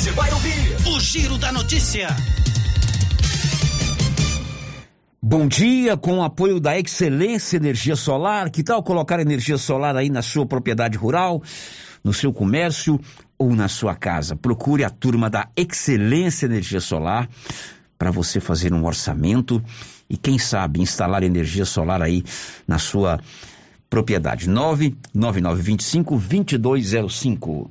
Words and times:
Você 0.00 0.12
vai 0.12 0.32
ouvir 0.32 0.76
o 0.88 0.98
Giro 0.98 1.36
da 1.36 1.52
Notícia. 1.52 2.08
Bom 5.20 5.46
dia, 5.46 5.94
com 5.94 6.20
o 6.20 6.22
apoio 6.22 6.58
da 6.58 6.78
Excelência 6.78 7.58
Energia 7.58 7.94
Solar. 7.94 8.48
Que 8.48 8.62
tal 8.62 8.82
colocar 8.82 9.20
energia 9.20 9.58
solar 9.58 9.94
aí 9.94 10.08
na 10.08 10.22
sua 10.22 10.46
propriedade 10.46 10.96
rural, 10.96 11.42
no 12.02 12.14
seu 12.14 12.32
comércio 12.32 12.98
ou 13.36 13.54
na 13.54 13.68
sua 13.68 13.94
casa? 13.94 14.34
Procure 14.34 14.84
a 14.84 14.88
turma 14.88 15.28
da 15.28 15.50
Excelência 15.54 16.46
Energia 16.46 16.80
Solar 16.80 17.28
para 17.98 18.10
você 18.10 18.40
fazer 18.40 18.72
um 18.72 18.86
orçamento 18.86 19.62
e, 20.08 20.16
quem 20.16 20.38
sabe, 20.38 20.80
instalar 20.80 21.22
energia 21.22 21.66
solar 21.66 22.00
aí 22.00 22.24
na 22.66 22.78
sua 22.78 23.20
propriedade. 23.90 24.48
99925 24.48 26.16
2205. 26.16 27.70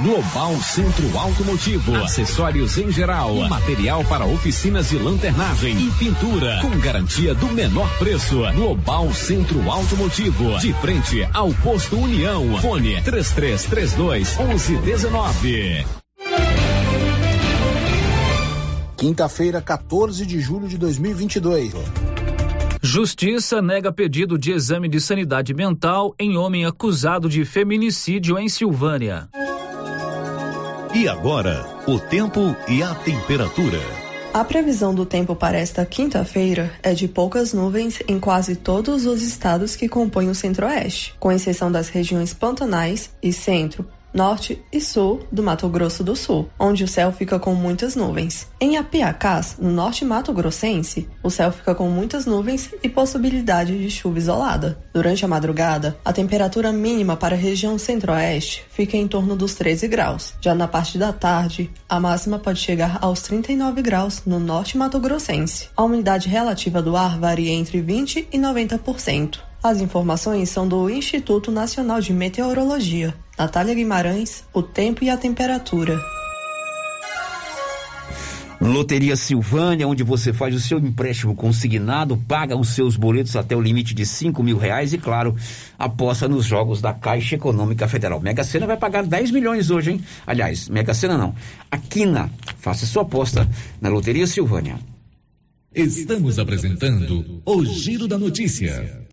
Global 0.00 0.54
Centro 0.60 1.18
Automotivo, 1.18 1.96
acessórios 1.96 2.78
em 2.78 2.88
geral, 2.92 3.34
material 3.48 4.04
para 4.04 4.24
oficinas 4.24 4.90
de 4.90 4.96
lanternagem 4.96 5.76
e 5.76 5.90
pintura, 5.90 6.60
com 6.62 6.70
garantia 6.78 7.34
do 7.34 7.48
menor 7.48 7.88
preço. 7.98 8.42
Global 8.54 9.12
Centro 9.12 9.68
Automotivo, 9.68 10.56
de 10.60 10.72
frente 10.74 11.28
ao 11.34 11.52
posto 11.52 11.98
União. 11.98 12.60
Fone 12.60 13.02
3332 13.02 14.36
1119. 14.38 15.84
Quinta-feira, 18.96 19.60
14 19.60 20.24
de 20.24 20.38
julho 20.38 20.68
de 20.68 20.78
2022. 20.78 21.72
Justiça 22.80 23.60
nega 23.60 23.92
pedido 23.92 24.38
de 24.38 24.52
exame 24.52 24.88
de 24.88 25.00
sanidade 25.00 25.52
mental 25.52 26.14
em 26.20 26.36
homem 26.36 26.64
acusado 26.64 27.28
de 27.28 27.44
feminicídio 27.44 28.38
em 28.38 28.48
Silvânia. 28.48 29.28
E 30.94 31.06
agora, 31.06 31.66
o 31.86 31.98
tempo 31.98 32.56
e 32.66 32.82
a 32.82 32.94
temperatura. 32.94 33.78
A 34.32 34.42
previsão 34.42 34.94
do 34.94 35.04
tempo 35.04 35.36
para 35.36 35.58
esta 35.58 35.84
quinta-feira 35.84 36.72
é 36.82 36.94
de 36.94 37.06
poucas 37.06 37.52
nuvens 37.52 38.02
em 38.08 38.18
quase 38.18 38.56
todos 38.56 39.04
os 39.04 39.20
estados 39.20 39.76
que 39.76 39.86
compõem 39.86 40.30
o 40.30 40.34
centro-oeste, 40.34 41.14
com 41.20 41.30
exceção 41.30 41.70
das 41.70 41.90
regiões 41.90 42.32
pantanais 42.32 43.10
e 43.22 43.34
centro, 43.34 43.86
norte 44.18 44.60
e 44.72 44.80
sul 44.80 45.20
do 45.30 45.44
Mato 45.44 45.68
Grosso 45.68 46.02
do 46.02 46.16
Sul, 46.16 46.50
onde 46.58 46.82
o 46.82 46.88
céu 46.88 47.12
fica 47.12 47.38
com 47.38 47.54
muitas 47.54 47.94
nuvens. 47.94 48.48
Em 48.60 48.76
Apiacás, 48.76 49.56
no 49.60 49.70
norte 49.70 50.04
Mato 50.04 50.32
Grossense, 50.32 51.08
o 51.22 51.30
céu 51.30 51.52
fica 51.52 51.72
com 51.72 51.88
muitas 51.88 52.26
nuvens 52.26 52.74
e 52.82 52.88
possibilidade 52.88 53.78
de 53.78 53.88
chuva 53.88 54.18
isolada. 54.18 54.76
Durante 54.92 55.24
a 55.24 55.28
madrugada, 55.28 55.96
a 56.04 56.12
temperatura 56.12 56.72
mínima 56.72 57.16
para 57.16 57.36
a 57.36 57.38
região 57.38 57.78
centro-oeste 57.78 58.64
fica 58.70 58.96
em 58.96 59.06
torno 59.06 59.36
dos 59.36 59.54
13 59.54 59.86
graus. 59.86 60.34
Já 60.40 60.52
na 60.52 60.66
parte 60.66 60.98
da 60.98 61.12
tarde, 61.12 61.70
a 61.88 62.00
máxima 62.00 62.40
pode 62.40 62.58
chegar 62.58 62.98
aos 63.00 63.22
39 63.22 63.82
graus 63.82 64.22
no 64.26 64.40
norte 64.40 64.76
Mato 64.76 64.98
Grossense. 64.98 65.68
A 65.76 65.84
umidade 65.84 66.28
relativa 66.28 66.82
do 66.82 66.96
ar 66.96 67.20
varia 67.20 67.52
entre 67.52 67.80
20 67.80 68.26
e 68.32 68.36
90%. 68.36 69.47
As 69.62 69.80
informações 69.80 70.50
são 70.50 70.68
do 70.68 70.88
Instituto 70.88 71.50
Nacional 71.50 72.00
de 72.00 72.12
Meteorologia. 72.12 73.12
Natália 73.36 73.74
Guimarães, 73.74 74.44
o 74.54 74.62
tempo 74.62 75.02
e 75.02 75.10
a 75.10 75.16
temperatura. 75.16 76.00
Loteria 78.60 79.16
Silvânia, 79.16 79.86
onde 79.86 80.04
você 80.04 80.32
faz 80.32 80.54
o 80.54 80.60
seu 80.60 80.78
empréstimo 80.78 81.34
consignado, 81.34 82.16
paga 82.16 82.56
os 82.56 82.70
seus 82.70 82.96
boletos 82.96 83.34
até 83.34 83.56
o 83.56 83.60
limite 83.60 83.94
de 83.94 84.06
cinco 84.06 84.42
mil 84.42 84.58
reais 84.58 84.92
e, 84.92 84.98
claro, 84.98 85.34
aposta 85.76 86.28
nos 86.28 86.44
jogos 86.44 86.80
da 86.80 86.92
Caixa 86.92 87.34
Econômica 87.34 87.88
Federal. 87.88 88.20
Mega 88.20 88.44
Sena 88.44 88.66
vai 88.66 88.76
pagar 88.76 89.04
10 89.04 89.32
milhões 89.32 89.70
hoje, 89.70 89.92
hein? 89.92 90.00
Aliás, 90.26 90.68
Mega 90.68 90.94
Sena 90.94 91.18
não. 91.18 91.34
A 91.70 91.78
Quina, 91.78 92.30
faça 92.58 92.86
sua 92.86 93.02
aposta 93.02 93.48
na 93.80 93.88
Loteria 93.88 94.26
Silvânia. 94.26 94.78
Estamos 95.74 96.38
apresentando 96.38 97.42
o 97.44 97.64
Giro 97.64 98.08
da 98.08 98.18
Notícia. 98.18 99.07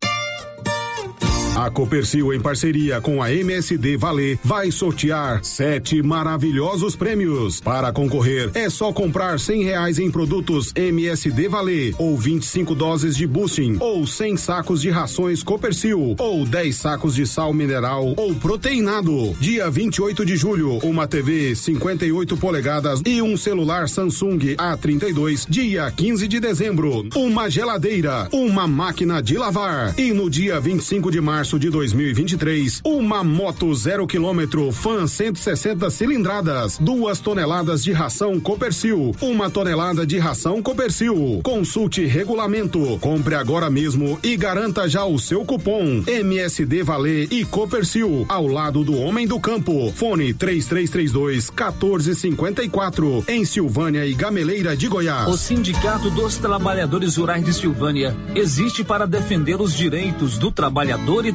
A 1.55 1.69
Copercil, 1.69 2.33
em 2.33 2.41
parceria 2.41 2.99
com 2.99 3.23
a 3.23 3.31
MSD 3.33 3.95
Valer, 3.95 4.37
vai 4.43 4.69
sortear 4.71 5.39
sete 5.41 6.03
maravilhosos 6.03 6.97
prêmios. 6.97 7.61
Para 7.61 7.93
concorrer, 7.93 8.51
é 8.53 8.69
só 8.69 8.91
comprar 8.91 9.39
cem 9.39 9.63
reais 9.63 9.97
em 9.97 10.11
produtos 10.11 10.73
MSD 10.75 11.47
Valer, 11.47 11.95
ou 11.97 12.17
25 12.17 12.75
doses 12.75 13.15
de 13.15 13.25
boosting, 13.25 13.77
ou 13.79 14.05
100 14.05 14.35
sacos 14.35 14.81
de 14.81 14.89
rações 14.89 15.43
Copercil, 15.43 16.17
ou 16.19 16.45
10 16.45 16.75
sacos 16.75 17.15
de 17.15 17.25
sal 17.25 17.53
mineral 17.53 18.13
ou 18.17 18.35
proteinado. 18.35 19.33
Dia 19.39 19.71
28 19.71 20.25
de 20.25 20.35
julho, 20.35 20.79
uma 20.79 21.07
TV 21.07 21.55
58 21.55 22.35
polegadas 22.35 23.01
e 23.05 23.21
um 23.21 23.37
celular 23.37 23.87
Samsung 23.87 24.57
A32. 24.57 25.45
Dia 25.47 25.89
15 25.89 26.27
de 26.27 26.41
dezembro, 26.41 27.07
uma 27.15 27.49
geladeira, 27.49 28.27
uma 28.33 28.67
máquina 28.67 29.23
de 29.23 29.37
lavar. 29.37 29.97
E 29.97 30.11
no 30.11 30.29
dia 30.29 30.59
25 30.59 31.09
de 31.09 31.21
março, 31.21 31.44
março 31.45 31.59
de 31.59 31.69
2023, 31.69 32.81
uma 32.83 33.23
moto 33.23 33.71
zero 33.75 34.07
quilômetro 34.07 34.71
Fan 34.71 35.05
160 35.05 35.91
cilindradas, 35.91 36.79
duas 36.79 37.19
toneladas 37.19 37.83
de 37.83 37.91
ração 37.91 38.39
Copercil, 38.39 39.15
uma 39.21 39.47
tonelada 39.47 40.07
de 40.07 40.17
ração 40.17 40.59
Copercil. 40.63 41.41
Consulte 41.43 42.03
regulamento, 42.03 42.97
compre 42.99 43.35
agora 43.35 43.69
mesmo 43.69 44.17
e 44.23 44.35
garanta 44.35 44.89
já 44.89 45.05
o 45.05 45.19
seu 45.19 45.45
cupom 45.45 46.03
MSD 46.07 46.81
Valer 46.81 47.27
e 47.31 47.45
Copercil 47.45 48.25
ao 48.27 48.47
lado 48.47 48.83
do 48.83 48.97
homem 48.97 49.27
do 49.27 49.39
campo. 49.39 49.91
Fone 49.95 50.33
3332 50.33 51.51
1454 51.51 53.23
em 53.27 53.45
Silvânia 53.45 54.03
e 54.03 54.15
Gameleira 54.15 54.75
de 54.75 54.87
Goiás. 54.87 55.27
O 55.27 55.37
Sindicato 55.37 56.09
dos 56.09 56.37
Trabalhadores 56.37 57.17
Rurais 57.17 57.45
de 57.45 57.53
Silvânia 57.53 58.15
existe 58.33 58.83
para 58.83 59.05
defender 59.05 59.61
os 59.61 59.75
direitos 59.75 60.39
do 60.39 60.49
trabalhador 60.49 61.23
e 61.23 61.34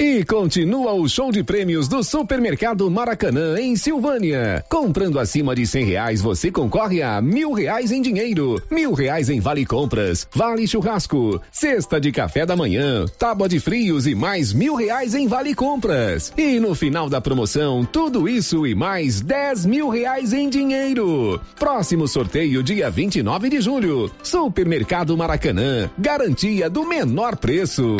E 0.00 0.24
continua 0.24 0.92
o 0.92 1.08
show 1.08 1.30
de 1.30 1.44
prêmios 1.44 1.86
do 1.86 2.02
Supermercado 2.02 2.90
Maracanã, 2.90 3.56
em 3.60 3.76
Silvânia. 3.76 4.64
Comprando 4.68 5.20
acima 5.20 5.54
de 5.54 5.64
cem 5.68 5.84
reais, 5.84 6.20
você 6.20 6.50
concorre 6.50 7.00
a 7.00 7.22
mil 7.22 7.52
reais 7.52 7.92
em 7.92 8.02
dinheiro, 8.02 8.60
mil 8.68 8.92
reais 8.92 9.30
em 9.30 9.38
vale 9.38 9.64
compras, 9.64 10.26
vale 10.34 10.66
churrasco, 10.66 11.40
cesta 11.52 12.00
de 12.00 12.10
café 12.10 12.44
da 12.44 12.56
manhã, 12.56 13.06
tábua 13.18 13.48
de 13.48 13.60
frios 13.60 14.04
e 14.08 14.16
mais 14.16 14.52
mil 14.52 14.74
reais 14.74 15.14
em 15.14 15.28
vale 15.28 15.54
compras. 15.54 16.32
E 16.36 16.58
no 16.58 16.74
final 16.74 17.08
da 17.08 17.20
promoção, 17.20 17.84
tudo 17.84 18.28
isso 18.28 18.66
e 18.66 18.74
mais 18.74 19.20
dez 19.20 19.64
mil 19.64 19.88
reais 19.88 20.32
em 20.32 20.48
dinheiro. 20.48 21.40
Próximo 21.56 22.08
sorteio, 22.08 22.64
dia 22.64 22.90
29 22.90 23.48
de 23.48 23.60
julho. 23.60 24.10
Supermercado 24.24 25.16
Maracanã, 25.16 25.88
garantia 25.96 26.68
do 26.68 26.84
menor 26.84 27.36
preço. 27.36 27.96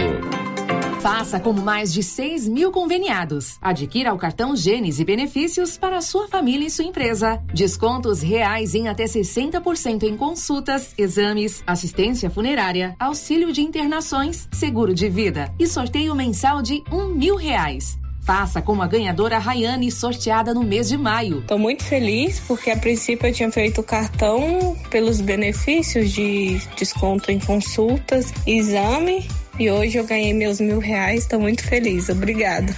Faça 1.05 1.39
como 1.39 1.61
mais 1.61 1.93
de 1.93 2.03
6 2.03 2.49
mil 2.49 2.73
conveniados. 2.73 3.59
Adquira 3.61 4.15
o 4.15 4.17
cartão 4.17 4.57
Gênesis 4.57 5.01
e 5.01 5.05
benefícios 5.05 5.77
para 5.77 6.01
sua 6.01 6.29
família 6.29 6.67
e 6.67 6.71
sua 6.71 6.87
empresa. 6.87 7.43
Descontos 7.53 8.23
reais 8.23 8.75
em 8.75 8.89
até 8.89 9.05
60% 9.05 10.05
em 10.05 10.17
consultas, 10.17 10.95
exames, 10.97 11.63
assistência 11.67 12.31
funerária, 12.31 12.97
auxílio 12.99 13.53
de 13.53 13.61
internações, 13.61 14.49
seguro 14.51 14.95
de 14.95 15.11
vida 15.11 15.53
e 15.61 15.67
sorteio 15.67 16.15
mensal 16.15 16.63
de 16.63 16.83
um 16.91 17.09
mil 17.09 17.37
reais. 17.37 17.99
Faça 18.25 18.63
como 18.63 18.83
a 18.83 18.87
ganhadora 18.87 19.39
Rayane, 19.39 19.93
sorteada 19.93 20.55
no 20.55 20.63
mês 20.63 20.89
de 20.89 20.97
maio. 20.97 21.41
Estou 21.41 21.59
muito 21.59 21.85
feliz 21.85 22.41
porque 22.41 22.71
a 22.71 22.77
princípio 22.77 23.29
eu 23.29 23.33
tinha 23.33 23.53
feito 23.53 23.83
o 23.83 23.85
cartão 23.85 24.77
pelos 24.91 25.21
benefícios 25.21 26.11
de 26.11 26.59
desconto 26.77 27.31
em 27.31 27.39
consultas, 27.39 28.33
exame 28.47 29.29
e 29.59 29.71
hoje 29.71 29.99
eu 29.99 30.05
ganhei 30.05 30.33
meus 30.33 30.59
mil 30.59 30.79
reais. 30.79 31.23
Estou 31.23 31.39
muito 31.39 31.63
feliz. 31.63 32.09
Obrigada. 32.09 32.75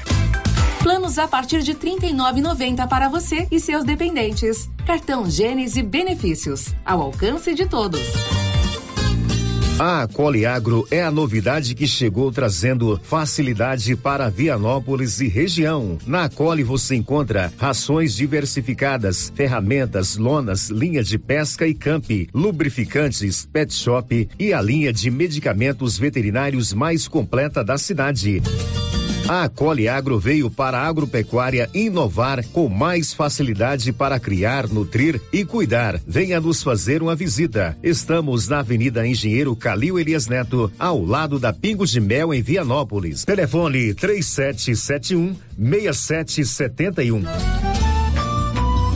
Planos 0.82 1.19
a 1.19 1.28
partir 1.28 1.62
de 1.62 1.72
R$ 1.72 1.78
39,90 1.78 2.88
para 2.88 3.08
você 3.08 3.46
e 3.50 3.60
seus 3.60 3.84
dependentes. 3.84 4.69
Cartão 4.84 5.31
Gênese 5.31 5.82
Benefícios. 5.82 6.75
Ao 6.84 7.00
alcance 7.00 7.54
de 7.54 7.66
todos. 7.66 8.00
A 9.78 10.05
Acoliagro 10.05 10.88
é 10.90 11.02
a 11.02 11.11
novidade 11.11 11.75
que 11.75 11.87
chegou 11.87 12.32
trazendo 12.32 12.99
facilidade 13.02 13.94
para 13.94 14.31
Vianópolis 14.31 15.20
e 15.20 15.28
região. 15.28 15.99
Na 16.06 16.25
Acoli 16.25 16.62
você 16.62 16.94
encontra 16.94 17.52
rações 17.58 18.17
diversificadas, 18.17 19.31
ferramentas, 19.34 20.17
lonas, 20.17 20.70
linha 20.70 21.05
de 21.05 21.19
pesca 21.19 21.67
e 21.67 21.75
camp, 21.75 22.06
lubrificantes, 22.32 23.44
pet 23.44 23.75
shop 23.75 24.31
e 24.38 24.55
a 24.55 24.62
linha 24.62 24.90
de 24.90 25.11
medicamentos 25.11 25.99
veterinários 25.99 26.72
mais 26.72 27.06
completa 27.06 27.62
da 27.62 27.76
cidade. 27.76 28.43
A 29.28 29.49
Cole 29.49 29.88
Agro 29.88 30.20
veio 30.20 30.49
para 30.49 30.78
a 30.78 30.87
agropecuária 30.87 31.69
inovar 31.75 32.46
com 32.52 32.69
mais 32.69 33.12
facilidade 33.12 33.93
para 33.93 34.20
criar, 34.20 34.69
nutrir 34.69 35.20
e 35.32 35.44
cuidar. 35.44 36.00
Venha 36.06 36.40
nos 36.40 36.62
fazer 36.62 37.02
uma 37.02 37.17
visita. 37.17 37.76
Estamos 37.82 38.46
na 38.46 38.61
Avenida 38.61 39.05
Engenheiro 39.05 39.56
Calil 39.56 39.99
Elias 39.99 40.28
Neto, 40.28 40.70
ao 40.78 41.05
lado 41.05 41.40
da 41.40 41.52
Pingos 41.52 41.90
de 41.90 42.00
Mel 42.00 42.32
em 42.32 42.40
Vianópolis. 42.40 43.25
Telefone 43.25 43.94
3771 43.94 45.34
6771. 45.58 47.75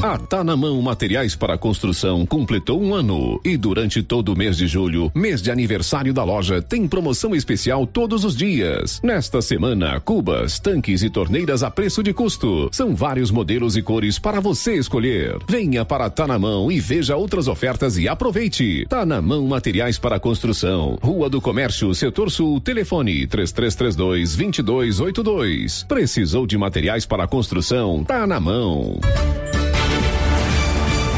A 0.03 0.17
Tá 0.17 0.43
na 0.43 0.57
Mão 0.57 0.81
Materiais 0.81 1.37
para 1.37 1.59
Construção 1.59 2.25
completou 2.25 2.81
um 2.81 2.95
ano 2.95 3.39
e 3.45 3.55
durante 3.55 4.03
todo 4.03 4.33
o 4.33 4.37
mês 4.37 4.57
de 4.57 4.67
julho, 4.67 5.13
mês 5.15 5.43
de 5.43 5.51
aniversário 5.51 6.15
da 6.15 6.25
loja, 6.25 6.63
tem 6.63 6.89
promoção 6.89 7.35
especial 7.35 7.87
todos 7.87 8.25
os 8.25 8.35
dias. 8.35 8.99
Nesta 9.05 9.43
semana, 9.43 10.01
cubas, 10.01 10.59
tanques 10.59 11.03
e 11.03 11.11
torneiras 11.11 11.63
a 11.63 11.71
preço 11.71 12.03
de 12.03 12.15
custo. 12.15 12.71
São 12.73 12.97
vários 12.97 13.31
modelos 13.31 13.77
e 13.77 13.83
cores 13.83 14.19
para 14.19 14.41
você 14.41 14.73
escolher. 14.73 15.37
Venha 15.47 15.85
para 15.85 16.09
Tá 16.09 16.27
na 16.27 16.39
Mão 16.39 16.73
e 16.73 16.81
veja 16.81 17.15
outras 17.15 17.47
ofertas 17.47 17.99
e 17.99 18.09
aproveite. 18.09 18.87
Tá 18.89 19.05
na 19.05 19.21
Mão 19.21 19.47
Materiais 19.47 19.99
para 19.99 20.19
Construção. 20.19 20.99
Rua 21.03 21.29
do 21.29 21.43
Comércio, 21.43 21.95
Setor 21.95 22.31
Sul, 22.31 22.59
telefone 22.59 23.27
3332 23.27 24.35
2282. 24.35 25.85
Precisou 25.87 26.47
de 26.47 26.57
materiais 26.57 27.05
para 27.05 27.27
construção? 27.27 28.03
Tá 28.05 28.27
na 28.27 28.41
mão 28.41 28.99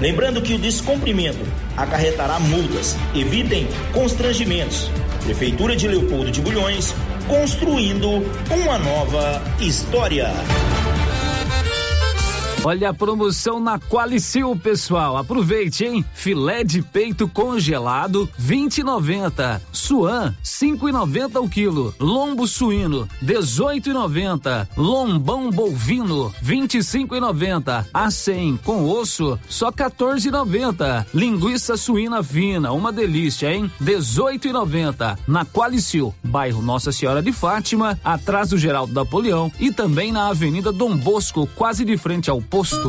Lembrando 0.00 0.42
que 0.42 0.52
o 0.52 0.58
descumprimento 0.58 1.44
acarretará 1.76 2.38
multas. 2.38 2.96
Evitem 3.14 3.66
constrangimentos. 3.92 4.90
Prefeitura 5.24 5.74
de 5.74 5.88
Leopoldo 5.88 6.30
de 6.30 6.40
Bulhões, 6.40 6.94
construindo 7.26 8.08
uma 8.50 8.78
nova 8.78 9.42
história. 9.60 10.30
Olha 12.66 12.90
a 12.90 12.92
promoção 12.92 13.60
na 13.60 13.78
Qualicil, 13.78 14.56
pessoal. 14.56 15.16
Aproveite, 15.16 15.84
hein? 15.84 16.04
Filé 16.12 16.64
de 16.64 16.82
peito 16.82 17.28
congelado, 17.28 18.28
20,90. 18.42 19.60
Suan, 19.70 20.34
5,90 20.42 21.40
o 21.44 21.48
quilo. 21.48 21.94
Lombo 22.00 22.44
suíno, 22.44 23.08
18,90. 23.24 24.66
Lombão 24.76 25.48
bovino, 25.48 26.34
25,90. 26.44 27.86
A 27.94 28.10
100 28.10 28.56
com 28.64 28.82
osso, 28.90 29.38
só 29.48 29.70
14,90. 29.70 31.06
Linguiça 31.14 31.76
suína 31.76 32.20
fina, 32.20 32.72
uma 32.72 32.90
delícia, 32.90 33.54
hein? 33.54 33.70
18,90. 33.80 35.16
Na 35.28 35.44
Qualicil, 35.44 36.12
bairro 36.20 36.60
Nossa 36.60 36.90
Senhora 36.90 37.22
de 37.22 37.30
Fátima, 37.30 37.96
atrás 38.02 38.50
do 38.50 38.58
Geraldo 38.58 38.92
Napoleão 38.92 39.52
e 39.60 39.70
também 39.70 40.10
na 40.10 40.30
Avenida 40.30 40.72
Dom 40.72 40.96
Bosco, 40.96 41.48
quase 41.54 41.84
de 41.84 41.96
frente 41.96 42.28
ao 42.28 42.42
posto. 42.56 42.88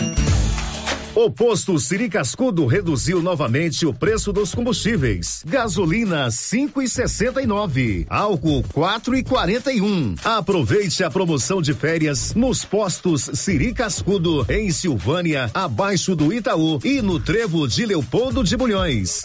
O 1.13 1.29
posto 1.29 1.77
Siri 1.77 2.07
Cascudo 2.07 2.65
reduziu 2.65 3.21
novamente 3.21 3.85
o 3.85 3.93
preço 3.93 4.31
dos 4.31 4.55
combustíveis. 4.55 5.43
Gasolina 5.45 6.31
cinco 6.31 6.81
e 6.81 6.87
sessenta 6.87 7.41
e 7.41 7.45
nove, 7.45 8.05
álcool 8.09 8.63
quatro 8.71 9.13
e 9.13 9.21
quarenta 9.21 9.73
e 9.73 9.81
um. 9.81 10.15
Aproveite 10.23 11.03
a 11.03 11.11
promoção 11.11 11.61
de 11.61 11.73
férias 11.73 12.33
nos 12.33 12.63
postos 12.63 13.29
Siri 13.33 13.73
Cascudo 13.73 14.45
em 14.49 14.71
Silvânia, 14.71 15.51
abaixo 15.53 16.15
do 16.15 16.31
Itaú 16.31 16.79
e 16.81 17.01
no 17.01 17.19
Trevo 17.19 17.67
de 17.67 17.85
Leopoldo 17.85 18.41
de 18.41 18.55
Bulhões. 18.55 19.21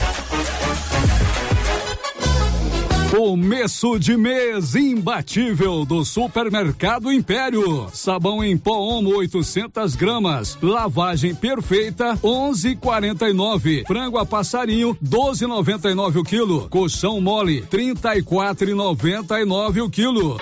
Começo 3.16 3.99
de 3.99 4.14
mês 4.14 4.75
imbatível 4.75 5.87
do 5.87 6.04
Supermercado 6.04 7.11
Império. 7.11 7.88
Sabão 7.90 8.44
em 8.44 8.58
pó 8.58 8.78
Omo 8.78 9.16
800 9.16 9.96
gramas. 9.96 10.58
Lavagem 10.61 11.35
perfeita 11.35 12.14
11,49. 12.23 13.87
Frango 13.87 14.18
a 14.18 14.26
passarinho 14.26 14.94
12,99 15.02 16.16
o 16.16 16.25
quilo. 16.25 16.68
Colchão 16.68 17.18
mole 17.18 17.62
34,99 17.62 19.82
o 19.82 19.88
quilo. 19.88 20.37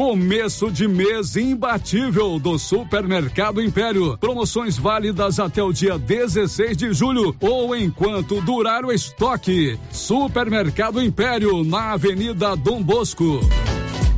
Começo 0.00 0.70
de 0.70 0.88
mês 0.88 1.36
imbatível 1.36 2.38
do 2.38 2.58
Supermercado 2.58 3.60
Império. 3.60 4.16
Promoções 4.16 4.78
válidas 4.78 5.38
até 5.38 5.62
o 5.62 5.74
dia 5.74 5.98
16 5.98 6.74
de 6.74 6.94
julho 6.94 7.36
ou 7.38 7.76
enquanto 7.76 8.40
durar 8.40 8.82
o 8.82 8.90
estoque. 8.90 9.78
Supermercado 9.92 11.02
Império, 11.02 11.62
na 11.64 11.92
Avenida 11.92 12.56
Dom 12.56 12.82
Bosco. 12.82 13.40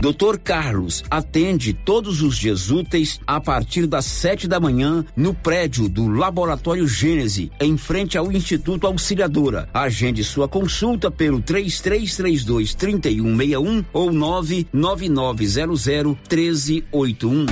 Doutor 0.00 0.38
Carlos 0.38 1.02
atende 1.10 1.74
todos 1.74 2.22
os 2.22 2.38
dias 2.38 2.70
úteis 2.70 3.18
a 3.26 3.40
partir 3.40 3.84
das 3.86 4.04
sete 4.04 4.46
da 4.46 4.60
manhã 4.60 5.04
no 5.16 5.34
prédio 5.34 5.88
do 5.88 6.06
Laboratório 6.06 6.86
Gênese, 6.86 7.50
em 7.60 7.76
frente 7.76 8.16
ao 8.16 8.30
Instituto 8.30 8.86
Auxiliadora. 8.86 9.68
Agende 9.74 10.22
sua 10.22 10.48
consulta 10.48 11.10
pelo 11.10 11.42
3332 11.42 12.74
3161 12.74 13.84
ou 13.92 14.12
99900 14.12 16.16
1381. 16.30 17.46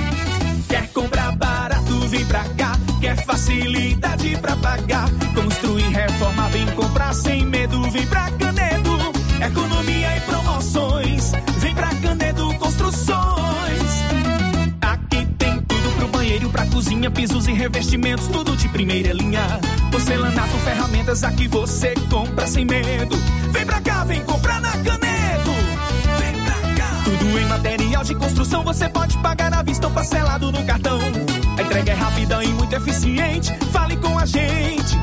Quer 0.69 0.87
comprar 0.93 1.35
barato, 1.35 1.99
vem 2.07 2.25
pra 2.25 2.45
cá. 2.55 2.79
Quer 3.01 3.25
facilidade 3.25 4.37
pra 4.37 4.55
pagar. 4.55 5.09
Construir, 5.35 5.89
reforma, 5.89 6.47
vem 6.49 6.65
comprar 6.67 7.13
sem 7.13 7.45
medo, 7.45 7.81
vem 7.91 8.07
pra 8.07 8.31
Canedo 8.31 9.17
economia 9.45 9.96
pra 16.57 16.65
cozinha, 16.65 17.11
pisos 17.11 17.47
e 17.47 17.53
revestimentos, 17.53 18.27
tudo 18.29 18.57
de 18.57 18.67
primeira 18.69 19.13
linha. 19.13 19.59
Porcelanato, 19.91 20.57
ferramentas, 20.65 21.23
aqui 21.23 21.47
você 21.47 21.93
compra 22.09 22.47
sem 22.47 22.65
medo. 22.65 23.15
Vem 23.51 23.63
pra 23.63 23.79
cá, 23.79 24.03
vem 24.03 24.23
comprar 24.23 24.59
na 24.59 24.71
Canedo. 24.71 25.51
Vem 26.17 26.33
pra 26.43 26.73
cá. 26.75 27.01
Tudo 27.03 27.39
em 27.39 27.45
material 27.45 28.03
de 28.03 28.15
construção, 28.15 28.63
você 28.63 28.89
pode 28.89 29.15
pagar 29.19 29.53
à 29.53 29.61
vista 29.61 29.85
ou 29.85 29.93
parcelado 29.93 30.51
no 30.51 30.65
cartão. 30.65 30.99
A 31.57 31.61
entrega 31.61 31.91
é 31.91 31.95
rápida 31.95 32.43
e 32.43 32.47
muito 32.47 32.73
eficiente. 32.73 33.53
Fale 33.71 33.95
com 33.97 34.17
a 34.17 34.25
gente. 34.25 34.97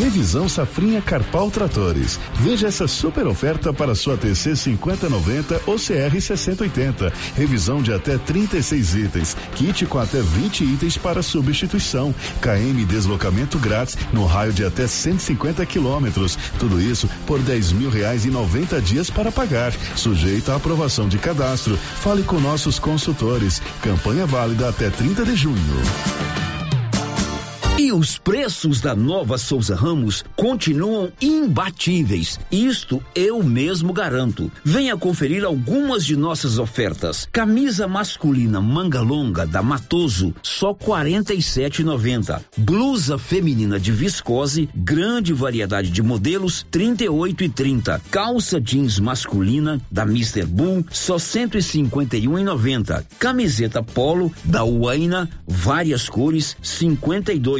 Revisão 0.00 0.48
Safrinha 0.48 1.02
Carpal 1.02 1.50
Tratores. 1.50 2.18
Veja 2.36 2.68
essa 2.68 2.88
super 2.88 3.26
oferta 3.26 3.70
para 3.70 3.94
sua 3.94 4.16
TC 4.16 4.56
5090 4.56 5.60
ou 5.66 5.76
CR 5.76 6.18
6080. 6.18 7.12
Revisão 7.36 7.82
de 7.82 7.92
até 7.92 8.16
36 8.16 8.94
itens. 8.94 9.36
Kit 9.54 9.84
com 9.84 9.98
até 9.98 10.22
20 10.22 10.64
itens 10.64 10.96
para 10.96 11.22
substituição. 11.22 12.14
KM 12.40 12.82
deslocamento 12.86 13.58
grátis 13.58 13.98
no 14.10 14.24
raio 14.24 14.54
de 14.54 14.64
até 14.64 14.86
150 14.86 15.66
quilômetros. 15.66 16.38
Tudo 16.58 16.80
isso 16.80 17.06
por 17.26 17.38
10 17.38 17.72
mil 17.72 17.90
reais 17.90 18.24
e 18.24 18.30
90 18.30 18.80
dias 18.80 19.10
para 19.10 19.30
pagar. 19.30 19.70
Sujeito 19.96 20.50
à 20.50 20.56
aprovação 20.56 21.10
de 21.10 21.18
cadastro. 21.18 21.76
Fale 21.76 22.22
com 22.22 22.40
nossos 22.40 22.78
consultores. 22.78 23.60
Campanha 23.82 24.24
válida 24.24 24.66
até 24.70 24.88
30 24.88 25.26
de 25.26 25.36
junho. 25.36 26.59
E 27.78 27.92
os 27.92 28.18
preços 28.18 28.80
da 28.80 28.94
nova 28.94 29.38
Souza 29.38 29.74
Ramos 29.74 30.22
continuam 30.36 31.10
imbatíveis. 31.20 32.38
Isto 32.52 33.02
eu 33.14 33.42
mesmo 33.42 33.92
garanto. 33.92 34.52
Venha 34.62 34.96
conferir 34.96 35.44
algumas 35.44 36.04
de 36.04 36.14
nossas 36.14 36.58
ofertas. 36.58 37.26
Camisa 37.32 37.88
masculina 37.88 38.60
manga 38.60 39.00
longa 39.00 39.46
da 39.46 39.62
Matoso, 39.62 40.34
só 40.42 40.74
47,90. 40.74 42.42
Blusa 42.56 43.16
feminina 43.16 43.80
de 43.80 43.92
viscose, 43.92 44.68
grande 44.74 45.32
variedade 45.32 45.90
de 45.90 46.02
modelos, 46.02 46.66
38 46.70 47.44
e 47.44 47.48
30. 47.48 48.00
Calça 48.10 48.60
jeans 48.60 48.98
masculina 49.00 49.80
da 49.90 50.02
Mr. 50.02 50.44
Bull, 50.44 50.84
só 50.90 51.16
151,90. 51.16 53.04
Camiseta 53.18 53.82
polo 53.82 54.30
da 54.44 54.64
Uaina, 54.64 55.28
várias 55.46 56.08
cores, 56.08 56.56
52 56.62 57.59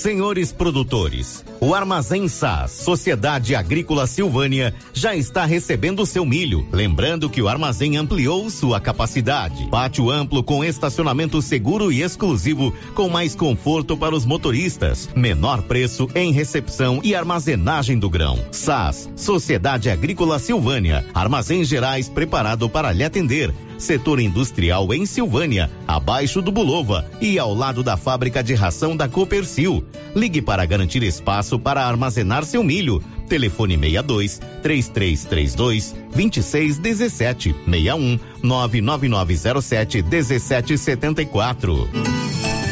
Senhores 0.00 0.50
produtores, 0.50 1.44
o 1.60 1.74
Armazém 1.74 2.26
SAS, 2.26 2.70
Sociedade 2.70 3.54
Agrícola 3.54 4.06
Silvânia, 4.06 4.74
já 4.94 5.14
está 5.14 5.44
recebendo 5.44 6.06
seu 6.06 6.24
milho. 6.24 6.66
Lembrando 6.72 7.28
que 7.28 7.42
o 7.42 7.48
armazém 7.50 7.98
ampliou 7.98 8.48
sua 8.48 8.80
capacidade. 8.80 9.68
Pátio 9.68 10.10
amplo 10.10 10.42
com 10.42 10.64
estacionamento 10.64 11.42
seguro 11.42 11.92
e 11.92 12.00
exclusivo, 12.00 12.72
com 12.94 13.10
mais 13.10 13.34
conforto 13.34 13.94
para 13.94 14.14
os 14.14 14.24
motoristas. 14.24 15.06
Menor 15.14 15.60
preço 15.64 16.08
em 16.14 16.32
recepção 16.32 17.00
e 17.04 17.14
armazenagem 17.14 17.98
do 17.98 18.08
grão. 18.08 18.38
SAS, 18.52 19.06
Sociedade 19.14 19.90
Agrícola 19.90 20.38
Silvânia, 20.38 21.04
Armazém 21.12 21.62
Gerais 21.62 22.08
preparado 22.08 22.70
para 22.70 22.90
lhe 22.90 23.04
atender 23.04 23.52
setor 23.80 24.20
industrial 24.20 24.92
em 24.92 25.06
Silvânia, 25.06 25.70
abaixo 25.88 26.42
do 26.42 26.52
Bulova 26.52 27.10
e 27.20 27.38
ao 27.38 27.54
lado 27.54 27.82
da 27.82 27.96
fábrica 27.96 28.42
de 28.42 28.54
ração 28.54 28.96
da 28.96 29.08
Copercil. 29.08 29.84
Ligue 30.14 30.42
para 30.42 30.64
garantir 30.66 31.02
espaço 31.02 31.58
para 31.58 31.84
armazenar 31.84 32.44
seu 32.44 32.62
milho. 32.62 33.02
Telefone 33.28 33.76
62 33.76 34.40
3332 34.62 35.94
2617 36.14 37.54
61 37.64 38.18
99907 38.42 40.02
1774. 40.02 41.88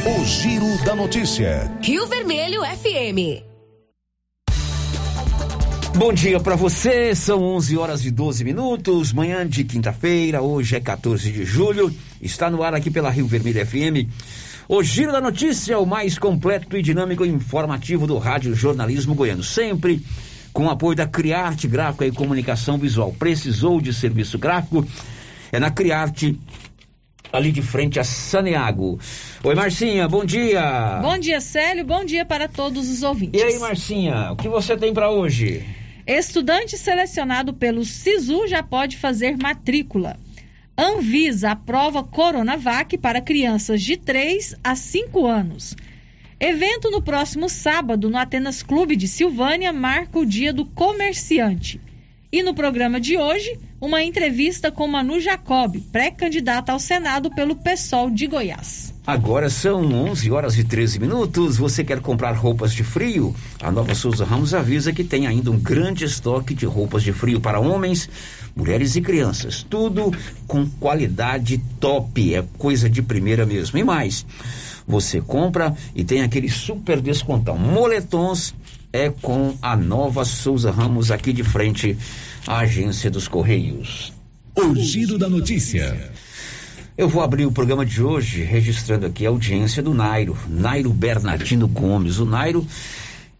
O 0.07 0.25
Giro 0.25 0.85
da 0.85 0.95
Notícia. 0.95 1.71
Rio 1.83 2.07
Vermelho 2.07 2.63
FM. 2.63 3.49
Bom 5.99 6.13
dia 6.13 6.39
para 6.39 6.55
você, 6.55 7.13
são 7.13 7.43
11 7.43 7.77
horas 7.77 8.05
e 8.05 8.11
12 8.13 8.45
minutos, 8.45 9.13
manhã 9.13 9.45
de 9.45 9.65
quinta-feira, 9.65 10.41
hoje 10.41 10.77
é 10.77 10.81
14 10.81 11.33
de 11.33 11.45
julho, 11.45 11.93
está 12.23 12.49
no 12.49 12.63
ar 12.63 12.73
aqui 12.73 12.89
pela 12.89 13.11
Rio 13.11 13.27
Vermelho 13.27 13.67
FM. 13.67 14.07
O 14.71 14.83
Giro 14.83 15.11
da 15.11 15.19
Notícia, 15.19 15.79
o 15.79 15.87
mais 15.87 16.19
completo 16.19 16.77
e 16.77 16.83
dinâmico 16.83 17.25
e 17.25 17.29
informativo 17.31 18.07
do 18.07 18.19
Rádio 18.19 18.55
Jornalismo 18.55 19.15
Goiano, 19.15 19.43
sempre 19.43 20.05
com 20.53 20.67
o 20.67 20.69
apoio 20.69 20.95
da 20.95 21.07
Criarte 21.07 21.67
Gráfica 21.67 22.05
e 22.05 22.13
Comunicação 22.13 22.77
Visual. 22.77 23.11
Precisou 23.19 23.81
de 23.81 23.95
serviço 23.95 24.39
gráfico? 24.39 24.87
É 25.51 25.59
na 25.59 25.71
Criarte, 25.71 26.39
ali 27.33 27.51
de 27.51 27.63
frente 27.63 27.99
a 27.99 28.05
Saneago. 28.05 29.01
Oi, 29.43 29.55
Marcinha, 29.55 30.07
bom 30.07 30.23
dia. 30.23 30.99
Bom 31.01 31.17
dia, 31.17 31.41
Célio, 31.41 31.87
bom 31.87 32.05
dia 32.05 32.27
para 32.27 32.47
todos 32.47 32.91
os 32.91 33.03
ouvintes. 33.03 33.41
E 33.41 33.43
aí, 33.43 33.59
Marcinha, 33.59 34.33
o 34.33 34.37
que 34.37 34.51
você 34.51 34.77
tem 34.77 34.93
para 34.93 35.11
hoje? 35.11 35.65
Estudante 36.07 36.77
selecionado 36.77 37.55
pelo 37.55 37.87
SISU 37.87 38.47
já 38.47 38.63
pode 38.63 38.99
fazer 38.99 39.35
matrícula. 39.39 40.19
Anvisa 40.81 41.51
aprova 41.51 42.05
Coronavac 42.05 42.97
para 42.99 43.21
crianças 43.21 43.83
de 43.83 43.97
3 43.97 44.55
a 44.63 44.77
5 44.77 45.27
anos. 45.27 45.75
Evento 46.39 46.89
no 46.89 47.03
próximo 47.03 47.49
sábado 47.49 48.09
no 48.09 48.17
Atenas 48.17 48.63
Clube 48.63 48.95
de 48.95 49.09
Silvânia 49.09 49.73
marca 49.73 50.21
o 50.21 50.25
Dia 50.25 50.53
do 50.53 50.65
Comerciante. 50.65 51.81
E 52.31 52.45
no 52.45 52.55
programa 52.55 53.01
de 53.01 53.17
hoje, 53.17 53.59
uma 53.81 54.05
entrevista 54.05 54.71
com 54.71 54.87
Manu 54.87 55.19
Jacob, 55.19 55.81
pré-candidata 55.91 56.71
ao 56.71 56.79
Senado 56.79 57.29
pelo 57.35 57.57
PSOL 57.57 58.09
de 58.09 58.29
Goiás. 58.29 58.95
Agora 59.09 59.49
são 59.49 59.81
11 59.81 60.31
horas 60.31 60.59
e 60.59 60.65
13 60.65 61.01
minutos. 61.01 61.57
Você 61.57 61.83
quer 61.83 61.99
comprar 62.01 62.33
roupas 62.33 62.75
de 62.75 62.85
frio? 62.85 63.35
A 63.59 63.73
Nova 63.73 63.95
Souza 63.95 64.23
Ramos 64.23 64.53
avisa 64.53 64.93
que 64.93 65.03
tem 65.03 65.27
ainda 65.27 65.51
um 65.51 65.59
grande 65.59 66.05
estoque 66.05 66.53
de 66.53 66.67
roupas 66.67 67.03
de 67.03 67.15
frio 67.15 67.41
para 67.41 67.59
homens, 67.59 68.07
mulheres 68.59 68.97
e 68.97 69.01
crianças. 69.01 69.63
Tudo 69.63 70.13
com 70.49 70.67
qualidade 70.67 71.59
top, 71.79 72.35
é 72.35 72.45
coisa 72.59 72.91
de 72.91 73.01
primeira 73.01 73.47
mesmo. 73.47 73.79
E 73.79 73.85
mais, 73.85 74.27
você 74.87 75.21
compra 75.21 75.77
e 75.95 76.03
tem 76.03 76.23
aquele 76.23 76.49
super 76.51 77.01
descontão. 77.01 77.57
Moletons 77.57 78.53
é 78.93 79.11
com 79.11 79.55
a 79.63 79.77
Nova 79.77 80.25
Souza 80.25 80.73
Ramos 80.73 81.13
aqui 81.13 81.33
de 81.33 81.45
frente 81.45 81.97
à 82.47 82.59
agência 82.59 83.09
dos 83.09 83.29
Correios. 83.29 84.13
O 84.57 84.75
Giro 84.75 85.17
da 85.17 85.29
Notícia. 85.29 86.11
Eu 86.97 87.09
vou 87.09 87.23
abrir 87.23 87.47
o 87.47 87.53
programa 87.53 87.87
de 87.87 88.03
hoje 88.03 88.43
registrando 88.43 89.07
aqui 89.07 89.25
a 89.25 89.29
audiência 89.29 89.81
do 89.81 89.95
Nairo, 89.95 90.37
Nairo 90.49 90.93
Bernardino 90.93 91.69
Gomes. 91.69 92.19
O 92.19 92.25
Nairo 92.25 92.67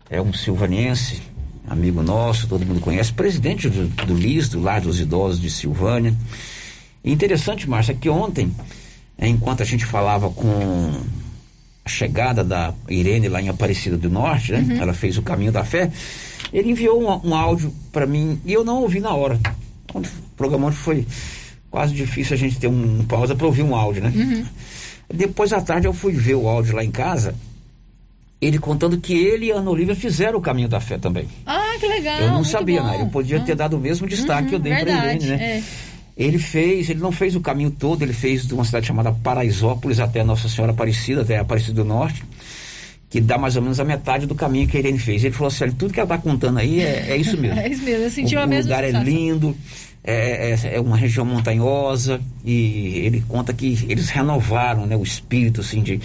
é 0.09 0.23
um 0.23 0.33
silvanense, 0.33 1.21
amigo 1.69 2.03
nosso, 2.03 2.49
todo 2.49 2.65
mundo 2.65 2.81
conhece, 2.81 3.13
presidente 3.13 3.69
do, 3.69 3.87
do 4.07 4.15
LIS, 4.15 4.49
do 4.49 4.61
Lar 4.61 4.81
dos 4.81 5.01
Idosos 5.01 5.41
de 5.41 5.51
Silvânia. 5.51 6.15
E 7.05 7.13
interessante, 7.13 7.69
Márcia, 7.69 7.95
que 7.95 8.09
ontem, 8.09 8.51
enquanto 9.19 9.63
a 9.63 9.67
gente 9.67 9.85
falava 9.85 10.31
com 10.31 10.93
a 11.85 11.89
chegada 11.89 12.43
da 12.45 12.75
Irene 12.89 13.29
lá 13.29 13.41
em 13.41 13.49
Aparecida 13.49 13.97
do 13.97 14.11
Norte, 14.11 14.53
né? 14.53 14.59
Uhum. 14.59 14.83
Ela 14.83 14.93
fez 14.93 15.17
o 15.17 15.23
caminho 15.23 15.53
da 15.53 15.65
fé. 15.65 15.91
Ele 16.53 16.71
enviou 16.71 17.03
um, 17.03 17.29
um 17.29 17.35
áudio 17.35 17.73
para 17.93 18.07
mim 18.07 18.41
e 18.45 18.53
eu 18.53 18.65
não 18.65 18.83
ouvi 18.83 19.01
na 19.01 19.15
hora. 19.15 19.39
O 19.95 20.03
programa 20.37 20.71
foi 20.71 21.07
quase 21.71 21.95
difícil 21.95 22.35
a 22.35 22.39
gente 22.39 22.59
ter 22.59 22.69
um, 22.69 23.01
um 23.01 23.05
pausa 23.05 23.35
para 23.35 23.47
ouvir 23.47 23.63
um 23.63 23.75
áudio, 23.75 24.03
né? 24.03 24.13
Uhum. 24.15 24.45
Depois 25.13 25.53
à 25.53 25.61
tarde 25.61 25.87
eu 25.87 25.93
fui 25.93 26.13
ver 26.13 26.35
o 26.35 26.49
áudio 26.49 26.77
lá 26.77 26.85
em 26.85 26.91
casa. 26.91 27.35
Ele 28.41 28.59
contando 28.59 28.99
que 28.99 29.15
ele 29.15 29.47
e 29.47 29.53
a 29.53 29.57
Ana 29.57 29.71
Olivia 29.71 29.97
fizeram 29.97 30.39
o 30.39 30.43
caminho 30.43 30.69
da 30.69 30.81
fé 30.81 30.97
também. 30.97 31.27
Ah, 31.45 31.75
que 31.81 31.87
legal. 31.87 32.21
Eu 32.21 32.31
não 32.31 32.45
sabia, 32.45 32.83
né? 32.83 32.99
Eu 33.01 33.07
podia 33.07 33.41
ter 33.41 33.57
dado 33.57 33.77
o 33.77 33.81
mesmo 33.81 34.07
destaque 34.07 34.43
uhum, 34.43 34.49
que 34.49 34.55
eu 34.55 34.59
dei 34.61 34.77
para 34.77 34.91
Irene, 34.91 35.27
né? 35.27 35.45
É. 35.45 35.63
Ele 36.17 36.39
fez, 36.39 36.89
ele 36.91 37.01
não 37.01 37.13
fez 37.13 37.37
o 37.37 37.41
caminho 37.41 37.71
todo, 37.71 38.03
ele 38.03 38.13
fez 38.13 38.47
de 38.47 38.53
uma 38.53 38.65
cidade 38.65 38.87
chamada 38.87 39.13
Paraisópolis 39.13 40.01
até 40.01 40.23
Nossa 40.25 40.49
Senhora 40.49 40.73
Aparecida, 40.73 41.23
até 41.23 41.39
Aparecida 41.39 41.75
do 41.75 41.85
Norte, 41.85 42.25
que 43.09 43.21
dá 43.21 43.39
mais 43.39 43.57
ou 43.57 43.63
menos 43.63 43.79
a 43.79 43.85
metade 43.85 44.27
do 44.27 44.35
caminho 44.35 44.67
que 44.69 44.77
a 44.77 44.81
Irene 44.81 44.99
fez. 44.99 45.23
Ele 45.23 45.35
falou 45.35 45.49
assim: 45.49 45.71
tudo 45.71 45.93
que 45.93 46.01
ela 46.01 46.13
está 46.13 46.19
contando 46.19 46.59
aí 46.59 46.81
é, 46.81 47.11
é, 47.11 47.17
isso 47.17 47.37
mesmo. 47.41 47.59
é 47.59 47.69
isso 47.69 47.83
mesmo, 47.85 48.05
eu 48.05 48.11
senti 48.11 48.37
o, 48.37 48.41
a 48.41 48.47
mesma 48.47 48.73
O 48.73 48.77
lugar 48.77 48.85
sensação. 48.85 49.01
é 49.01 49.11
lindo, 49.11 49.57
é, 50.03 50.51
é, 50.51 50.77
é, 50.77 50.81
uma 50.81 50.97
região 50.97 51.25
montanhosa 51.25 52.21
e 52.45 52.99
ele 53.05 53.23
conta 53.29 53.53
que 53.53 53.87
eles 53.89 54.09
renovaram 54.11 54.87
né, 54.87 54.97
o 54.97 55.03
espírito 55.03 55.61
assim, 55.61 55.83
de, 55.83 56.01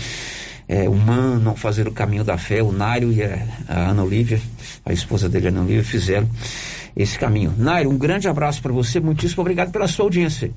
é, 0.67 0.88
humano 0.88 1.50
ao 1.50 1.55
fazer 1.55 1.88
o 1.88 1.91
caminho 1.91 2.24
da 2.24 2.38
fé. 2.38 2.62
O 2.62 2.72
Nário 2.72 3.12
e 3.12 3.24
a, 3.24 3.39
a 3.67 3.89
Ana 3.89 4.03
Olívia, 4.03 4.39
a 4.86 4.93
esposa 4.93 5.29
dele, 5.29 5.48
Ana 5.48 5.62
Olívia, 5.62 5.84
fizeram 5.84 6.29
esse 6.96 7.17
caminho. 7.17 7.53
Nairo, 7.58 7.89
um 7.89 7.98
grande 7.98 8.27
abraço 8.27 8.62
para 8.62 8.72
você, 8.72 9.00
muitíssimo 9.00 9.41
obrigado 9.41 9.72
pela 9.72 9.88
sua 9.88 10.05
audiência. 10.05 10.51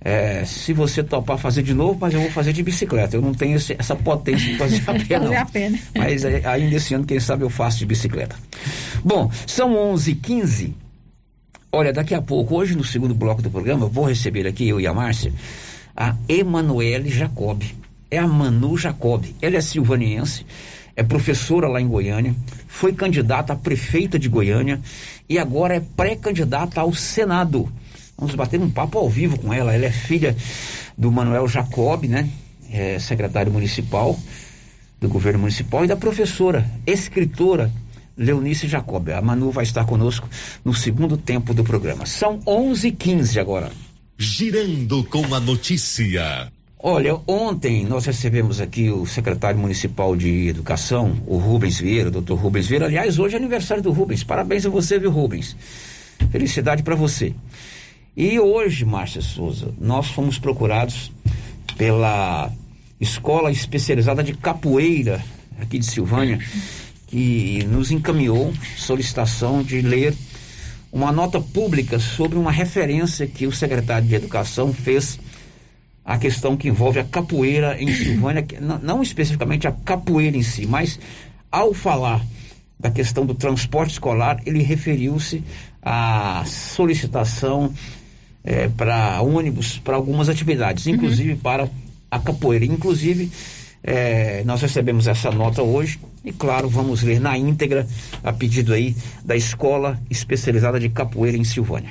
É, 0.00 0.44
se 0.44 0.72
você 0.72 1.02
topar 1.02 1.38
fazer 1.38 1.62
de 1.62 1.74
novo, 1.74 1.98
mas 2.00 2.14
eu 2.14 2.20
vou 2.20 2.30
fazer 2.30 2.52
de 2.52 2.62
bicicleta. 2.62 3.16
Eu 3.16 3.22
não 3.22 3.34
tenho 3.34 3.56
esse, 3.56 3.74
essa 3.76 3.96
potência 3.96 4.52
de 4.52 4.56
fazer 4.56 4.82
a 4.86 4.94
pé, 4.94 5.18
não. 5.20 5.36
A 5.36 5.44
pé, 5.44 5.70
né? 5.70 5.80
Mas 5.96 6.24
é, 6.24 6.46
ainda 6.46 6.76
esse 6.76 6.94
ano, 6.94 7.04
quem 7.04 7.18
sabe, 7.18 7.42
eu 7.42 7.50
faço 7.50 7.78
de 7.78 7.86
bicicleta. 7.86 8.36
Bom, 9.04 9.30
são 9.46 9.76
11 9.76 10.12
h 10.12 10.20
15 10.22 10.74
Olha, 11.70 11.92
daqui 11.92 12.14
a 12.14 12.22
pouco, 12.22 12.56
hoje 12.56 12.74
no 12.74 12.82
segundo 12.82 13.14
bloco 13.14 13.42
do 13.42 13.50
programa, 13.50 13.84
eu 13.84 13.90
vou 13.90 14.06
receber 14.06 14.46
aqui, 14.46 14.66
eu 14.66 14.80
e 14.80 14.86
a 14.86 14.94
Márcia, 14.94 15.32
a 15.94 16.16
Emanuele 16.26 17.10
Jacob. 17.10 17.62
É 18.10 18.18
a 18.18 18.26
Manu 18.26 18.76
Jacob. 18.76 19.24
Ela 19.40 19.56
é 19.56 19.60
silvaniense, 19.60 20.46
é 20.96 21.02
professora 21.02 21.68
lá 21.68 21.80
em 21.80 21.88
Goiânia, 21.88 22.34
foi 22.66 22.92
candidata 22.92 23.52
a 23.52 23.56
prefeita 23.56 24.18
de 24.18 24.28
Goiânia 24.28 24.80
e 25.28 25.38
agora 25.38 25.76
é 25.76 25.80
pré-candidata 25.80 26.80
ao 26.80 26.92
Senado. 26.92 27.70
Vamos 28.16 28.34
bater 28.34 28.60
um 28.60 28.70
papo 28.70 28.98
ao 28.98 29.08
vivo 29.08 29.38
com 29.38 29.52
ela. 29.52 29.72
Ela 29.72 29.86
é 29.86 29.92
filha 29.92 30.36
do 30.96 31.12
Manuel 31.12 31.46
Jacob, 31.46 32.04
né? 32.04 32.28
É 32.70 32.98
secretário 32.98 33.52
municipal 33.52 34.18
do 35.00 35.08
governo 35.08 35.38
municipal 35.38 35.84
e 35.84 35.88
da 35.88 35.96
professora, 35.96 36.68
escritora 36.86 37.70
Leonice 38.16 38.66
Jacob. 38.66 39.08
A 39.10 39.22
Manu 39.22 39.50
vai 39.52 39.62
estar 39.62 39.84
conosco 39.84 40.28
no 40.64 40.74
segundo 40.74 41.16
tempo 41.16 41.54
do 41.54 41.62
programa. 41.62 42.04
São 42.04 42.40
11h15 42.40 43.40
agora. 43.40 43.70
Girando 44.18 45.04
com 45.04 45.32
a 45.32 45.38
notícia. 45.38 46.50
Olha, 46.80 47.18
ontem 47.26 47.84
nós 47.84 48.06
recebemos 48.06 48.60
aqui 48.60 48.88
o 48.88 49.04
secretário 49.04 49.58
municipal 49.58 50.14
de 50.14 50.46
educação, 50.46 51.20
o 51.26 51.36
Rubens 51.36 51.80
Vieira, 51.80 52.08
doutor 52.08 52.38
Rubens 52.38 52.68
Vieira. 52.68 52.86
Aliás, 52.86 53.18
hoje 53.18 53.34
é 53.34 53.36
aniversário 53.36 53.82
do 53.82 53.90
Rubens. 53.90 54.22
Parabéns 54.22 54.64
a 54.64 54.70
você, 54.70 54.96
viu, 54.96 55.10
Rubens? 55.10 55.56
Felicidade 56.30 56.84
para 56.84 56.94
você. 56.94 57.34
E 58.16 58.38
hoje, 58.38 58.84
Márcia 58.84 59.20
Souza, 59.20 59.74
nós 59.76 60.06
fomos 60.06 60.38
procurados 60.38 61.10
pela 61.76 62.52
Escola 63.00 63.50
Especializada 63.50 64.22
de 64.22 64.34
Capoeira, 64.34 65.20
aqui 65.60 65.80
de 65.80 65.86
Silvânia, 65.86 66.38
que 67.08 67.64
nos 67.68 67.90
encaminhou 67.90 68.54
solicitação 68.76 69.64
de 69.64 69.80
ler 69.80 70.14
uma 70.92 71.10
nota 71.10 71.40
pública 71.40 71.98
sobre 71.98 72.38
uma 72.38 72.52
referência 72.52 73.26
que 73.26 73.48
o 73.48 73.52
secretário 73.52 74.06
de 74.06 74.14
Educação 74.14 74.72
fez 74.72 75.18
à 76.08 76.16
questão 76.16 76.56
que 76.56 76.68
envolve 76.68 76.98
a 76.98 77.04
capoeira 77.04 77.76
em 77.78 77.92
Silvânia, 77.94 78.42
não, 78.62 78.78
não 78.78 79.02
especificamente 79.02 79.68
a 79.68 79.72
capoeira 79.72 80.38
em 80.38 80.42
si, 80.42 80.66
mas 80.66 80.98
ao 81.52 81.74
falar 81.74 82.24
da 82.80 82.90
questão 82.90 83.26
do 83.26 83.34
transporte 83.34 83.92
escolar, 83.92 84.40
ele 84.46 84.62
referiu-se 84.62 85.44
à 85.82 86.44
solicitação 86.46 87.74
é, 88.42 88.68
para 88.68 89.20
ônibus 89.20 89.78
para 89.80 89.96
algumas 89.96 90.30
atividades, 90.30 90.86
inclusive 90.86 91.32
uhum. 91.32 91.38
para 91.40 91.68
a 92.10 92.18
capoeira. 92.18 92.64
Inclusive, 92.64 93.30
é, 93.84 94.42
nós 94.46 94.62
recebemos 94.62 95.08
essa 95.08 95.30
nota 95.30 95.62
hoje 95.62 96.00
e, 96.24 96.32
claro, 96.32 96.70
vamos 96.70 97.02
ler 97.02 97.20
na 97.20 97.36
íntegra 97.36 97.86
a 98.24 98.32
pedido 98.32 98.72
aí 98.72 98.96
da 99.22 99.36
Escola 99.36 100.00
Especializada 100.08 100.80
de 100.80 100.88
Capoeira 100.88 101.36
em 101.36 101.44
Silvânia. 101.44 101.90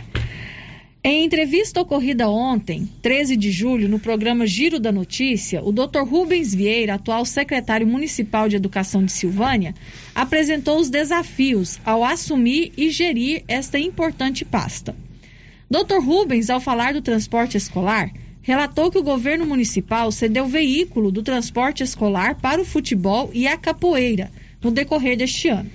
Em 1.04 1.24
entrevista 1.24 1.80
ocorrida 1.80 2.28
ontem, 2.28 2.90
13 3.02 3.38
de 3.38 3.52
julho, 3.52 3.88
no 3.88 4.00
programa 4.00 4.46
Giro 4.46 4.80
da 4.80 4.92
Notícia, 4.92 5.64
o 5.64 5.72
Dr. 5.72 6.02
Rubens 6.02 6.54
Vieira, 6.54 6.96
atual 6.96 7.24
secretário 7.24 7.88
municipal 7.88 8.50
de 8.50 8.56
Educação 8.56 9.06
de 9.06 9.12
Silvânia, 9.12 9.74
apresentou 10.14 10.80
os 10.80 10.90
desafios 10.90 11.80
ao 11.86 12.04
assumir 12.04 12.74
e 12.76 12.90
gerir 12.90 13.44
esta 13.48 13.80
importante 13.80 14.44
pasta. 14.44 14.96
Dr. 15.70 16.00
Rubens, 16.04 16.50
ao 16.50 16.60
falar 16.60 16.94
do 16.94 17.02
transporte 17.02 17.56
escolar, 17.56 18.12
relatou 18.42 18.90
que 18.92 18.98
o 18.98 19.04
governo 19.04 19.46
municipal 19.46 20.12
cedeu 20.12 20.48
veículo 20.48 21.12
do 21.12 21.22
transporte 21.22 21.84
escolar 21.84 22.36
para 22.36 22.62
o 22.62 22.66
futebol 22.66 23.30
e 23.34 23.48
a 23.48 23.56
capoeira 23.56 24.32
no 24.62 24.72
decorrer 24.72 25.16
deste 25.16 25.48
ano, 25.48 25.70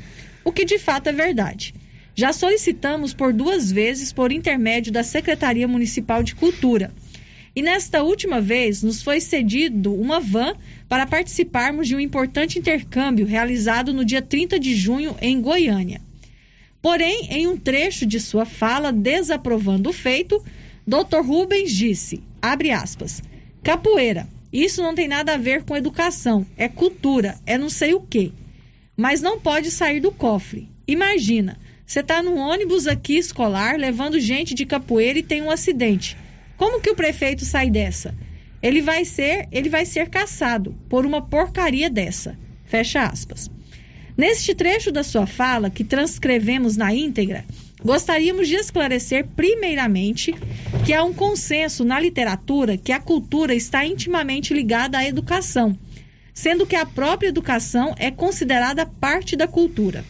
o 0.44 0.50
que 0.50 0.64
de 0.64 0.78
fato 0.78 1.08
é 1.08 1.12
verdade. 1.12 1.74
Já 2.22 2.32
solicitamos 2.32 3.12
por 3.12 3.32
duas 3.32 3.72
vezes 3.72 4.12
por 4.12 4.30
intermédio 4.30 4.92
da 4.92 5.02
Secretaria 5.02 5.66
Municipal 5.66 6.22
de 6.22 6.36
Cultura. 6.36 6.94
E 7.52 7.60
nesta 7.60 8.04
última 8.04 8.40
vez 8.40 8.80
nos 8.80 9.02
foi 9.02 9.20
cedido 9.20 9.92
uma 9.92 10.20
van 10.20 10.54
para 10.88 11.04
participarmos 11.04 11.88
de 11.88 11.96
um 11.96 11.98
importante 11.98 12.60
intercâmbio 12.60 13.26
realizado 13.26 13.92
no 13.92 14.04
dia 14.04 14.22
30 14.22 14.56
de 14.60 14.72
junho 14.72 15.16
em 15.20 15.40
Goiânia. 15.40 16.00
Porém, 16.80 17.26
em 17.28 17.48
um 17.48 17.56
trecho 17.56 18.06
de 18.06 18.20
sua 18.20 18.44
fala 18.44 18.92
desaprovando 18.92 19.90
o 19.90 19.92
feito, 19.92 20.40
Dr. 20.86 21.26
Rubens 21.26 21.72
disse: 21.72 22.22
abre 22.40 22.70
aspas, 22.70 23.20
capoeira, 23.64 24.28
isso 24.52 24.80
não 24.80 24.94
tem 24.94 25.08
nada 25.08 25.34
a 25.34 25.38
ver 25.38 25.64
com 25.64 25.76
educação, 25.76 26.46
é 26.56 26.68
cultura, 26.68 27.36
é 27.44 27.58
não 27.58 27.68
sei 27.68 27.94
o 27.94 28.00
quê. 28.00 28.30
Mas 28.96 29.20
não 29.20 29.40
pode 29.40 29.72
sair 29.72 29.98
do 29.98 30.12
cofre. 30.12 30.70
Imagina, 30.86 31.58
você 31.92 32.00
está 32.00 32.22
num 32.22 32.38
ônibus 32.38 32.86
aqui 32.86 33.18
escolar 33.18 33.76
levando 33.76 34.18
gente 34.18 34.54
de 34.54 34.64
capoeira 34.64 35.18
e 35.18 35.22
tem 35.22 35.42
um 35.42 35.50
acidente. 35.50 36.16
Como 36.56 36.80
que 36.80 36.88
o 36.88 36.94
prefeito 36.94 37.44
sai 37.44 37.68
dessa? 37.68 38.14
Ele 38.62 38.80
vai 38.80 39.04
ser, 39.04 39.46
ele 39.52 39.68
vai 39.68 39.84
ser 39.84 40.08
caçado 40.08 40.74
por 40.88 41.04
uma 41.04 41.20
porcaria 41.20 41.90
dessa. 41.90 42.34
Fecha 42.64 43.04
aspas. 43.04 43.50
Neste 44.16 44.54
trecho 44.54 44.90
da 44.90 45.02
sua 45.02 45.26
fala, 45.26 45.68
que 45.68 45.84
transcrevemos 45.84 46.78
na 46.78 46.94
íntegra, 46.94 47.44
Gostaríamos 47.84 48.48
de 48.48 48.54
esclarecer, 48.54 49.26
primeiramente, 49.36 50.34
que 50.86 50.94
há 50.94 51.04
um 51.04 51.12
consenso 51.12 51.84
na 51.84 52.00
literatura 52.00 52.78
que 52.78 52.92
a 52.92 53.00
cultura 53.00 53.54
está 53.54 53.84
intimamente 53.84 54.54
ligada 54.54 54.96
à 54.96 55.04
educação, 55.04 55.76
sendo 56.32 56.64
que 56.64 56.76
a 56.76 56.86
própria 56.86 57.28
educação 57.28 57.94
é 57.98 58.10
considerada 58.10 58.86
parte 58.86 59.36
da 59.36 59.46
cultura. 59.46 60.02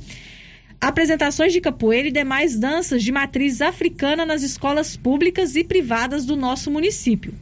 apresentações 0.80 1.52
de 1.52 1.60
capoeira 1.60 2.08
e 2.08 2.12
demais 2.12 2.58
danças 2.58 3.02
de 3.02 3.10
matriz 3.10 3.60
africana 3.60 4.24
nas 4.24 4.42
escolas 4.42 4.96
públicas 4.96 5.56
e 5.56 5.64
privadas 5.64 6.24
do 6.24 6.36
nosso 6.36 6.70
município. 6.70 7.34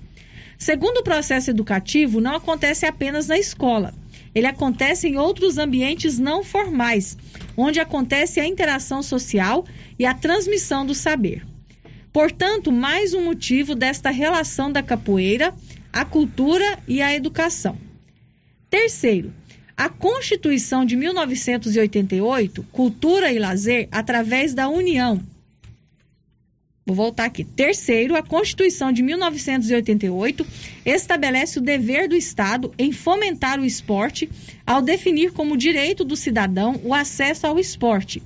Segundo 0.57 0.99
o 0.99 1.03
processo 1.03 1.51
educativo, 1.51 2.21
não 2.21 2.37
acontece 2.37 2.87
apenas 2.87 3.27
na 3.27 3.39
escola. 3.39 3.93
Ele 4.35 4.47
acontece 4.47 5.09
em 5.09 5.17
outros 5.17 5.59
ambientes 5.59 6.19
não 6.19 6.43
formais, 6.43 7.17
onde 7.57 7.81
acontece 7.81 8.41
a 8.41 8.47
interação 8.47 9.03
social 9.03 9.65
e 9.99 10.07
a 10.07 10.15
transmissão 10.15 10.87
do 10.87 10.95
saber. 10.95 11.45
Portanto, 12.15 12.71
mais 12.71 13.13
um 13.13 13.25
motivo 13.25 13.75
desta 13.75 14.09
relação 14.09 14.71
da 14.71 14.85
capoeira, 14.85 15.53
a 15.93 16.05
cultura 16.05 16.79
e 16.87 17.03
a 17.03 17.13
educação. 17.13 17.77
Terceiro, 18.71 19.35
a 19.77 19.89
Constituição 19.89 20.85
de 20.85 20.95
1988, 20.95 22.63
Cultura 22.71 23.33
e 23.33 23.39
Lazer, 23.41 23.89
através 23.91 24.55
da 24.55 24.69
União. 24.69 25.21
Vou 26.87 26.95
voltar 26.95 27.25
aqui. 27.25 27.43
Terceiro, 27.43 28.15
a 28.15 28.23
Constituição 28.23 28.93
de 28.93 29.03
1988 29.03 30.47
estabelece 30.87 31.59
o 31.59 31.63
dever 31.63 32.09
do 32.09 32.15
Estado 32.15 32.73
em 32.79 32.93
fomentar 32.93 33.59
o 33.59 33.65
esporte 33.65 34.31
ao 34.65 34.81
definir 34.81 35.33
como 35.33 35.57
direito 35.57 36.05
do 36.05 36.15
cidadão 36.15 36.81
o 36.85 36.95
acesso 36.95 37.45
ao 37.45 37.59
esporte, 37.59 38.23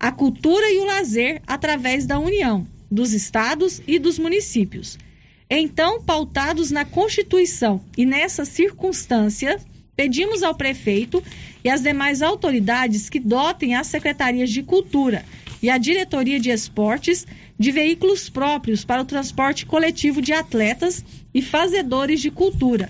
a 0.00 0.10
cultura 0.10 0.68
e 0.72 0.78
o 0.80 0.84
lazer 0.84 1.40
através 1.46 2.06
da 2.06 2.18
União, 2.18 2.66
dos 2.90 3.12
estados 3.12 3.80
e 3.86 3.98
dos 3.98 4.18
municípios. 4.18 4.98
Então, 5.48 6.02
pautados 6.02 6.70
na 6.70 6.84
Constituição 6.84 7.84
e 7.96 8.04
nessa 8.04 8.44
circunstância, 8.44 9.60
Pedimos 10.00 10.42
ao 10.42 10.54
prefeito 10.54 11.22
e 11.62 11.68
às 11.68 11.82
demais 11.82 12.22
autoridades 12.22 13.10
que 13.10 13.20
dotem 13.20 13.74
as 13.74 13.86
secretarias 13.86 14.48
de 14.48 14.62
Cultura 14.62 15.26
e 15.62 15.68
a 15.68 15.76
Diretoria 15.76 16.40
de 16.40 16.48
Esportes 16.48 17.26
de 17.58 17.70
veículos 17.70 18.30
próprios 18.30 18.82
para 18.82 19.02
o 19.02 19.04
transporte 19.04 19.66
coletivo 19.66 20.22
de 20.22 20.32
atletas 20.32 21.04
e 21.34 21.42
fazedores 21.42 22.22
de 22.22 22.30
cultura, 22.30 22.88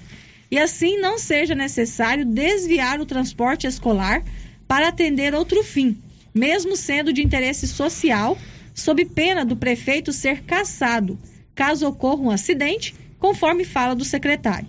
e 0.48 0.56
assim 0.56 1.00
não 1.00 1.18
seja 1.18 1.52
necessário 1.52 2.24
desviar 2.24 3.00
o 3.00 3.06
transporte 3.06 3.66
escolar 3.66 4.22
para 4.68 4.86
atender 4.86 5.34
outro 5.34 5.64
fim, 5.64 5.98
mesmo 6.32 6.76
sendo 6.76 7.12
de 7.12 7.24
interesse 7.24 7.66
social, 7.66 8.38
sob 8.80 9.04
pena 9.04 9.44
do 9.44 9.56
prefeito 9.56 10.12
ser 10.12 10.42
cassado, 10.42 11.18
caso 11.54 11.86
ocorra 11.86 12.22
um 12.22 12.30
acidente, 12.30 12.94
conforme 13.18 13.64
fala 13.64 13.94
do 13.94 14.04
secretário. 14.04 14.68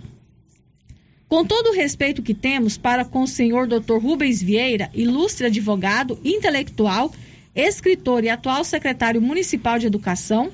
Com 1.28 1.46
todo 1.46 1.70
o 1.70 1.74
respeito 1.74 2.22
que 2.22 2.34
temos 2.34 2.76
para 2.76 3.06
com 3.06 3.22
o 3.22 3.26
senhor 3.26 3.66
Dr. 3.66 3.96
Rubens 3.96 4.42
Vieira, 4.42 4.90
ilustre 4.92 5.46
advogado, 5.46 6.20
intelectual, 6.22 7.10
escritor 7.54 8.22
e 8.22 8.28
atual 8.28 8.62
secretário 8.64 9.22
municipal 9.22 9.78
de 9.78 9.86
educação, 9.86 10.52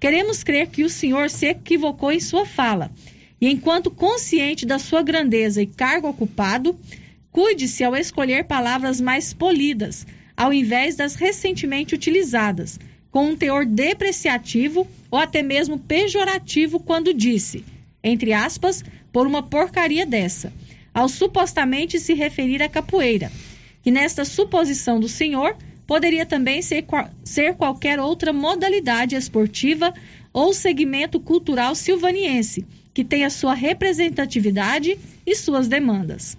queremos 0.00 0.42
crer 0.42 0.66
que 0.66 0.82
o 0.82 0.90
senhor 0.90 1.30
se 1.30 1.46
equivocou 1.46 2.10
em 2.10 2.18
sua 2.18 2.44
fala. 2.44 2.90
E 3.40 3.48
enquanto 3.48 3.88
consciente 3.88 4.66
da 4.66 4.80
sua 4.80 5.02
grandeza 5.02 5.62
e 5.62 5.66
cargo 5.66 6.08
ocupado, 6.08 6.76
cuide-se 7.30 7.84
ao 7.84 7.94
escolher 7.94 8.46
palavras 8.46 9.00
mais 9.00 9.32
polidas, 9.32 10.04
ao 10.36 10.52
invés 10.52 10.96
das 10.96 11.14
recentemente 11.14 11.94
utilizadas, 11.94 12.80
com 13.16 13.28
um 13.28 13.34
teor 13.34 13.64
depreciativo 13.64 14.86
ou 15.10 15.18
até 15.18 15.42
mesmo 15.42 15.78
pejorativo 15.78 16.78
quando 16.78 17.14
disse, 17.14 17.64
entre 18.04 18.34
aspas, 18.34 18.84
por 19.10 19.26
uma 19.26 19.42
porcaria 19.42 20.04
dessa, 20.04 20.52
ao 20.92 21.08
supostamente 21.08 21.98
se 21.98 22.12
referir 22.12 22.62
à 22.62 22.68
capoeira, 22.68 23.32
que 23.82 23.90
nesta 23.90 24.22
suposição 24.22 25.00
do 25.00 25.08
senhor 25.08 25.56
poderia 25.86 26.26
também 26.26 26.60
ser, 26.60 26.84
ser 27.24 27.54
qualquer 27.54 27.98
outra 27.98 28.34
modalidade 28.34 29.16
esportiva 29.16 29.94
ou 30.30 30.52
segmento 30.52 31.18
cultural 31.18 31.74
silvaniense, 31.74 32.66
que 32.92 33.02
tenha 33.02 33.30
sua 33.30 33.54
representatividade 33.54 34.98
e 35.26 35.34
suas 35.34 35.68
demandas. 35.68 36.36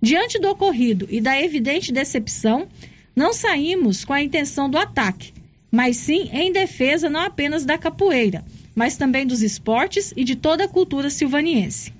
Diante 0.00 0.38
do 0.38 0.48
ocorrido 0.48 1.06
e 1.10 1.20
da 1.20 1.38
evidente 1.38 1.92
decepção, 1.92 2.66
não 3.14 3.34
saímos 3.34 4.06
com 4.06 4.14
a 4.14 4.22
intenção 4.22 4.70
do 4.70 4.78
ataque, 4.78 5.36
mas 5.70 5.96
sim 5.96 6.28
em 6.32 6.52
defesa 6.52 7.08
não 7.08 7.20
apenas 7.20 7.64
da 7.64 7.76
capoeira, 7.76 8.44
mas 8.74 8.96
também 8.96 9.26
dos 9.26 9.42
esportes 9.42 10.12
e 10.16 10.24
de 10.24 10.36
toda 10.36 10.64
a 10.64 10.68
cultura 10.68 11.10
silvaniense. 11.10 11.92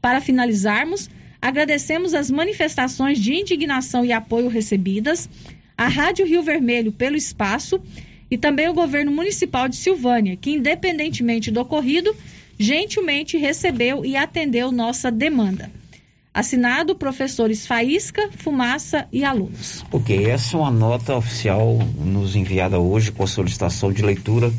Para 0.00 0.20
finalizarmos, 0.20 1.08
agradecemos 1.40 2.14
as 2.14 2.30
manifestações 2.30 3.18
de 3.18 3.34
indignação 3.34 4.04
e 4.04 4.12
apoio 4.12 4.48
recebidas, 4.48 5.28
a 5.76 5.88
Rádio 5.88 6.26
Rio 6.26 6.42
Vermelho 6.42 6.92
pelo 6.92 7.16
espaço 7.16 7.80
e 8.30 8.36
também 8.36 8.68
o 8.68 8.74
governo 8.74 9.12
municipal 9.12 9.68
de 9.68 9.76
Silvânia, 9.76 10.36
que, 10.36 10.50
independentemente 10.50 11.50
do 11.50 11.60
ocorrido, 11.60 12.14
gentilmente 12.58 13.36
recebeu 13.36 14.04
e 14.04 14.16
atendeu 14.16 14.72
nossa 14.72 15.10
demanda. 15.10 15.70
Assinado 16.36 16.94
professores 16.94 17.66
Faísca, 17.66 18.28
Fumaça 18.36 19.08
e 19.10 19.24
alunos. 19.24 19.82
Ok, 19.90 20.26
essa 20.26 20.54
é 20.54 20.60
uma 20.60 20.70
nota 20.70 21.16
oficial 21.16 21.78
nos 21.98 22.36
enviada 22.36 22.78
hoje 22.78 23.10
com 23.10 23.22
a 23.22 23.26
solicitação 23.26 23.90
de 23.90 24.02
leitura. 24.02 24.52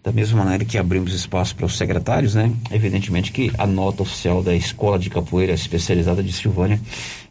Da 0.00 0.12
mesma 0.12 0.44
maneira 0.44 0.64
que 0.64 0.78
abrimos 0.78 1.12
espaço 1.12 1.56
para 1.56 1.66
os 1.66 1.76
secretários, 1.76 2.36
né? 2.36 2.52
Evidentemente 2.70 3.32
que 3.32 3.50
a 3.58 3.66
nota 3.66 4.04
oficial 4.04 4.44
da 4.44 4.54
Escola 4.54 4.96
de 4.96 5.10
Capoeira 5.10 5.52
Especializada 5.52 6.22
de 6.22 6.32
Silvânia, 6.32 6.80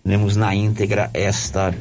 lemos 0.04 0.36
na 0.36 0.54
íntegra 0.54 1.10
esta 1.14 1.74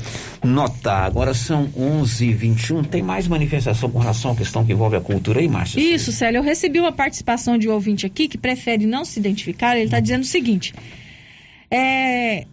nota. 0.44 0.92
Agora 0.92 1.35
são 1.35 1.66
11h21. 1.77 2.87
Tem 2.87 3.03
mais 3.03 3.27
manifestação 3.27 3.90
com 3.90 3.99
relação 3.99 4.31
à 4.31 4.37
questão 4.37 4.64
que 4.64 4.73
envolve 4.73 4.94
a 4.94 5.01
cultura 5.01 5.40
aí, 5.40 5.49
Márcia? 5.49 5.81
Isso, 5.81 6.12
Célio. 6.12 6.38
Eu 6.38 6.44
recebi 6.44 6.79
uma 6.79 6.92
participação 6.92 7.59
de 7.59 7.68
um 7.68 7.73
ouvinte 7.73 8.07
aqui 8.07 8.29
que 8.29 8.38
prefere 8.38 8.87
não 8.87 9.05
se 9.05 9.18
identificar. 9.18 9.75
Ele 9.75 9.87
está 9.87 9.99
dizendo 9.99 10.23
o 10.23 10.27
seguinte. 10.27 10.73
É, 11.71 12.47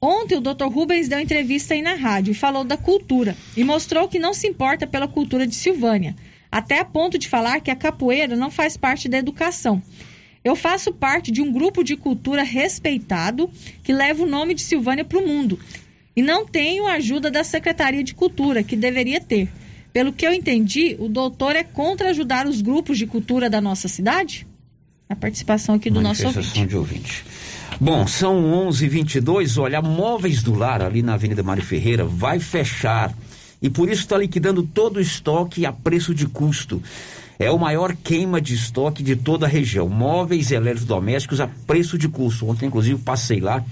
ontem 0.00 0.36
o 0.36 0.40
Dr. 0.40 0.66
Rubens 0.66 1.08
deu 1.08 1.18
entrevista 1.18 1.74
aí 1.74 1.82
na 1.82 1.94
rádio 1.94 2.32
e 2.32 2.34
falou 2.34 2.64
da 2.64 2.76
cultura 2.76 3.36
e 3.56 3.64
mostrou 3.64 4.08
que 4.08 4.18
não 4.18 4.32
se 4.32 4.46
importa 4.46 4.86
pela 4.86 5.08
cultura 5.08 5.46
de 5.46 5.54
Silvânia, 5.54 6.14
até 6.50 6.78
a 6.78 6.84
ponto 6.84 7.18
de 7.18 7.28
falar 7.28 7.60
que 7.60 7.70
a 7.70 7.76
capoeira 7.76 8.36
não 8.36 8.50
faz 8.50 8.76
parte 8.76 9.08
da 9.08 9.18
educação. 9.18 9.82
Eu 10.42 10.56
faço 10.56 10.92
parte 10.92 11.30
de 11.30 11.42
um 11.42 11.52
grupo 11.52 11.84
de 11.84 11.96
cultura 11.96 12.42
respeitado 12.42 13.50
que 13.84 13.92
leva 13.92 14.22
o 14.22 14.26
nome 14.26 14.54
de 14.54 14.62
Silvânia 14.62 15.04
para 15.04 15.18
o 15.18 15.26
mundo 15.26 15.58
e 16.16 16.22
não 16.22 16.46
tenho 16.46 16.86
a 16.86 16.94
ajuda 16.94 17.30
da 17.30 17.44
Secretaria 17.44 18.02
de 18.02 18.14
Cultura, 18.14 18.62
que 18.62 18.74
deveria 18.74 19.20
ter. 19.20 19.48
Pelo 19.92 20.12
que 20.12 20.26
eu 20.26 20.32
entendi, 20.32 20.96
o 20.98 21.08
doutor 21.08 21.56
é 21.56 21.64
contra 21.64 22.10
ajudar 22.10 22.46
os 22.46 22.62
grupos 22.62 22.96
de 22.96 23.06
cultura 23.06 23.50
da 23.50 23.60
nossa 23.60 23.88
cidade? 23.88 24.46
A 25.08 25.16
participação 25.16 25.74
aqui 25.74 25.90
do 25.90 26.00
nosso 26.00 26.26
ouvinte. 26.26 26.66
de 26.66 26.76
ouvinte. 26.76 27.24
Bom, 27.78 28.06
são 28.06 28.42
11:22. 28.68 29.58
Olha, 29.58 29.82
Móveis 29.82 30.42
do 30.42 30.54
Lar, 30.54 30.82
ali 30.82 31.02
na 31.02 31.14
Avenida 31.14 31.42
Mário 31.42 31.62
Ferreira, 31.62 32.04
vai 32.04 32.38
fechar. 32.40 33.14
E 33.62 33.68
por 33.68 33.88
isso 33.90 34.02
está 34.02 34.16
liquidando 34.16 34.62
todo 34.62 34.96
o 34.96 35.00
estoque 35.00 35.66
a 35.66 35.72
preço 35.72 36.14
de 36.14 36.26
custo. 36.26 36.82
É 37.38 37.50
o 37.50 37.58
maior 37.58 37.94
queima 37.96 38.40
de 38.40 38.54
estoque 38.54 39.02
de 39.02 39.16
toda 39.16 39.46
a 39.46 39.48
região. 39.48 39.88
Móveis 39.88 40.50
e 40.50 40.54
eletrodomésticos 40.54 41.40
a 41.40 41.46
preço 41.46 41.96
de 41.96 42.08
custo. 42.08 42.48
Ontem, 42.48 42.66
inclusive, 42.66 43.00
passei 43.00 43.40
lá. 43.40 43.64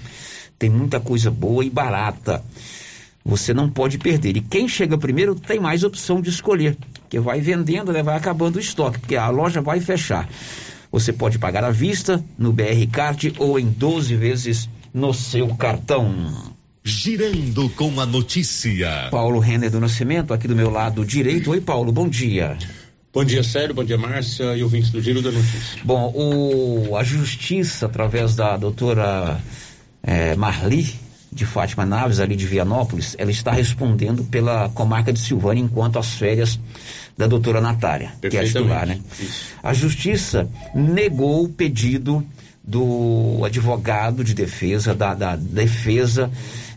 Tem 0.58 0.70
muita 0.70 0.98
coisa 0.98 1.30
boa 1.30 1.64
e 1.64 1.70
barata. 1.70 2.42
Você 3.24 3.52
não 3.52 3.68
pode 3.68 3.98
perder. 3.98 4.38
E 4.38 4.40
quem 4.40 4.66
chega 4.66 4.96
primeiro 4.96 5.34
tem 5.34 5.60
mais 5.60 5.84
opção 5.84 6.20
de 6.20 6.30
escolher. 6.30 6.78
Porque 7.02 7.20
vai 7.20 7.42
vendendo, 7.42 7.92
né? 7.92 8.02
vai 8.02 8.16
acabando 8.16 8.56
o 8.56 8.60
estoque. 8.60 9.00
Porque 9.00 9.16
a 9.16 9.28
loja 9.28 9.60
vai 9.60 9.80
fechar. 9.80 10.26
Você 10.90 11.12
pode 11.12 11.38
pagar 11.38 11.64
à 11.64 11.70
vista 11.70 12.24
no 12.38 12.52
BR 12.52 12.86
Card 12.90 13.34
ou 13.38 13.58
em 13.58 13.66
12 13.66 14.16
vezes 14.16 14.68
no 14.92 15.12
seu 15.12 15.48
cartão. 15.54 16.54
Girando 16.82 17.68
com 17.70 18.00
a 18.00 18.06
notícia. 18.06 19.08
Paulo 19.10 19.38
Renner 19.38 19.70
do 19.70 19.78
Nascimento, 19.78 20.32
aqui 20.32 20.48
do 20.48 20.56
meu 20.56 20.70
lado 20.70 21.04
direito. 21.04 21.50
Oi, 21.50 21.60
Paulo, 21.60 21.92
bom 21.92 22.08
dia. 22.08 22.56
Bom 23.12 23.24
dia, 23.24 23.42
Sérgio. 23.42 23.74
Bom 23.74 23.84
dia, 23.84 23.98
Márcia 23.98 24.56
e 24.56 24.62
ouvintes 24.62 24.90
do 24.90 25.00
Giro 25.00 25.20
da 25.20 25.30
Notícia. 25.30 25.82
Bom, 25.84 26.12
o, 26.14 26.96
a 26.96 27.04
Justiça, 27.04 27.86
através 27.86 28.34
da 28.36 28.56
doutora 28.56 29.40
é, 30.02 30.34
Marli, 30.36 30.94
de 31.30 31.44
Fátima 31.44 31.84
Naves, 31.84 32.20
ali 32.20 32.34
de 32.34 32.46
Vianópolis, 32.46 33.14
ela 33.18 33.30
está 33.30 33.52
respondendo 33.52 34.24
pela 34.24 34.68
comarca 34.70 35.12
de 35.12 35.18
Silvânia 35.18 35.62
enquanto 35.62 35.98
as 35.98 36.14
férias 36.14 36.58
da 37.16 37.26
doutora 37.26 37.60
Natália, 37.60 38.12
que 38.20 38.36
é 38.36 38.40
a 38.40 38.44
titular, 38.44 38.86
né? 38.86 39.00
Isso. 39.20 39.54
A 39.62 39.74
Justiça 39.74 40.48
negou 40.74 41.44
o 41.44 41.48
pedido 41.48 42.24
do 42.62 43.42
advogado 43.44 44.22
de 44.22 44.34
defesa, 44.34 44.94
da, 44.94 45.14
da 45.14 45.36
defesa 45.36 46.30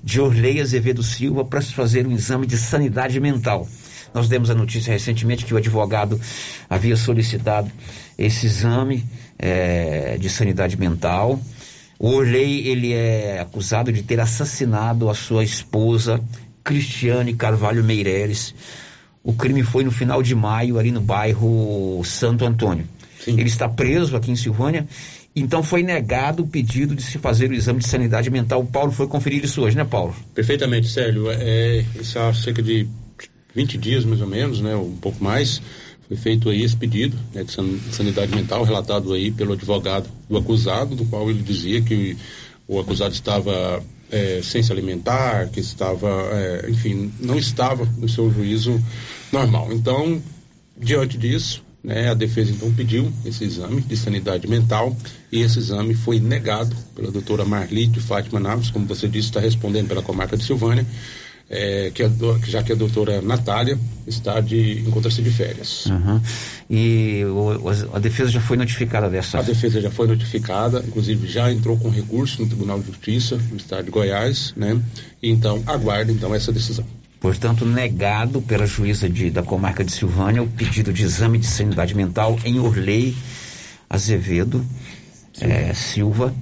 de 0.04 0.20
Orley 0.20 0.62
Azevedo 0.62 1.04
Silva 1.04 1.46
para 1.46 1.62
se 1.62 1.74
fazer 1.74 2.08
um 2.08 2.12
exame 2.12 2.48
de 2.48 2.58
sanidade 2.58 3.20
mental. 3.20 3.68
Nós 4.14 4.28
demos 4.28 4.50
a 4.50 4.56
notícia 4.56 4.92
recentemente 4.92 5.46
que 5.46 5.54
o 5.54 5.58
advogado 5.58 6.20
havia 6.70 6.98
solicitado 6.98 7.72
esse 8.18 8.46
exame 8.46 9.06
é, 9.38 10.18
de 10.18 10.30
sanidade 10.30 10.78
mental. 10.78 11.40
O 12.04 12.16
Orley, 12.16 12.68
ele 12.68 12.94
é 12.94 13.40
acusado 13.40 13.92
de 13.92 14.02
ter 14.02 14.20
assassinado 14.20 15.08
a 15.08 15.14
sua 15.14 15.44
esposa, 15.44 16.20
Cristiane 16.64 17.36
Carvalho 17.36 17.84
Meireles. 17.84 18.56
O 19.24 19.34
crime 19.34 19.62
foi 19.62 19.84
no 19.84 19.92
final 19.92 20.24
de 20.24 20.34
maio, 20.34 20.80
ali 20.80 20.92
no 20.92 21.00
bairro 21.00 22.02
Santo 22.04 22.44
Antônio. 22.44 22.88
Sim. 23.20 23.34
Ele 23.34 23.48
está 23.48 23.70
preso 23.70 24.16
aqui 24.16 24.32
em 24.32 24.36
Silvânia 24.36 24.88
então 25.36 25.64
foi 25.64 25.82
negado 25.82 26.44
o 26.44 26.48
pedido 26.48 26.94
de 26.94 27.02
se 27.02 27.18
fazer 27.18 27.50
o 27.50 27.54
exame 27.54 27.80
de 27.80 27.88
sanidade 27.88 28.30
mental. 28.30 28.62
O 28.62 28.66
Paulo 28.66 28.92
foi 28.92 29.08
conferir 29.08 29.44
isso 29.44 29.62
hoje, 29.62 29.78
né, 29.78 29.86
Paulo? 29.86 30.14
Perfeitamente, 30.36 30.90
Célio. 30.90 31.32
É, 31.32 31.86
isso 32.00 32.20
há 32.20 32.34
cerca 32.34 32.62
de 32.62 32.86
20 33.56 33.78
dias, 33.78 34.04
mais 34.04 34.20
ou 34.22 34.28
menos, 34.28 34.60
né, 34.60 34.76
um 34.76 34.96
pouco 34.96 35.24
mais, 35.24 35.62
foi 36.12 36.18
feito 36.18 36.50
aí 36.50 36.62
esse 36.62 36.76
pedido 36.76 37.18
né, 37.34 37.46
de 37.46 37.96
sanidade 37.96 38.36
mental, 38.36 38.64
relatado 38.64 39.14
aí 39.14 39.32
pelo 39.32 39.54
advogado 39.54 40.10
do 40.30 40.38
acusado, 40.38 40.94
do 40.94 41.06
qual 41.06 41.30
ele 41.30 41.42
dizia 41.42 41.82
que 41.82 42.18
o 42.68 42.80
acusado 42.80 43.14
estava 43.14 43.82
é, 44.12 44.42
sem 44.44 44.62
se 44.62 44.74
alimentar, 44.74 45.48
que 45.48 45.62
estava, 45.62 46.10
é, 46.34 46.70
enfim, 46.70 47.14
não 47.18 47.38
estava 47.38 47.86
no 47.98 48.10
seu 48.10 48.30
juízo 48.30 48.78
normal. 49.32 49.72
Então, 49.72 50.22
diante 50.78 51.18
disso, 51.18 51.64
né, 51.82 52.10
a 52.10 52.14
defesa 52.14 52.52
então 52.52 52.70
pediu 52.74 53.10
esse 53.26 53.46
exame 53.46 53.80
de 53.80 53.96
sanidade 53.96 54.50
mental 54.50 54.94
e 55.32 55.40
esse 55.42 55.60
exame 55.60 55.94
foi 55.94 56.20
negado 56.20 56.76
pela 56.94 57.10
doutora 57.10 57.46
Marli 57.46 57.88
de 57.88 58.02
Fátima 58.02 58.38
Naves, 58.38 58.70
como 58.70 58.86
você 58.86 59.08
disse, 59.08 59.30
está 59.30 59.40
respondendo 59.40 59.88
pela 59.88 60.02
comarca 60.02 60.36
de 60.36 60.44
Silvânia, 60.44 60.86
é, 61.52 61.92
que 61.94 62.02
a, 62.02 62.10
já 62.48 62.64
que 62.64 62.72
a 62.72 62.76
doutora 62.76 63.22
Natália 63.22 63.78
está 64.08 64.40
de 64.40 64.80
encontra-se 64.88 65.22
de 65.22 65.30
férias. 65.30 65.86
Uhum. 65.88 66.22
E 66.70 67.26
o, 67.26 67.70
a 67.94 68.00
defesa 68.00 68.32
já 68.32 68.40
foi 68.40 68.56
notificada 68.56 69.10
dessa? 69.10 69.40
A 69.40 69.42
defesa 69.42 69.82
já 69.82 69.92
foi 69.92 70.08
notificada, 70.08 70.82
inclusive 70.88 71.28
já 71.28 71.52
entrou 71.52 71.78
com 71.78 71.90
recurso 71.90 72.42
no 72.42 72.48
Tribunal 72.48 72.80
de 72.80 72.88
Justiça 72.88 73.36
do 73.36 73.58
Estado 73.58 73.84
de 73.84 73.92
Goiás, 73.92 74.54
né? 74.56 74.82
Então 75.22 75.62
aguarda 75.68 76.12
então 76.12 76.34
essa 76.34 76.54
decisão. 76.54 76.86
Portanto, 77.20 77.66
negado 77.66 78.42
pela 78.42 78.66
juíza 78.66 79.08
de, 79.08 79.30
da 79.30 79.44
comarca 79.44 79.84
de 79.84 79.92
Silvânia 79.92 80.42
o 80.42 80.48
pedido 80.48 80.92
de 80.92 81.04
exame 81.04 81.38
de 81.38 81.46
sanidade 81.46 81.94
mental 81.94 82.40
em 82.46 82.60
Orley 82.60 83.16
Azevedo 83.90 84.66
é, 85.40 85.74
Silva. 85.74 86.34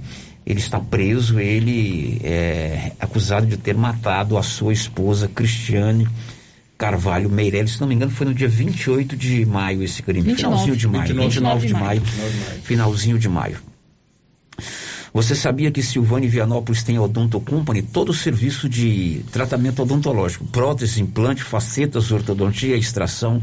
Ele 0.44 0.58
está 0.58 0.80
preso, 0.80 1.38
ele 1.38 2.20
é 2.24 2.92
acusado 2.98 3.46
de 3.46 3.56
ter 3.56 3.76
matado 3.76 4.36
a 4.36 4.42
sua 4.42 4.72
esposa 4.72 5.28
Cristiane 5.28 6.08
Carvalho 6.80 7.28
Meirelles, 7.28 7.72
se 7.72 7.80
não 7.82 7.86
me 7.86 7.94
engano, 7.94 8.10
foi 8.10 8.26
no 8.26 8.32
dia 8.32 8.48
28 8.48 9.14
de 9.14 9.44
maio 9.44 9.82
esse 9.82 10.02
crime. 10.02 10.22
29. 10.22 10.36
Finalzinho 10.40 10.76
de 10.76 10.88
maio. 10.88 11.08
29, 11.08 11.28
29 11.28 11.66
de 11.66 11.74
maio. 11.74 12.00
29 12.00 12.30
de 12.30 12.44
maio. 12.44 12.62
Finalzinho 12.62 13.18
de 13.18 13.28
maio. 13.28 13.58
Você 15.12 15.34
sabia 15.34 15.70
que 15.70 15.82
Silvânia 15.82 16.26
e 16.26 16.30
Vianópolis 16.30 16.82
tem 16.82 16.96
a 16.96 17.02
Odonto 17.02 17.38
Company, 17.38 17.82
todo 17.82 18.08
o 18.08 18.14
serviço 18.14 18.66
de 18.66 19.22
tratamento 19.30 19.82
odontológico, 19.82 20.46
prótese, 20.46 21.02
implante, 21.02 21.42
facetas, 21.42 22.10
ortodontia, 22.12 22.76
extração, 22.76 23.42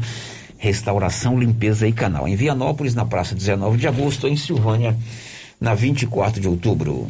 restauração, 0.56 1.38
limpeza 1.38 1.86
e 1.86 1.92
canal. 1.92 2.26
Em 2.26 2.34
Vianópolis, 2.34 2.94
na 2.94 3.04
praça 3.04 3.36
19 3.36 3.78
de 3.78 3.86
agosto, 3.86 4.26
em 4.26 4.36
Silvânia, 4.36 4.96
na 5.60 5.74
24 5.74 6.40
de 6.40 6.48
outubro. 6.48 7.06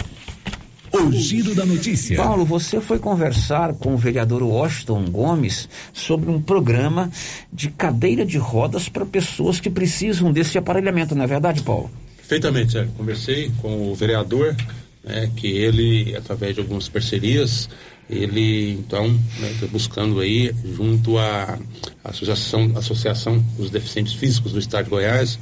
O 0.93 1.13
giro 1.13 1.55
da 1.55 1.67
notícia. 1.67 2.17
Paulo, 2.17 2.45
você 2.45 2.81
foi 2.81 2.99
conversar 2.99 3.75
com 3.75 3.95
o 3.95 3.97
vereador 3.97 4.43
Washington 4.43 5.05
Gomes 5.11 5.69
sobre 5.93 6.31
um 6.31 6.41
programa 6.41 7.11
de 7.53 7.69
cadeira 7.69 8.25
de 8.25 8.39
rodas 8.39 8.89
para 8.89 9.05
pessoas 9.05 9.61
que 9.61 9.69
precisam 9.69 10.33
desse 10.33 10.57
aparelhamento, 10.57 11.15
não 11.15 11.25
é 11.25 11.27
verdade, 11.27 11.63
Paulo? 11.63 11.91
Perfeitamente, 12.17 12.73
Sérgio. 12.73 12.93
Conversei 12.97 13.51
com 13.61 13.91
o 13.91 13.95
vereador, 13.95 14.57
né, 15.05 15.31
que 15.37 15.47
ele, 15.47 16.17
através 16.17 16.55
de 16.55 16.61
algumas 16.61 16.89
parcerias, 16.89 17.69
ele 18.09 18.73
então 18.73 19.09
né, 19.39 19.55
tá 19.61 19.67
buscando 19.67 20.21
aí, 20.21 20.55
junto 20.75 21.19
à 21.19 21.59
Associação, 22.03 22.73
Associação 22.77 23.39
dos 23.57 23.71
Deficientes 23.71 24.15
Físicos 24.15 24.53
do 24.53 24.59
Estado 24.59 24.85
de 24.85 24.91
Goiás, 24.91 25.39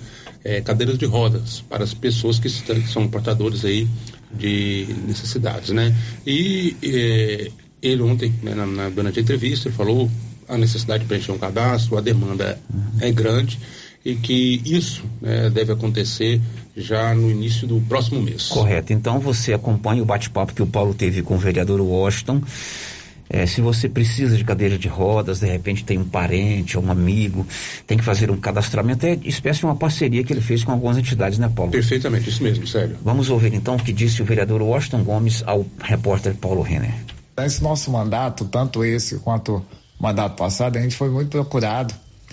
eh, 0.49 0.61
cadeiras 0.61 0.97
de 0.99 1.07
rodas 1.07 1.63
para 1.69 1.83
as 1.83 1.93
pessoas 1.93 2.39
que 2.39 2.47
estão- 2.47 2.81
que 2.81 2.89
são 2.89 3.09
portadores 3.09 3.65
aí 3.65 3.89
de 4.33 4.87
necessidades, 5.07 5.71
né? 5.71 5.95
E 6.27 6.77
eh, 6.83 7.51
ele 7.83 8.03
ontem, 8.03 8.33
né, 8.43 8.55
na, 8.55 8.67
na- 8.67 8.89
durante 8.89 9.19
a 9.19 9.23
entrevista, 9.23 9.69
ele 9.69 9.77
falou 9.77 10.11
a 10.49 10.57
necessidade 10.57 11.03
de 11.03 11.09
preencher 11.09 11.33
um 11.33 11.39
cadastro, 11.39 11.97
a 11.99 12.01
demanda 12.01 12.59
é 13.01 13.11
grande 13.11 13.59
e 14.05 14.15
que 14.15 14.63
isso 14.65 15.03
né, 15.21 15.51
deve 15.51 15.73
acontecer 15.73 16.41
já 16.77 17.13
no 17.15 17.29
início 17.31 17.67
do 17.67 17.81
próximo 17.89 18.23
mês. 18.23 18.45
Correto. 18.49 18.93
Então 18.93 19.19
você 19.19 19.53
acompanha 19.53 20.03
o 20.03 20.07
bate-papo 20.07 20.55
que 20.55 20.63
o 20.63 20.67
Paulo 20.67 20.95
teve 20.95 21.23
com 21.23 21.35
o 21.35 21.39
vereador 21.39 21.81
Washington. 21.81 22.41
É, 23.29 23.45
se 23.45 23.61
você 23.61 23.89
precisa 23.89 24.37
de 24.37 24.45
cadeira 24.45 24.79
de 24.79 24.89
rodas, 24.89 25.41
de 25.41 25.47
repente 25.47 25.85
tem 25.85 25.99
um 25.99 26.05
parente 26.05 26.79
ou 26.79 26.85
um 26.85 26.91
amigo, 26.91 27.47
tem 27.87 27.99
que 27.99 28.05
fazer 28.05 28.31
um 28.31 28.37
cadastramento, 28.37 29.05
é 29.05 29.19
espécie 29.25 29.61
de 29.61 29.67
uma 29.67 29.77
parceria 29.77 30.23
que 30.23 30.33
ele 30.33 30.41
fez 30.41 30.63
com 30.63 30.73
algumas 30.73 30.97
entidades, 30.97 31.39
né, 31.39 31.51
Paulo? 31.55 31.73
Perfeitamente, 31.73 32.29
isso 32.29 32.43
mesmo, 32.43 32.67
Sérgio. 32.67 32.97
Vamos 33.03 33.29
ouvir 33.29 33.53
então 33.53 33.77
o 33.77 33.83
que 33.83 33.93
disse 33.93 34.23
o 34.23 34.25
vereador 34.25 34.63
Washington 34.63 35.03
Gomes 35.03 35.43
ao 35.45 35.67
repórter 35.83 36.35
Paulo 36.35 36.63
Renner. 36.63 36.95
Nesse 37.37 37.63
nosso 37.63 37.91
mandato, 37.91 38.45
tanto 38.45 38.85
esse 38.85 39.19
quanto 39.19 39.57
o 39.57 40.03
mandato 40.03 40.37
passado, 40.37 40.77
a 40.79 40.81
gente 40.81 40.97
foi 40.97 41.11
muito 41.11 41.31
procurado, 41.31 41.93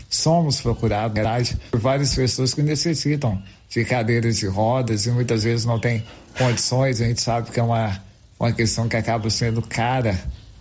somos 0.09 0.61
procurados, 0.61 1.15
na 1.17 1.23
verdade, 1.23 1.57
por 1.71 1.79
várias 1.79 2.13
pessoas 2.13 2.53
que 2.53 2.61
necessitam 2.61 3.41
de 3.69 3.83
cadeiras 3.83 4.37
de 4.37 4.47
rodas 4.47 5.05
e 5.07 5.11
muitas 5.11 5.43
vezes 5.43 5.65
não 5.65 5.79
tem 5.79 6.03
condições. 6.37 7.01
A 7.01 7.05
gente 7.05 7.21
sabe 7.21 7.49
que 7.49 7.59
é 7.59 7.63
uma, 7.63 7.99
uma 8.39 8.51
questão 8.51 8.87
que 8.87 8.95
acaba 8.95 9.29
sendo 9.29 9.61
cara, 9.61 10.17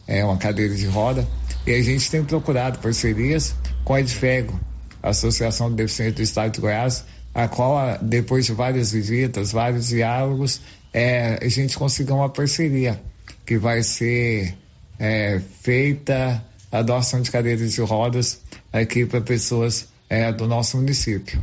é 0.06 0.24
uma 0.24 0.36
cadeira 0.36 0.74
de 0.74 0.86
roda. 0.86 1.26
E 1.66 1.72
a 1.72 1.82
gente 1.82 2.10
tem 2.10 2.24
procurado 2.24 2.78
parcerias 2.78 3.54
com 3.84 3.94
a 3.94 4.00
Edfego, 4.00 4.58
a 5.02 5.10
Associação 5.10 5.70
de 5.70 5.76
Deficientes 5.76 6.14
do 6.14 6.22
Estado 6.22 6.52
de 6.52 6.60
Goiás, 6.60 7.04
a 7.34 7.48
qual, 7.48 7.76
ah, 7.76 7.98
depois 8.00 8.46
de 8.46 8.52
várias 8.52 8.92
visitas, 8.92 9.52
vários 9.52 9.88
diálogos, 9.88 10.60
é, 10.92 11.38
a 11.40 11.48
gente 11.48 11.78
conseguiu 11.78 12.16
uma 12.16 12.28
parceria 12.28 13.00
que 13.46 13.56
vai 13.56 13.82
ser 13.82 14.54
é, 14.98 15.40
feita 15.62 16.44
a 16.70 16.82
doação 16.82 17.20
de 17.20 17.30
cadeiras 17.30 17.72
de 17.72 17.80
rodas 17.80 18.40
aqui 18.72 19.06
para 19.06 19.20
pessoas 19.20 19.88
é, 20.08 20.32
do 20.32 20.46
nosso 20.46 20.76
município. 20.76 21.42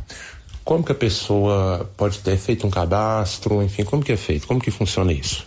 Como 0.64 0.84
que 0.84 0.92
a 0.92 0.94
pessoa 0.94 1.90
pode 1.96 2.20
ter 2.20 2.36
feito 2.36 2.66
um 2.66 2.70
cadastro, 2.70 3.62
enfim, 3.62 3.84
como 3.84 4.02
que 4.02 4.12
é 4.12 4.16
feito? 4.16 4.46
Como 4.46 4.60
que 4.60 4.70
funciona 4.70 5.12
isso? 5.12 5.46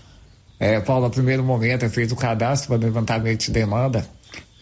É, 0.59 0.79
Paulo, 0.79 1.07
no 1.07 1.11
primeiro 1.11 1.43
momento 1.43 1.83
é 1.83 1.89
feito 1.89 2.13
o 2.13 2.17
cadastro 2.17 2.69
para 2.69 2.77
levantamento 2.77 3.45
de 3.45 3.51
demanda 3.51 4.07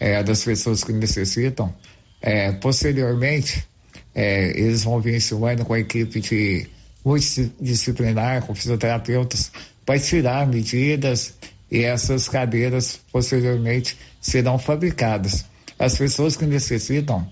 é, 0.00 0.22
das 0.22 0.44
pessoas 0.44 0.82
que 0.82 0.92
necessitam. 0.92 1.72
É, 2.20 2.52
posteriormente, 2.52 3.66
é, 4.14 4.48
eles 4.58 4.84
vão 4.84 5.00
vir 5.00 5.14
em 5.14 5.20
Silvânia 5.20 5.64
com 5.64 5.74
a 5.74 5.80
equipe 5.80 6.20
de 6.20 6.68
multidisciplinar, 7.04 8.46
com 8.46 8.54
fisioterapeutas, 8.54 9.50
para 9.84 9.98
tirar 9.98 10.46
medidas 10.46 11.34
e 11.70 11.82
essas 11.82 12.28
cadeiras 12.28 13.00
posteriormente 13.10 13.96
serão 14.20 14.58
fabricadas. 14.58 15.44
As 15.78 15.96
pessoas 15.96 16.36
que 16.36 16.44
necessitam, 16.46 17.28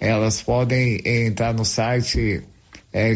elas 0.00 0.42
podem 0.42 1.00
entrar 1.04 1.54
no 1.54 1.64
site 1.64 2.42
é, 2.92 3.14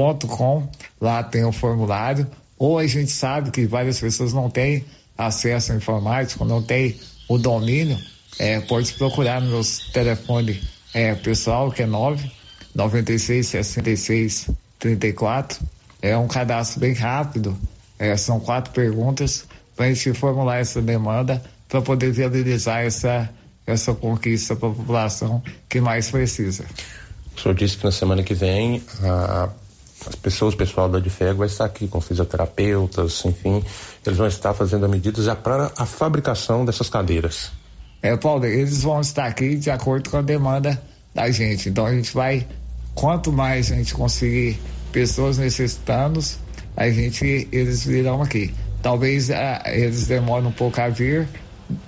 institutowashingtonshow.blogspot.com, 0.00 0.68
lá 1.00 1.22
tem 1.22 1.44
o 1.44 1.52
formulário, 1.52 2.26
ou 2.58 2.78
a 2.78 2.86
gente 2.86 3.10
sabe 3.10 3.50
que 3.50 3.66
várias 3.66 4.00
pessoas 4.00 4.32
não 4.32 4.50
têm 4.50 4.84
acesso 5.16 5.72
à 5.72 5.76
informática, 5.76 6.44
não 6.44 6.62
têm 6.62 6.98
o 7.28 7.38
domínio, 7.38 7.98
é, 8.38 8.60
pode 8.60 8.92
procurar 8.94 9.40
no 9.40 9.50
meu 9.50 9.62
telefone 9.92 10.60
é, 10.94 11.14
pessoal, 11.14 11.70
que 11.70 11.82
é 11.82 11.86
9 11.86 12.30
96 12.74 13.46
66 13.46 14.50
34. 14.78 15.60
É 16.00 16.16
um 16.16 16.26
cadastro 16.26 16.80
bem 16.80 16.94
rápido, 16.94 17.56
é, 17.98 18.16
são 18.16 18.40
quatro 18.40 18.72
perguntas 18.72 19.44
para 19.76 19.86
a 19.86 19.92
gente 19.92 20.14
formular 20.14 20.58
essa 20.58 20.80
demanda 20.80 21.42
para 21.68 21.82
poder 21.82 22.10
viabilizar 22.12 22.84
essa, 22.84 23.28
essa 23.66 23.92
conquista 23.94 24.56
para 24.56 24.68
a 24.68 24.72
população 24.72 25.42
que 25.68 25.80
mais 25.80 26.10
precisa. 26.10 26.64
O 27.36 27.40
senhor 27.40 27.54
disse 27.54 27.76
que 27.76 27.84
na 27.84 27.92
semana 27.92 28.22
que 28.22 28.34
vem 28.34 28.82
a- 29.02 29.50
as 30.06 30.14
pessoas, 30.14 30.54
o 30.54 30.56
pessoal 30.56 30.88
da 30.88 30.98
Adfeg 30.98 31.34
vai 31.34 31.46
estar 31.46 31.64
aqui 31.64 31.86
com 31.86 32.00
fisioterapeutas, 32.00 33.24
enfim, 33.24 33.62
eles 34.04 34.18
vão 34.18 34.26
estar 34.26 34.54
fazendo 34.54 34.88
medidas 34.88 35.24
já 35.24 35.36
para 35.36 35.72
a 35.76 35.86
fabricação 35.86 36.64
dessas 36.64 36.88
cadeiras. 36.88 37.52
É, 38.02 38.16
Paulo, 38.16 38.46
eles 38.46 38.82
vão 38.82 39.00
estar 39.00 39.26
aqui 39.26 39.56
de 39.56 39.70
acordo 39.70 40.08
com 40.08 40.16
a 40.16 40.22
demanda 40.22 40.80
da 41.14 41.30
gente. 41.30 41.68
Então 41.68 41.84
a 41.84 41.94
gente 41.94 42.14
vai, 42.14 42.46
quanto 42.94 43.30
mais 43.30 43.70
a 43.70 43.76
gente 43.76 43.92
conseguir 43.92 44.58
pessoas 44.90 45.36
necessitando, 45.36 46.20
a 46.76 46.88
gente, 46.88 47.46
eles 47.52 47.84
virão 47.84 48.22
aqui. 48.22 48.54
Talvez 48.82 49.30
ah, 49.30 49.62
eles 49.66 50.06
demorem 50.06 50.48
um 50.48 50.52
pouco 50.52 50.80
a 50.80 50.88
vir 50.88 51.28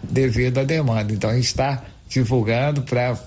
devido 0.02 0.58
à 0.58 0.64
demanda. 0.64 1.12
Então 1.12 1.30
a 1.30 1.34
gente 1.34 1.46
está 1.46 1.82
divulgando 2.08 2.82
para 2.82 3.18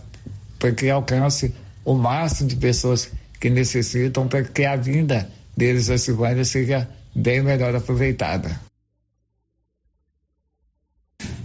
que 0.77 0.89
alcance 0.89 1.55
o 1.83 1.95
máximo 1.95 2.49
de 2.49 2.55
pessoas 2.55 3.11
que 3.45 3.49
necessitam 3.51 4.27
para 4.27 4.43
que 4.43 4.65
a 4.65 4.75
vinda 4.75 5.29
deles 5.55 5.91
a 5.91 5.99
Silvânia 5.99 6.43
seja 6.43 6.89
bem 7.13 7.43
melhor 7.43 7.75
aproveitada. 7.75 8.59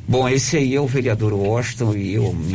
Bom, 0.09 0.27
esse 0.27 0.57
aí 0.57 0.75
é 0.75 0.81
o 0.81 0.87
vereador 0.87 1.35
Washington 1.35 1.95
e 1.95 2.15
eu 2.15 2.33
me, 2.33 2.55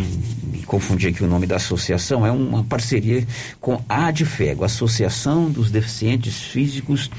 me 0.51 0.63
confundi 0.63 1.09
aqui 1.09 1.23
o 1.23 1.27
nome 1.27 1.45
da 1.45 1.57
associação. 1.57 2.25
É 2.25 2.31
uma 2.31 2.63
parceria 2.63 3.23
com 3.61 3.79
a 3.87 4.07
ADFEGO, 4.07 4.63
Associação 4.63 5.47
dos 5.51 5.69
Deficientes 5.69 6.41
Físicos 6.41 7.11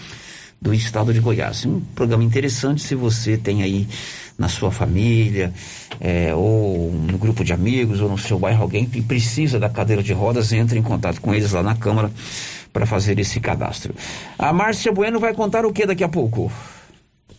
do 0.61 0.73
Estado 0.73 1.13
de 1.13 1.21
Goiás. 1.21 1.65
Um 1.67 1.81
programa 1.81 2.25
interessante 2.25 2.83
se 2.83 2.95
você 2.95 3.37
tem 3.37 3.63
aí 3.63 3.87
na 4.39 4.49
sua 4.49 4.71
família, 4.71 5.53
é, 6.01 6.35
ou 6.35 6.93
no 6.93 7.17
grupo 7.19 7.45
de 7.45 7.53
amigos, 7.53 8.01
ou 8.01 8.09
no 8.09 8.19
seu 8.19 8.39
bairro 8.39 8.63
alguém 8.63 8.85
que 8.85 9.01
precisa 9.01 9.59
da 9.59 9.69
cadeira 9.69 10.03
de 10.03 10.13
rodas, 10.13 10.53
entre 10.53 10.79
em 10.79 10.83
contato 10.83 11.21
com 11.21 11.35
eles 11.35 11.53
lá 11.53 11.63
na 11.63 11.75
Câmara 11.75 12.11
para 12.73 12.85
fazer 12.85 13.19
esse 13.19 13.41
cadastro. 13.41 13.95
A 14.39 14.53
Márcia 14.53 14.93
Bueno 14.93 15.19
vai 15.19 15.33
contar 15.33 15.65
o 15.65 15.73
que 15.73 15.87
daqui 15.87 16.05
a 16.05 16.09
pouco? 16.09 16.53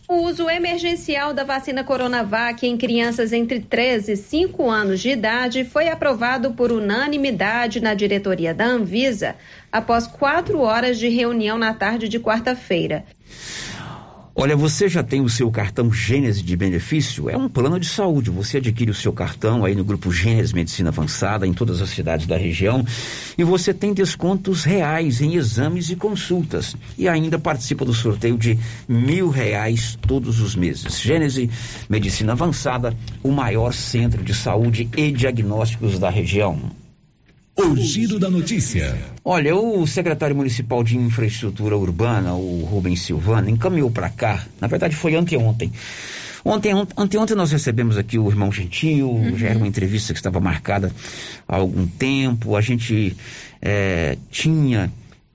O 0.08 0.22
uso 0.22 0.48
emergencial 0.48 1.34
da 1.34 1.44
vacina 1.44 1.84
Coronavac 1.84 2.66
em 2.66 2.78
crianças 2.78 3.30
entre 3.30 3.60
13 3.60 4.12
e 4.12 4.16
5 4.16 4.70
anos 4.70 5.00
de 5.00 5.10
idade 5.10 5.64
foi 5.64 5.90
aprovado 5.90 6.54
por 6.54 6.72
unanimidade 6.72 7.78
na 7.78 7.92
diretoria 7.92 8.54
da 8.54 8.64
Anvisa 8.64 9.36
após 9.72 10.06
quatro 10.06 10.60
horas 10.60 10.98
de 10.98 11.08
reunião 11.08 11.58
na 11.58 11.74
tarde 11.74 12.08
de 12.08 12.18
quarta-feira. 12.18 13.04
Olha, 14.40 14.56
você 14.56 14.88
já 14.88 15.02
tem 15.02 15.20
o 15.20 15.28
seu 15.28 15.50
cartão 15.50 15.92
Gênese 15.92 16.44
de 16.44 16.56
benefício? 16.56 17.28
É 17.28 17.36
um 17.36 17.48
plano 17.48 17.80
de 17.80 17.88
saúde. 17.88 18.30
Você 18.30 18.58
adquire 18.58 18.88
o 18.88 18.94
seu 18.94 19.12
cartão 19.12 19.64
aí 19.64 19.74
no 19.74 19.82
grupo 19.82 20.12
Gênese 20.12 20.54
Medicina 20.54 20.90
Avançada 20.90 21.44
em 21.44 21.52
todas 21.52 21.82
as 21.82 21.90
cidades 21.90 22.24
da 22.24 22.36
região 22.36 22.86
e 23.36 23.42
você 23.42 23.74
tem 23.74 23.92
descontos 23.92 24.62
reais 24.62 25.20
em 25.20 25.34
exames 25.34 25.90
e 25.90 25.96
consultas 25.96 26.76
e 26.96 27.08
ainda 27.08 27.36
participa 27.36 27.84
do 27.84 27.92
sorteio 27.92 28.38
de 28.38 28.56
mil 28.86 29.28
reais 29.28 29.98
todos 30.00 30.38
os 30.38 30.54
meses. 30.54 31.00
Gênese 31.00 31.50
Medicina 31.88 32.30
Avançada, 32.30 32.96
o 33.24 33.32
maior 33.32 33.74
centro 33.74 34.22
de 34.22 34.34
saúde 34.34 34.88
e 34.96 35.10
diagnósticos 35.10 35.98
da 35.98 36.10
região. 36.10 36.77
O 37.58 37.74
Giro 37.74 38.20
da 38.20 38.30
Notícia. 38.30 38.96
Olha, 39.24 39.56
o 39.56 39.84
secretário 39.84 40.36
municipal 40.36 40.84
de 40.84 40.96
infraestrutura 40.96 41.76
urbana, 41.76 42.32
o 42.34 42.64
Rubens 42.64 43.02
Silvano, 43.02 43.50
encaminhou 43.50 43.90
para 43.90 44.08
cá, 44.08 44.46
na 44.60 44.68
verdade 44.68 44.94
foi 44.94 45.16
anteontem. 45.16 45.72
Ontem, 46.44 46.70
anteontem 46.96 47.36
nós 47.36 47.50
recebemos 47.50 47.98
aqui 47.98 48.16
o 48.16 48.30
irmão 48.30 48.52
Gentil, 48.52 49.10
uhum. 49.10 49.36
já 49.36 49.48
era 49.48 49.58
uma 49.58 49.66
entrevista 49.66 50.12
que 50.12 50.20
estava 50.20 50.38
marcada 50.38 50.92
há 51.48 51.56
algum 51.56 51.84
tempo. 51.84 52.54
A 52.54 52.60
gente 52.60 53.16
é, 53.60 54.16
tinha, 54.30 54.88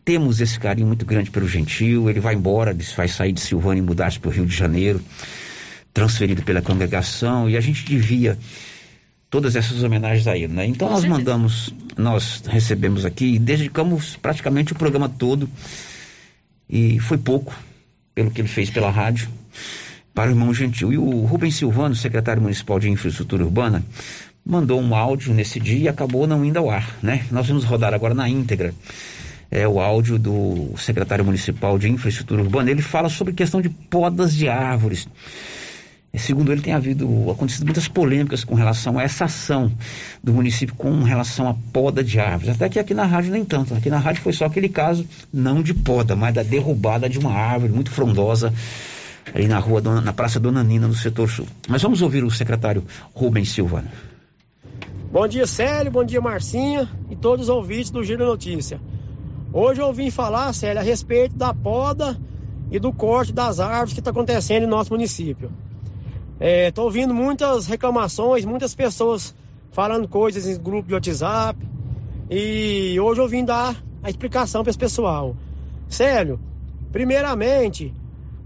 temos 0.05 0.39
esse 0.39 0.57
carinho 0.57 0.87
muito 0.87 1.05
grande 1.05 1.29
pelo 1.29 1.45
Gentil. 1.45 2.09
Ele 2.09 2.21
vai 2.21 2.35
embora, 2.35 2.73
vai 2.95 3.09
sair 3.09 3.33
de 3.33 3.41
Silvânia 3.41 3.81
e 3.81 3.85
mudar-se 3.85 4.17
para 4.17 4.29
o 4.29 4.31
Rio 4.31 4.45
de 4.45 4.55
Janeiro, 4.55 5.01
transferido 5.93 6.41
pela 6.41 6.61
congregação, 6.61 7.49
e 7.49 7.57
a 7.57 7.61
gente 7.61 7.83
devia 7.83 8.37
todas 9.33 9.55
essas 9.55 9.81
homenagens 9.81 10.27
a 10.27 10.37
ele, 10.37 10.53
né? 10.53 10.63
Então 10.67 10.87
nós 10.87 11.03
mandamos, 11.05 11.73
nós 11.97 12.43
recebemos 12.47 13.03
aqui 13.03 13.33
e 13.33 13.39
dedicamos 13.39 14.15
praticamente 14.15 14.73
o 14.73 14.75
programa 14.75 15.09
todo 15.09 15.49
e 16.69 16.99
foi 16.99 17.17
pouco 17.17 17.51
pelo 18.13 18.29
que 18.29 18.41
ele 18.41 18.47
fez 18.47 18.69
pela 18.69 18.91
rádio 18.91 19.27
para 20.13 20.29
o 20.29 20.33
irmão 20.33 20.53
Gentil. 20.53 20.93
E 20.93 20.99
o 20.99 21.25
Rubens 21.25 21.55
Silvano, 21.55 21.95
secretário 21.95 22.43
municipal 22.43 22.79
de 22.79 22.91
infraestrutura 22.91 23.43
urbana, 23.43 23.83
mandou 24.45 24.79
um 24.79 24.93
áudio 24.93 25.33
nesse 25.33 25.59
dia 25.59 25.79
e 25.79 25.87
acabou 25.87 26.27
não 26.27 26.45
indo 26.45 26.59
ao 26.59 26.69
ar, 26.69 26.95
né? 27.01 27.25
Nós 27.31 27.47
vamos 27.47 27.63
rodar 27.63 27.91
agora 27.91 28.13
na 28.13 28.29
íntegra 28.29 28.71
é 29.49 29.67
o 29.67 29.79
áudio 29.79 30.19
do 30.19 30.75
secretário 30.77 31.25
municipal 31.25 31.79
de 31.79 31.89
infraestrutura 31.89 32.43
urbana. 32.43 32.69
Ele 32.69 32.81
fala 32.83 33.09
sobre 33.09 33.33
questão 33.33 33.61
de 33.61 33.69
podas 33.69 34.35
de 34.35 34.47
árvores. 34.47 35.07
Segundo 36.15 36.51
ele, 36.51 36.61
tem 36.61 36.73
havido 36.73 37.31
acontecido 37.31 37.65
muitas 37.65 37.87
polêmicas 37.87 38.43
com 38.43 38.53
relação 38.53 38.99
a 38.99 39.03
essa 39.03 39.25
ação 39.25 39.71
do 40.23 40.31
município 40.31 40.75
com 40.75 41.01
relação 41.01 41.49
à 41.49 41.55
poda 41.73 42.03
de 42.03 42.19
árvores. 42.19 42.53
Até 42.53 42.69
que 42.69 42.77
aqui 42.77 42.93
na 42.93 43.03
rádio 43.03 43.31
nem 43.31 43.43
tanto. 43.43 43.73
Aqui 43.73 43.89
na 43.89 43.97
rádio 43.97 44.21
foi 44.21 44.31
só 44.31 44.45
aquele 44.45 44.69
caso, 44.69 45.07
não 45.33 45.63
de 45.63 45.73
poda, 45.73 46.15
mas 46.15 46.35
da 46.35 46.43
derrubada 46.43 47.09
de 47.09 47.17
uma 47.17 47.33
árvore 47.33 47.73
muito 47.73 47.89
frondosa 47.89 48.53
ali 49.33 49.47
na 49.47 49.57
rua, 49.57 49.81
na 49.81 50.13
Praça 50.13 50.39
Dona 50.39 50.63
Nina, 50.63 50.87
no 50.87 50.93
setor 50.93 51.27
sul. 51.27 51.47
Mas 51.67 51.81
vamos 51.81 52.03
ouvir 52.03 52.23
o 52.23 52.29
secretário 52.29 52.83
Rubens 53.11 53.49
Silvano. 53.49 53.89
Bom 55.11 55.27
dia, 55.27 55.47
Célio, 55.47 55.91
bom 55.91 56.03
dia, 56.03 56.21
Marcinha 56.21 56.87
e 57.09 57.15
todos 57.15 57.45
os 57.45 57.49
ouvintes 57.49 57.89
do 57.89 58.03
Giro 58.03 58.23
Notícia. 58.23 58.79
Hoje 59.51 59.81
eu 59.81 59.91
vim 59.91 60.11
falar, 60.11 60.53
Célio, 60.53 60.79
a 60.79 60.83
respeito 60.83 61.35
da 61.35 61.55
poda 61.55 62.15
e 62.69 62.77
do 62.77 62.93
corte 62.93 63.33
das 63.33 63.59
árvores 63.59 63.93
que 63.93 63.99
está 63.99 64.11
acontecendo 64.11 64.61
em 64.61 64.67
nosso 64.67 64.91
município. 64.91 65.51
Estou 66.39 66.83
é, 66.83 66.85
ouvindo 66.85 67.13
muitas 67.13 67.67
reclamações, 67.67 68.43
muitas 68.43 68.73
pessoas 68.73 69.35
falando 69.71 70.07
coisas 70.07 70.47
em 70.47 70.61
grupo 70.61 70.87
de 70.87 70.93
WhatsApp. 70.93 71.59
E 72.29 72.99
hoje 72.99 73.21
eu 73.21 73.27
vim 73.27 73.45
dar 73.45 73.75
a 74.01 74.09
explicação 74.09 74.63
para 74.63 74.69
esse 74.69 74.79
pessoal. 74.79 75.35
Sério, 75.87 76.39
primeiramente, 76.91 77.93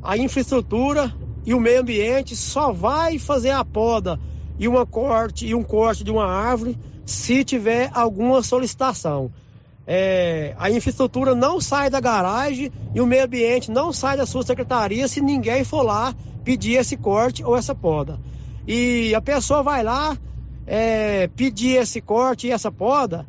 a 0.04 0.18
infraestrutura 0.18 1.14
e 1.46 1.54
o 1.54 1.60
meio 1.60 1.82
ambiente 1.82 2.36
só 2.36 2.72
vai 2.72 3.18
fazer 3.18 3.52
a 3.52 3.64
poda 3.64 4.20
e 4.60 4.68
uma 4.68 4.86
corte 4.86 5.46
e 5.46 5.56
um 5.56 5.64
corte 5.64 6.04
de 6.04 6.12
uma 6.12 6.26
árvore 6.26 6.78
se 7.06 7.44
tiver 7.46 7.90
alguma 7.94 8.44
solicitação. 8.44 9.32
É, 9.90 10.54
a 10.60 10.70
infraestrutura 10.70 11.34
não 11.34 11.62
sai 11.62 11.90
da 11.90 12.02
garagem 12.02 12.70
e 12.94 13.00
o 13.00 13.08
meio 13.08 13.24
ambiente 13.24 13.72
não 13.72 13.94
sai 13.94 14.18
da 14.18 14.26
sua 14.26 14.44
secretaria 14.44 15.08
se 15.08 15.22
ninguém 15.22 15.64
for 15.64 15.82
lá 15.82 16.14
pedir 16.44 16.74
esse 16.74 16.98
corte 16.98 17.42
ou 17.42 17.56
essa 17.56 17.74
poda. 17.74 18.20
E 18.68 19.16
a 19.16 19.22
pessoa 19.22 19.64
vai 19.64 19.82
lá 19.82 20.18
é, 20.66 21.30
pedir 21.30 21.78
esse 21.78 22.02
corte 22.02 22.48
e 22.48 22.52
essa 22.52 22.70
poda, 22.70 23.26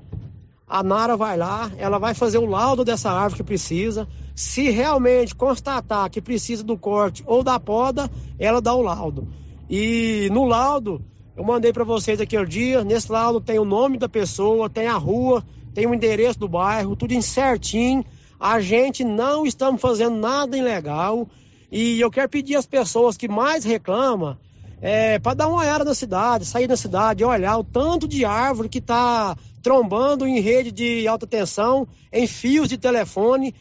a 0.66 0.83
Nara 0.83 1.16
vai 1.16 1.37
lá, 1.37 1.71
ela 1.79 1.97
vai 1.97 2.12
fazer 2.12 2.38
o 2.38 2.47
laudo 2.47 2.85
dessa 2.85 3.09
árvore 3.09 3.37
que 3.37 3.44
precisa. 3.44 4.09
Se 4.35 4.68
realmente 4.68 5.37
constatar 5.37 6.11
que 6.11 6.21
precisa 6.21 6.64
do 6.64 6.77
corte 6.77 7.23
ou 7.25 7.44
da 7.44 7.61
poda, 7.61 8.11
ela 8.37 8.61
dá 8.61 8.75
o 8.75 8.83
laudo. 8.83 9.29
E 9.71 10.29
no 10.33 10.44
laudo, 10.44 11.01
eu 11.37 11.44
mandei 11.44 11.73
para 11.73 11.85
vocês 11.85 12.21
aquele 12.21 12.47
dia, 12.47 12.83
nesse 12.83 13.12
laudo 13.12 13.40
tem 13.40 13.61
o 13.61 13.64
nome 13.64 13.97
da 13.97 14.09
pessoa, 14.09 14.68
tem 14.68 14.88
a 14.88 14.97
rua, 14.97 15.44
tem 15.79 15.87
o 15.87 15.95
endereço 15.95 16.41
do 16.41 16.49
bairro, 16.49 16.97
tudo 16.97 17.23
certinho. 17.23 18.05
A 18.41 18.59
gente 18.59 19.05
não 19.05 19.47
estamos 19.47 19.81
fazendo 19.81 20.17
nada 20.17 20.59
ilegal. 20.59 21.29
E 21.71 22.01
eu 22.01 22.11
quero 22.11 22.29
pedir 22.29 22.57
às 22.57 22.67
pessoas 22.67 23.17
que 23.17 23.29
mais 23.29 23.62
reclamam 23.62 24.37
é, 24.83 25.21
para 25.21 25.35
dar 25.35 25.47
uma 25.47 25.61
olhada 25.61 25.85
na 25.85 25.95
cidade, 25.95 26.45
sair 26.47 26.67
da 26.67 26.77
cidade 26.77 27.25
olhar 27.25 27.57
o 27.59 27.62
tanto 27.62 28.09
de 28.09 28.25
árvore 28.25 28.69
que 28.69 28.79
está 28.79 29.37
trombando 29.62 30.27
em 30.27 30.41
rede 30.41 30.73
de 30.73 31.07
alta 31.07 31.29
tensão, 31.29 31.87
em 32.12 32.27
fios 32.27 32.69
de 32.69 32.77
telefone. 32.77 33.55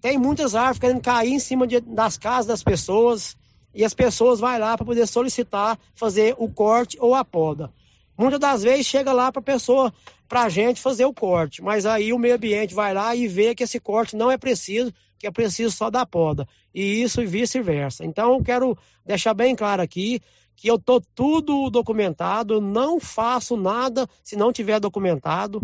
Tem 0.00 0.16
muitas 0.16 0.54
árvores 0.54 0.78
querendo 0.78 1.00
cair 1.00 1.32
em 1.32 1.40
cima 1.40 1.66
de, 1.66 1.80
das 1.80 2.16
casas 2.16 2.46
das 2.46 2.62
pessoas 2.62 3.36
e 3.74 3.84
as 3.84 3.92
pessoas 3.92 4.38
vão 4.38 4.56
lá 4.56 4.76
para 4.76 4.86
poder 4.86 5.08
solicitar 5.08 5.76
fazer 5.96 6.36
o 6.38 6.48
corte 6.48 6.96
ou 7.00 7.12
a 7.12 7.24
poda. 7.24 7.72
Muitas 8.16 8.40
das 8.40 8.62
vezes 8.62 8.86
chega 8.86 9.12
lá 9.12 9.30
para 9.30 9.40
a 9.40 9.44
pessoa, 9.44 9.92
para 10.28 10.44
a 10.44 10.48
gente 10.48 10.80
fazer 10.80 11.04
o 11.04 11.12
corte, 11.12 11.62
mas 11.62 11.84
aí 11.84 12.12
o 12.12 12.18
meio 12.18 12.36
ambiente 12.36 12.74
vai 12.74 12.94
lá 12.94 13.14
e 13.14 13.28
vê 13.28 13.54
que 13.54 13.62
esse 13.62 13.78
corte 13.78 14.16
não 14.16 14.30
é 14.30 14.38
preciso, 14.38 14.92
que 15.18 15.26
é 15.26 15.30
preciso 15.30 15.74
só 15.74 15.90
da 15.90 16.06
poda. 16.06 16.48
E 16.74 17.02
isso 17.02 17.20
e 17.20 17.26
vice-versa. 17.26 18.04
Então 18.04 18.34
eu 18.34 18.42
quero 18.42 18.78
deixar 19.04 19.34
bem 19.34 19.54
claro 19.54 19.82
aqui 19.82 20.20
que 20.56 20.68
eu 20.68 20.78
tô 20.78 21.00
tudo 21.14 21.68
documentado, 21.68 22.60
não 22.60 22.98
faço 22.98 23.56
nada 23.56 24.08
se 24.24 24.36
não 24.36 24.52
tiver 24.52 24.80
documentado. 24.80 25.60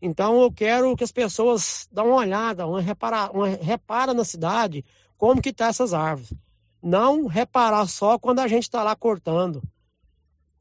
Então 0.00 0.40
eu 0.40 0.52
quero 0.52 0.94
que 0.94 1.02
as 1.02 1.10
pessoas 1.10 1.88
dão 1.90 2.08
uma 2.08 2.16
olhada, 2.18 2.66
uma 2.66 2.80
repara, 2.80 3.30
uma 3.32 3.48
repara 3.48 4.14
na 4.14 4.24
cidade 4.24 4.84
como 5.18 5.42
que 5.42 5.52
tá 5.52 5.66
essas 5.66 5.92
árvores. 5.92 6.32
Não 6.80 7.26
reparar 7.26 7.86
só 7.86 8.18
quando 8.18 8.38
a 8.38 8.46
gente 8.46 8.64
está 8.64 8.82
lá 8.82 8.94
cortando. 8.94 9.62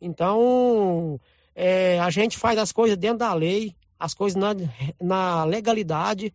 Então 0.01 1.19
é, 1.55 1.99
a 1.99 2.09
gente 2.09 2.37
faz 2.37 2.59
as 2.59 2.71
coisas 2.71 2.97
dentro 2.97 3.19
da 3.19 3.33
lei, 3.33 3.73
as 3.97 4.13
coisas 4.13 4.35
na, 4.35 4.53
na 5.01 5.45
legalidade 5.45 6.33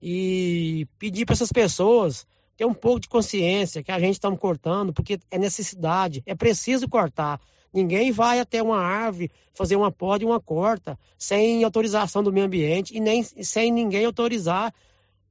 e 0.00 0.86
pedir 0.98 1.24
para 1.24 1.32
essas 1.32 1.50
pessoas 1.50 2.26
ter 2.56 2.66
um 2.66 2.74
pouco 2.74 3.00
de 3.00 3.08
consciência 3.08 3.82
que 3.82 3.90
a 3.90 3.98
gente 3.98 4.14
está 4.14 4.30
cortando 4.36 4.92
porque 4.92 5.18
é 5.30 5.38
necessidade, 5.38 6.22
é 6.26 6.34
preciso 6.34 6.88
cortar. 6.88 7.40
Ninguém 7.72 8.12
vai 8.12 8.38
até 8.38 8.62
uma 8.62 8.78
árvore 8.78 9.30
fazer 9.54 9.76
uma 9.76 9.90
poda 9.90 10.22
e 10.22 10.26
uma 10.26 10.38
corta 10.38 10.98
sem 11.16 11.64
autorização 11.64 12.22
do 12.22 12.30
meio 12.30 12.44
ambiente 12.44 12.94
e 12.94 13.00
nem 13.00 13.22
sem 13.22 13.72
ninguém 13.72 14.04
autorizar 14.04 14.74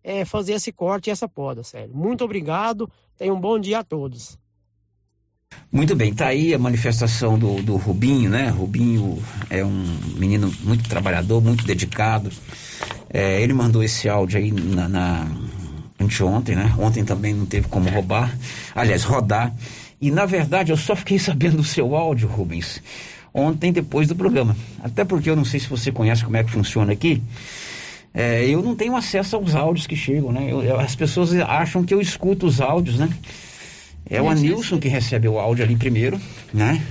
é, 0.03 0.25
fazer 0.25 0.53
esse 0.53 0.71
corte 0.71 1.07
e 1.07 1.11
essa 1.11 1.27
poda, 1.27 1.63
sério. 1.63 1.93
Muito 1.93 2.23
obrigado, 2.23 2.89
tenham 3.15 3.35
um 3.35 3.39
bom 3.39 3.59
dia 3.59 3.79
a 3.79 3.83
todos. 3.83 4.39
Muito 5.71 5.95
bem, 5.95 6.13
tá 6.13 6.27
aí 6.27 6.53
a 6.53 6.59
manifestação 6.59 7.39
do, 7.39 7.61
do 7.61 7.77
Rubinho, 7.77 8.29
né? 8.29 8.49
Rubinho 8.49 9.23
é 9.49 9.63
um 9.63 9.99
menino 10.17 10.53
muito 10.63 10.89
trabalhador, 10.89 11.41
muito 11.41 11.65
dedicado. 11.65 12.29
É, 13.09 13.41
ele 13.41 13.53
mandou 13.53 13.81
esse 13.81 14.09
áudio 14.09 14.37
aí 14.37 14.51
na, 14.51 14.89
na 14.89 15.27
anteontem, 15.97 16.57
né? 16.57 16.75
Ontem 16.77 17.05
também 17.05 17.33
não 17.33 17.45
teve 17.45 17.69
como 17.69 17.89
roubar, 17.89 18.37
aliás, 18.75 19.03
rodar. 19.03 19.53
E 20.01 20.11
na 20.11 20.25
verdade 20.25 20.73
eu 20.73 20.77
só 20.77 20.93
fiquei 20.93 21.17
sabendo 21.19 21.57
do 21.57 21.63
seu 21.63 21.95
áudio, 21.95 22.27
Rubens, 22.27 22.83
ontem 23.33 23.71
depois 23.71 24.09
do 24.09 24.15
programa. 24.15 24.57
Até 24.83 25.05
porque 25.05 25.29
eu 25.29 25.37
não 25.37 25.45
sei 25.45 25.61
se 25.61 25.69
você 25.69 25.89
conhece 25.89 26.23
como 26.25 26.35
é 26.35 26.43
que 26.43 26.51
funciona 26.51 26.91
aqui. 26.91 27.21
É, 28.13 28.45
eu 28.45 28.61
não 28.61 28.75
tenho 28.75 28.93
acesso 28.97 29.37
aos 29.37 29.55
áudios 29.55 29.87
que 29.87 29.95
chegam, 29.95 30.33
né? 30.33 30.51
Eu, 30.51 30.61
eu, 30.61 30.79
as 30.81 30.95
pessoas 30.95 31.33
acham 31.33 31.81
que 31.81 31.93
eu 31.93 32.01
escuto 32.01 32.45
os 32.45 32.59
áudios, 32.59 32.97
né? 32.97 33.07
É 34.09 34.21
o 34.21 34.29
Anilson 34.29 34.79
que 34.79 34.87
recebe 34.87 35.27
o 35.27 35.39
áudio 35.39 35.63
ali 35.63 35.75
primeiro, 35.75 36.19
né? 36.53 36.81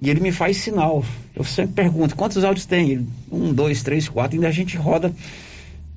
E 0.00 0.10
ele 0.10 0.20
me 0.20 0.32
faz 0.32 0.56
sinal. 0.56 1.04
Eu 1.34 1.44
sempre 1.44 1.74
pergunto, 1.74 2.16
quantos 2.16 2.42
áudios 2.44 2.66
tem? 2.66 2.90
Ele, 2.90 3.06
um, 3.30 3.52
dois, 3.52 3.82
três, 3.82 4.08
quatro. 4.08 4.36
Ainda 4.36 4.48
a 4.48 4.52
gente 4.52 4.76
roda 4.76 5.14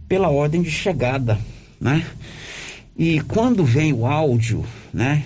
pela 0.08 0.29
ordem 0.29 0.62
de 0.62 0.69
chegada, 0.69 1.39
né? 1.81 2.05
E 2.95 3.19
quando 3.21 3.65
vem 3.65 3.91
o 3.91 4.06
áudio, 4.06 4.63
né? 4.93 5.23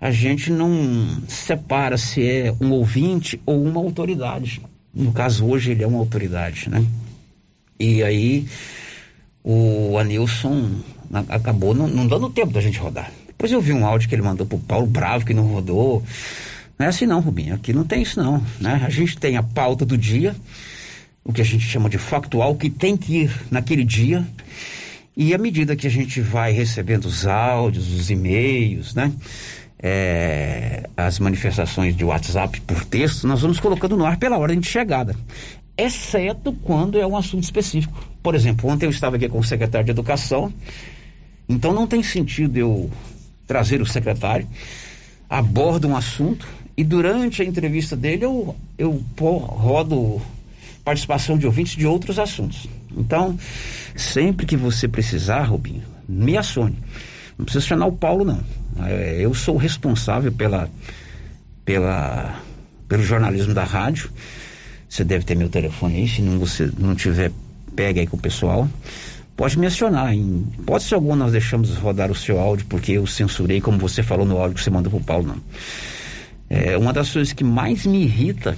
A 0.00 0.10
gente 0.10 0.50
não 0.50 1.22
separa 1.28 1.96
se 1.96 2.26
é 2.26 2.54
um 2.60 2.70
ouvinte 2.72 3.40
ou 3.46 3.62
uma 3.62 3.80
autoridade. 3.80 4.60
No 4.92 5.12
caso, 5.12 5.46
hoje 5.46 5.70
ele 5.70 5.84
é 5.84 5.86
uma 5.86 5.98
autoridade, 5.98 6.68
né? 6.68 6.84
E 7.78 8.02
aí 8.02 8.46
o 9.44 9.96
Anilson 9.98 10.70
acabou 11.28 11.74
não, 11.74 11.86
não 11.86 12.06
dando 12.06 12.28
tempo 12.30 12.52
da 12.52 12.60
gente 12.60 12.78
rodar. 12.78 13.10
Depois 13.40 13.52
eu 13.52 13.60
vi 13.62 13.72
um 13.72 13.86
áudio 13.86 14.06
que 14.06 14.14
ele 14.14 14.20
mandou 14.20 14.46
pro 14.46 14.58
Paulo 14.58 14.86
Bravo 14.86 15.24
que 15.24 15.32
não 15.32 15.44
rodou. 15.44 16.02
Não 16.78 16.84
é 16.84 16.90
assim 16.90 17.06
não, 17.06 17.20
Rubinho. 17.20 17.54
Aqui 17.54 17.72
não 17.72 17.84
tem 17.84 18.02
isso 18.02 18.22
não. 18.22 18.44
Né? 18.60 18.82
A 18.84 18.90
gente 18.90 19.16
tem 19.16 19.38
a 19.38 19.42
pauta 19.42 19.86
do 19.86 19.96
dia, 19.96 20.36
o 21.24 21.32
que 21.32 21.40
a 21.40 21.44
gente 21.44 21.64
chama 21.64 21.88
de 21.88 21.96
factual, 21.96 22.54
que 22.54 22.68
tem 22.68 22.98
que 22.98 23.22
ir 23.22 23.32
naquele 23.50 23.82
dia. 23.82 24.26
E 25.16 25.32
à 25.32 25.38
medida 25.38 25.74
que 25.74 25.86
a 25.86 25.90
gente 25.90 26.20
vai 26.20 26.52
recebendo 26.52 27.06
os 27.06 27.26
áudios, 27.26 27.90
os 27.90 28.10
e-mails, 28.10 28.94
né? 28.94 29.10
É, 29.82 30.90
as 30.94 31.18
manifestações 31.18 31.96
de 31.96 32.04
WhatsApp 32.04 32.60
por 32.60 32.84
texto, 32.84 33.26
nós 33.26 33.40
vamos 33.40 33.58
colocando 33.58 33.96
no 33.96 34.04
ar 34.04 34.18
pela 34.18 34.36
ordem 34.36 34.60
de 34.60 34.68
chegada. 34.68 35.16
exceto 35.78 36.52
quando 36.52 36.98
é 36.98 37.06
um 37.06 37.16
assunto 37.16 37.44
específico. 37.44 38.06
Por 38.22 38.34
exemplo, 38.34 38.68
ontem 38.68 38.84
eu 38.84 38.90
estava 38.90 39.16
aqui 39.16 39.30
com 39.30 39.38
o 39.38 39.44
secretário 39.44 39.86
de 39.86 39.92
Educação, 39.92 40.52
então 41.48 41.72
não 41.72 41.86
tem 41.86 42.02
sentido 42.02 42.58
eu 42.58 42.90
trazer 43.50 43.82
o 43.82 43.86
secretário, 43.86 44.46
abordo 45.28 45.88
um 45.88 45.96
assunto 45.96 46.46
e 46.76 46.84
durante 46.84 47.42
a 47.42 47.44
entrevista 47.44 47.96
dele 47.96 48.24
eu, 48.24 48.54
eu 48.78 49.04
rodo 49.18 50.22
participação 50.84 51.36
de 51.36 51.46
ouvintes 51.46 51.74
de 51.74 51.84
outros 51.84 52.20
assuntos. 52.20 52.68
Então, 52.96 53.36
sempre 53.96 54.46
que 54.46 54.56
você 54.56 54.86
precisar, 54.86 55.42
Rubinho, 55.42 55.82
me 56.08 56.38
acione. 56.38 56.78
Não 57.36 57.44
precisa 57.44 57.66
chamar 57.66 57.86
o 57.86 57.92
Paulo, 57.92 58.24
não. 58.24 58.40
É, 58.86 59.16
eu 59.18 59.34
sou 59.34 59.56
responsável 59.56 60.30
pela, 60.30 60.70
pela, 61.64 62.40
pelo 62.88 63.02
jornalismo 63.02 63.52
da 63.52 63.64
rádio. 63.64 64.10
Você 64.88 65.02
deve 65.02 65.24
ter 65.24 65.34
meu 65.34 65.48
telefone 65.48 65.96
aí, 65.96 66.08
se 66.08 66.22
não, 66.22 66.38
você 66.38 66.70
não 66.78 66.94
tiver, 66.94 67.32
pega 67.74 68.00
aí 68.00 68.06
com 68.06 68.16
o 68.16 68.20
pessoal. 68.20 68.68
Pode 69.40 69.58
me 69.58 69.66
acionar. 69.66 70.12
Em 70.12 70.44
pode 70.66 70.84
ser 70.84 70.96
algum, 70.96 71.16
nós 71.16 71.32
deixamos 71.32 71.74
rodar 71.78 72.10
o 72.10 72.14
seu 72.14 72.38
áudio, 72.38 72.66
porque 72.68 72.92
eu 72.92 73.06
censurei, 73.06 73.58
como 73.58 73.78
você 73.78 74.02
falou 74.02 74.26
no 74.26 74.36
áudio 74.36 74.56
que 74.56 74.62
você 74.62 74.68
mandou 74.68 74.92
pro 74.92 75.00
Paulo, 75.00 75.28
não. 75.28 75.36
É, 76.50 76.76
uma 76.76 76.92
das 76.92 77.10
coisas 77.10 77.32
que 77.32 77.42
mais 77.42 77.86
me 77.86 78.02
irrita 78.02 78.54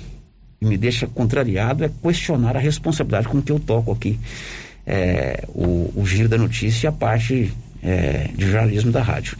e 0.60 0.66
me 0.66 0.76
deixa 0.76 1.06
contrariado 1.06 1.84
é 1.84 1.88
questionar 2.02 2.56
a 2.56 2.58
responsabilidade 2.58 3.28
com 3.28 3.40
que 3.40 3.52
eu 3.52 3.60
toco 3.60 3.92
aqui 3.92 4.18
é, 4.84 5.44
o, 5.50 5.92
o, 5.94 6.04
giro 6.04 6.28
da 6.28 6.36
notícia 6.36 6.88
e 6.88 6.88
a 6.88 6.92
parte 6.92 7.52
é, 7.80 8.30
de 8.34 8.50
jornalismo 8.50 8.90
da 8.90 9.02
rádio. 9.04 9.38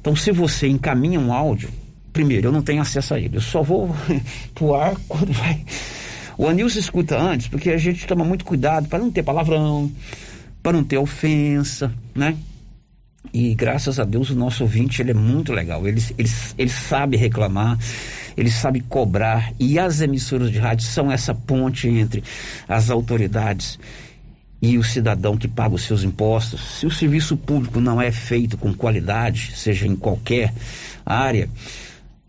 Então, 0.00 0.14
se 0.14 0.30
você 0.30 0.68
encaminha 0.68 1.18
um 1.18 1.32
áudio, 1.32 1.68
primeiro, 2.12 2.46
eu 2.46 2.52
não 2.52 2.62
tenho 2.62 2.80
acesso 2.80 3.12
a 3.12 3.18
ele, 3.18 3.38
eu 3.38 3.40
só 3.40 3.60
vou 3.60 3.90
pro 4.54 4.76
ar 4.76 4.94
quando 5.08 5.32
vai. 5.32 5.64
O 6.38 6.46
Anilson 6.46 6.78
escuta 6.78 7.18
antes, 7.18 7.48
porque 7.48 7.70
a 7.70 7.76
gente 7.76 8.06
toma 8.06 8.24
muito 8.24 8.44
cuidado 8.44 8.86
para 8.88 9.00
não 9.00 9.10
ter 9.10 9.24
palavrão, 9.24 9.90
para 10.66 10.72
não 10.72 10.82
ter 10.82 10.98
ofensa, 10.98 11.94
né? 12.12 12.36
E 13.32 13.54
graças 13.54 14.00
a 14.00 14.04
Deus 14.04 14.30
o 14.30 14.34
nosso 14.34 14.64
ouvinte 14.64 15.00
ele 15.00 15.12
é 15.12 15.14
muito 15.14 15.52
legal. 15.52 15.86
Ele, 15.86 16.02
ele, 16.18 16.28
ele 16.58 16.70
sabe 16.70 17.16
reclamar, 17.16 17.78
ele 18.36 18.50
sabe 18.50 18.80
cobrar. 18.80 19.52
E 19.60 19.78
as 19.78 20.00
emissoras 20.00 20.50
de 20.50 20.58
rádio 20.58 20.84
são 20.84 21.12
essa 21.12 21.32
ponte 21.32 21.86
entre 21.86 22.24
as 22.68 22.90
autoridades 22.90 23.78
e 24.60 24.76
o 24.76 24.82
cidadão 24.82 25.36
que 25.36 25.46
paga 25.46 25.76
os 25.76 25.82
seus 25.82 26.02
impostos. 26.02 26.80
Se 26.80 26.84
o 26.84 26.90
serviço 26.90 27.36
público 27.36 27.80
não 27.80 28.02
é 28.02 28.10
feito 28.10 28.58
com 28.58 28.74
qualidade, 28.74 29.52
seja 29.54 29.86
em 29.86 29.94
qualquer 29.94 30.52
área, 31.04 31.48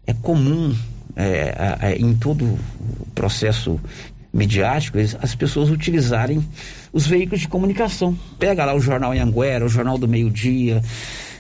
é 0.06 0.14
comum 0.14 0.78
é, 1.16 1.78
é, 1.82 1.98
em 1.98 2.14
todo 2.14 2.46
o 2.46 3.08
processo 3.16 3.82
midiático 4.34 4.98
as 5.22 5.36
pessoas 5.36 5.70
utilizarem 5.70 6.46
os 6.92 7.08
veículos 7.08 7.42
de 7.42 7.48
comunicação. 7.48 8.18
Pega 8.38 8.66
lá 8.66 8.74
o 8.74 8.80
Jornal 8.80 9.12
Anhanguera, 9.12 9.66
o 9.66 9.70
Jornal 9.70 9.98
do 9.98 10.08
Meio 10.08 10.30
Dia, 10.30 10.82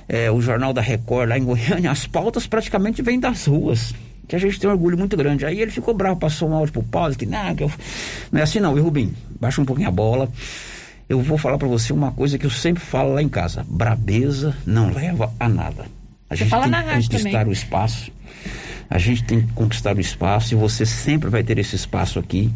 é, 0.07 0.31
o 0.31 0.41
Jornal 0.41 0.73
da 0.73 0.81
Record 0.81 1.29
lá 1.29 1.37
em 1.37 1.43
Goiânia, 1.43 1.91
as 1.91 2.07
pautas 2.07 2.47
praticamente 2.47 3.01
vêm 3.01 3.19
das 3.19 3.45
ruas. 3.45 3.93
Que 4.27 4.35
a 4.35 4.39
gente 4.39 4.59
tem 4.59 4.69
um 4.69 4.73
orgulho 4.73 4.97
muito 4.97 5.15
grande. 5.15 5.45
Aí 5.45 5.61
ele 5.61 5.71
ficou 5.71 5.93
bravo, 5.93 6.19
passou 6.19 6.49
um 6.49 6.53
áudio 6.53 6.73
pro 6.73 6.83
Paulo, 6.83 7.15
que, 7.15 7.25
não, 7.25 7.55
que 7.55 7.63
eu... 7.63 7.71
não 8.29 8.41
é 8.41 8.43
assim 8.43 8.59
não, 8.59 8.73
viu, 8.73 8.83
Rubim? 8.83 9.13
Baixa 9.39 9.61
um 9.61 9.65
pouquinho 9.65 9.87
a 9.87 9.91
bola 9.91 10.29
eu 11.09 11.21
vou 11.21 11.37
falar 11.37 11.57
para 11.57 11.67
você 11.67 11.93
uma 11.93 12.11
coisa 12.11 12.37
que 12.37 12.45
eu 12.45 12.49
sempre 12.49 12.83
falo 12.83 13.13
lá 13.13 13.21
em 13.21 13.29
casa: 13.29 13.65
brabeza 13.67 14.55
não 14.65 14.91
leva 14.91 15.31
a 15.39 15.47
nada. 15.47 15.85
A 16.29 16.35
você 16.35 16.43
gente 16.43 16.49
fala 16.49 16.63
tem 16.63 16.71
na 16.71 16.83
que 16.83 16.89
conquistar 16.89 17.31
também. 17.31 17.47
o 17.47 17.51
espaço. 17.51 18.11
A 18.89 18.97
gente 18.97 19.23
tem 19.23 19.41
que 19.41 19.53
conquistar 19.53 19.95
o 19.95 19.99
espaço 19.99 20.53
e 20.53 20.57
você 20.57 20.85
sempre 20.85 21.29
vai 21.29 21.43
ter 21.43 21.57
esse 21.57 21.75
espaço 21.75 22.19
aqui 22.19 22.51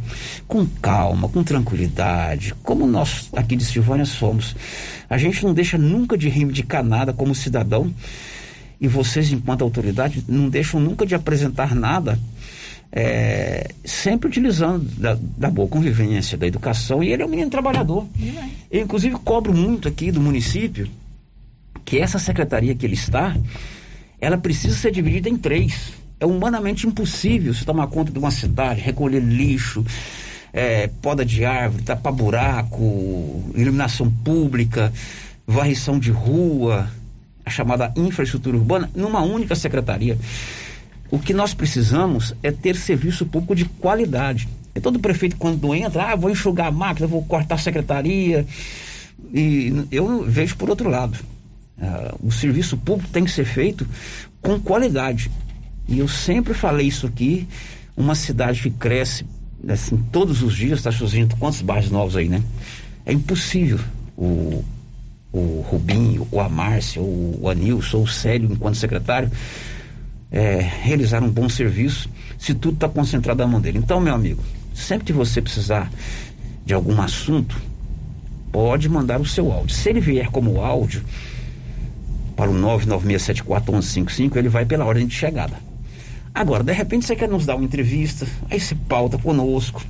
com 0.48 0.66
calma, 0.66 1.28
com 1.28 1.44
tranquilidade, 1.44 2.54
como 2.64 2.88
nós 2.88 3.30
aqui 3.34 3.56
de 3.56 3.66
Silvânia 3.66 4.06
somos. 4.06 4.56
A 5.10 5.18
gente 5.18 5.44
não 5.44 5.54
deixa 5.54 5.78
nunca 5.78 6.18
de 6.18 6.30
reivindicar 6.30 6.84
nada 6.84 7.12
como 7.12 7.36
cidadão 7.36 7.94
e 8.80 8.88
vocês, 8.88 9.32
enquanto 9.32 9.62
autoridade, 9.62 10.24
não 10.28 10.50
deixam 10.50 10.80
nunca 10.80 11.06
de 11.06 11.14
apresentar 11.14 11.76
nada 11.76 12.18
é, 12.92 13.70
sempre 13.86 14.28
utilizando 14.28 14.84
da, 15.00 15.18
da, 15.38 15.50
boa 15.50 15.68
convivência, 15.68 16.38
da 16.38 16.46
educação, 16.46 17.02
e 17.02 17.12
ele 17.12 17.24
é 17.24 17.26
um 17.26 17.30
menino 17.30 17.50
trabalhador. 17.50 18.06
Eu, 18.70 18.82
inclusive, 18.82 19.16
cobro 19.16 19.54
muito 19.54 19.88
aqui 19.88 20.12
do 20.12 20.20
município 20.20 20.90
que 21.86 22.00
essa 22.00 22.20
secretaria 22.20 22.76
que 22.76 22.86
ele 22.86 22.96
está, 22.96 23.36
ela 24.20 24.38
precisa 24.38 24.76
ser 24.76 24.92
dividida 24.92 25.30
em 25.30 25.38
três. 25.38 25.94
É 26.22 26.26
humanamente 26.26 26.86
impossível 26.86 27.52
se 27.52 27.66
tomar 27.66 27.88
conta 27.88 28.12
de 28.12 28.20
uma 28.20 28.30
cidade, 28.30 28.80
recolher 28.80 29.20
lixo, 29.20 29.84
é, 30.54 30.86
poda 31.02 31.26
de 31.26 31.44
árvore, 31.44 31.82
tapar 31.82 32.14
buraco, 32.14 33.52
iluminação 33.56 34.08
pública, 34.24 34.94
varrição 35.48 35.98
de 35.98 36.12
rua, 36.12 36.88
a 37.44 37.50
chamada 37.50 37.92
infraestrutura 37.96 38.56
urbana, 38.56 38.88
numa 38.96 39.22
única 39.24 39.56
secretaria. 39.56 40.16
O 41.10 41.18
que 41.18 41.34
nós 41.34 41.56
precisamos 41.56 42.36
é 42.44 42.52
ter 42.52 42.76
serviço 42.76 43.26
público 43.26 43.56
de 43.56 43.66
qualidade. 43.66 44.48
E 44.76 44.80
todo 44.80 45.00
prefeito, 45.00 45.38
quando 45.38 45.74
entra, 45.74 46.12
ah, 46.12 46.16
vou 46.16 46.30
enxugar 46.30 46.68
a 46.68 46.72
máquina, 46.72 47.08
vou 47.08 47.26
cortar 47.26 47.56
a 47.56 47.58
secretaria. 47.58 48.46
E 49.34 49.88
eu 49.92 50.24
vejo 50.24 50.56
por 50.56 50.70
outro 50.70 50.88
lado. 50.88 51.18
Uh, 51.80 52.28
o 52.28 52.32
serviço 52.32 52.78
público 52.78 53.10
tem 53.12 53.26
que 53.26 53.32
ser 53.32 53.44
feito 53.44 53.88
com 54.40 54.60
qualidade. 54.60 55.32
E 55.88 56.00
eu 56.00 56.08
sempre 56.08 56.54
falei 56.54 56.88
isso 56.88 57.08
aqui. 57.08 57.48
Uma 57.96 58.16
cidade 58.16 58.62
que 58.62 58.72
cresce 58.72 59.26
assim, 59.70 59.98
todos 60.12 60.42
os 60.42 60.56
dias, 60.56 60.80
está 60.80 60.92
surgindo 60.92 61.36
quantos 61.36 61.62
bairros 61.62 61.92
novos 61.92 62.16
aí, 62.16 62.28
né? 62.28 62.42
É 63.06 63.14
impossível 63.14 63.80
o, 64.18 64.64
o 65.32 65.62
Rubinho, 65.68 66.28
ou 66.32 66.40
a 66.40 66.50
Márcia, 66.50 67.02
ou 67.02 67.40
o 67.42 67.50
Anilson, 67.50 68.02
o 68.02 68.08
Célio, 68.08 68.52
enquanto 68.52 68.76
secretário, 68.76 69.32
é, 70.32 70.60
realizar 70.60 71.22
um 71.24 71.30
bom 71.30 71.50
serviço 71.50 72.10
se 72.38 72.54
tudo 72.54 72.76
está 72.76 72.88
concentrado 72.90 73.42
na 73.44 73.48
mão 73.48 73.60
dele. 73.62 73.78
Então, 73.78 74.00
meu 74.00 74.14
amigo, 74.16 74.42
sempre 74.74 75.06
que 75.06 75.14
você 75.14 75.42
precisar 75.42 75.92
de 76.66 76.74
algum 76.74 77.02
assunto, 77.02 77.56
pode 78.52 78.88
mandar 78.90 79.20
o 79.20 79.26
seu 79.26 79.52
áudio. 79.52 79.76
Se 79.76 79.90
ele 79.90 80.00
vier 80.00 80.28
como 80.28 80.62
áudio 80.62 81.04
para 82.36 82.50
o 82.50 82.54
996741155, 82.54 84.36
ele 84.38 84.50
vai 84.50 84.66
pela 84.66 84.86
ordem 84.86 85.06
de 85.06 85.14
chegada. 85.14 85.71
Agora, 86.34 86.64
de 86.64 86.72
repente 86.72 87.06
você 87.06 87.16
quer 87.16 87.30
nos 87.30 87.46
dar 87.46 87.56
uma 87.56 87.66
entrevista, 87.66 88.26
aí 88.50 88.60
você 88.60 88.76
pauta 88.76 89.18
conosco. 89.18 89.84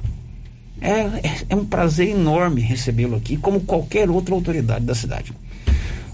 É, 0.81 0.89
é, 0.89 1.41
é 1.49 1.55
um 1.55 1.65
prazer 1.65 2.09
enorme 2.09 2.61
recebê-lo 2.61 3.15
aqui, 3.15 3.37
como 3.37 3.61
qualquer 3.61 4.09
outra 4.09 4.33
autoridade 4.33 4.83
da 4.83 4.95
cidade. 4.95 5.31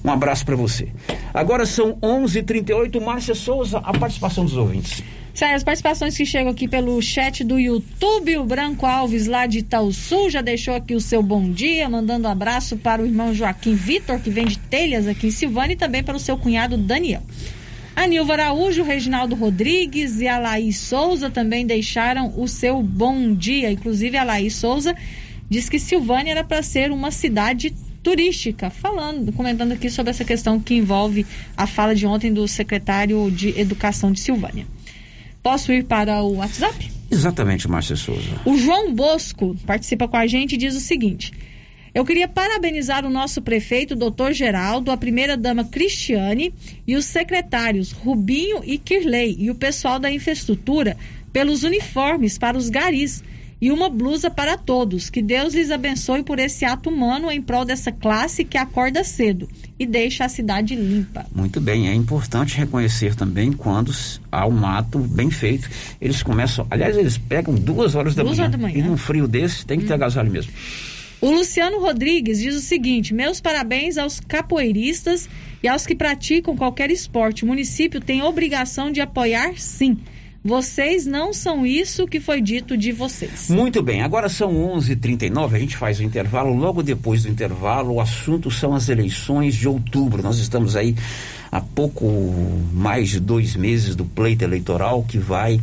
Um 0.04 0.12
abraço 0.12 0.46
para 0.46 0.56
você. 0.56 0.90
Agora 1.34 1.66
são 1.66 1.98
11:38 2.02 2.38
h 2.38 2.44
38 2.44 3.02
Márcia 3.02 3.36
Souza, 3.36 3.78
a 3.80 3.98
participação 3.98 4.44
dos 4.46 4.56
ouvintes. 4.56 5.04
Sério, 5.34 5.56
as 5.56 5.64
participações 5.64 6.18
que 6.18 6.26
chegam 6.26 6.52
aqui 6.52 6.68
pelo 6.68 7.00
chat 7.00 7.44
do 7.44 7.60
YouTube, 7.60 8.38
o 8.38 8.44
Branco 8.44 8.88
Alves 8.88 9.28
lá 9.28 9.46
de 9.46 9.64
Sul 9.94 10.32
já 10.32 10.42
deixou 10.42 10.74
aqui 10.74 10.96
o 10.96 11.00
seu 11.00 11.22
bom 11.22 11.52
dia, 11.52 11.88
mandando 11.88 12.28
um 12.28 12.32
abraço 12.32 12.76
para 12.76 13.04
o 13.04 13.06
irmão 13.06 13.36
Joaquim 13.36 13.76
Vitor, 13.76 14.20
que 14.20 14.32
vende 14.32 14.58
telhas 14.58 15.08
aqui 15.08 15.28
em 15.28 15.32
Silvânia, 15.32 15.74
e 15.74 15.78
também 15.78 16.04
para 16.04 16.18
o 16.18 16.20
seu 16.20 16.38
cunhado 16.38 16.76
Daniel. 16.76 17.22
A 17.98 18.06
Nilva 18.06 18.34
Araújo, 18.34 18.84
o 18.84 18.86
Reginaldo 18.86 19.34
Rodrigues 19.34 20.22
e 20.22 20.28
a 20.28 20.38
Laís 20.38 20.78
Souza 20.78 21.32
também 21.32 21.66
deixaram 21.66 22.32
o 22.38 22.48
seu 22.48 22.80
bom 22.84 23.34
dia. 23.34 23.72
Inclusive, 23.72 24.16
a 24.16 24.24
Laís 24.24 24.54
Souza 24.54 24.96
diz 25.50 25.68
que 25.68 25.80
Silvânia 25.80 26.30
era 26.30 26.44
para 26.44 26.62
ser 26.62 26.92
uma 26.92 27.10
cidade 27.10 27.74
turística, 28.04 28.70
falando, 28.70 29.34
comentando 29.34 29.72
aqui 29.72 29.90
sobre 29.90 30.12
essa 30.12 30.24
questão 30.24 30.60
que 30.60 30.76
envolve 30.76 31.26
a 31.58 31.66
fala 31.66 31.96
de 31.96 32.06
ontem 32.06 32.32
do 32.32 32.48
secretário 32.48 33.32
de 33.32 33.60
Educação 33.60 34.12
de 34.12 34.20
Silvânia. 34.20 34.68
Posso 35.42 35.74
ir 35.74 35.84
para 35.84 36.22
o 36.22 36.36
WhatsApp? 36.36 36.92
Exatamente, 37.10 37.68
Márcia 37.68 37.96
Souza. 37.96 38.40
O 38.46 38.60
João 38.60 38.94
Bosco 38.94 39.56
participa 39.66 40.08
com 40.08 40.18
a 40.18 40.28
gente 40.28 40.54
e 40.54 40.58
diz 40.58 40.76
o 40.76 40.80
seguinte: 40.80 41.32
Eu 41.98 42.06
queria 42.06 42.28
parabenizar 42.28 43.04
o 43.08 43.10
nosso 43.10 43.42
prefeito, 43.42 43.96
doutor 43.96 44.32
Geraldo, 44.32 44.92
a 44.92 44.98
primeira-dama 44.98 45.64
Cristiane 45.64 46.54
e 46.86 46.96
os 46.96 47.06
secretários 47.06 47.92
Rubinho 47.92 48.62
e 48.64 48.78
Kirley 48.78 49.36
e 49.40 49.50
o 49.50 49.56
pessoal 49.56 49.98
da 49.98 50.12
infraestrutura 50.12 50.96
pelos 51.34 51.64
uniformes 51.64 52.38
para 52.38 52.56
os 52.56 52.70
garis 52.70 53.24
e 53.60 53.72
uma 53.72 53.90
blusa 53.90 54.30
para 54.30 54.56
todos. 54.56 55.10
Que 55.10 55.24
Deus 55.24 55.56
lhes 55.56 55.72
abençoe 55.72 56.22
por 56.22 56.38
esse 56.38 56.66
ato 56.66 56.92
humano 56.92 57.32
em 57.32 57.42
prol 57.42 57.66
dessa 57.66 57.92
classe 57.92 58.46
que 58.46 58.60
acorda 58.60 59.04
cedo 59.04 59.50
e 59.80 59.84
deixa 59.84 60.24
a 60.24 60.30
cidade 60.30 60.76
limpa. 60.76 61.26
Muito 61.34 61.60
bem, 61.60 61.90
é 61.90 61.96
importante 61.96 62.56
reconhecer 62.56 63.16
também 63.16 63.52
quando 63.52 63.92
há 64.32 64.46
um 64.46 64.68
ato 64.68 65.00
bem 65.00 65.32
feito. 65.32 65.68
Eles 66.00 66.22
começam, 66.22 66.68
aliás, 66.70 66.96
eles 66.96 67.18
pegam 67.18 67.56
duas 67.56 67.96
horas 67.96 68.14
da, 68.14 68.22
duas 68.22 68.38
manhã, 68.38 68.50
horas 68.50 68.62
da 68.62 68.68
manhã. 68.68 68.78
E 68.78 68.88
num 68.88 68.98
frio 68.98 69.28
desse 69.28 69.66
tem 69.66 69.80
que 69.80 69.86
hum. 69.86 69.88
ter 69.88 69.94
agasalho 69.96 70.30
mesmo. 70.30 70.52
O 71.20 71.32
Luciano 71.32 71.80
Rodrigues 71.80 72.40
diz 72.40 72.56
o 72.56 72.60
seguinte: 72.60 73.14
meus 73.14 73.42
parabéns 73.42 73.98
aos 73.98 74.20
capoeiristas 74.20 75.28
e 75.64 75.68
aos 75.68 75.86
que 75.86 75.96
praticam 75.96 76.56
qualquer 76.56 76.92
esporte. 76.92 77.44
O 77.44 77.48
município 77.48 78.00
tem 78.00 78.22
obrigação 78.22 78.92
de 78.92 79.02
apoiar, 79.02 79.58
sim 79.58 79.98
Vocês 80.44 81.08
não 81.08 81.34
são 81.34 81.66
isso 81.66 82.06
que 82.06 82.20
foi 82.20 82.40
dito 82.40 82.78
de 82.78 82.92
vocês. 82.92 83.50
Muito 83.50 83.82
bem, 83.82 84.04
agora 84.04 84.30
são 84.30 84.54
11:39. 84.54 84.92
h 84.92 84.96
39 85.02 85.58
a 85.58 85.60
gente 85.60 85.76
faz 85.76 86.00
o 86.00 86.04
intervalo. 86.04 86.54
Logo 86.56 86.84
depois 86.84 87.24
do 87.24 87.30
intervalo, 87.30 87.96
o 87.96 88.02
assunto 88.02 88.52
são 88.52 88.76
as 88.76 88.88
eleições 88.88 89.56
de 89.56 89.68
outubro. 89.68 90.22
Nós 90.22 90.38
estamos 90.38 90.76
aí 90.76 90.96
há 91.52 91.60
pouco 91.62 92.06
mais 92.72 93.10
de 93.10 93.20
dois 93.20 93.56
meses 93.56 93.96
do 93.96 94.06
pleito 94.06 94.44
eleitoral 94.44 95.04
que 95.04 95.18
vai 95.18 95.60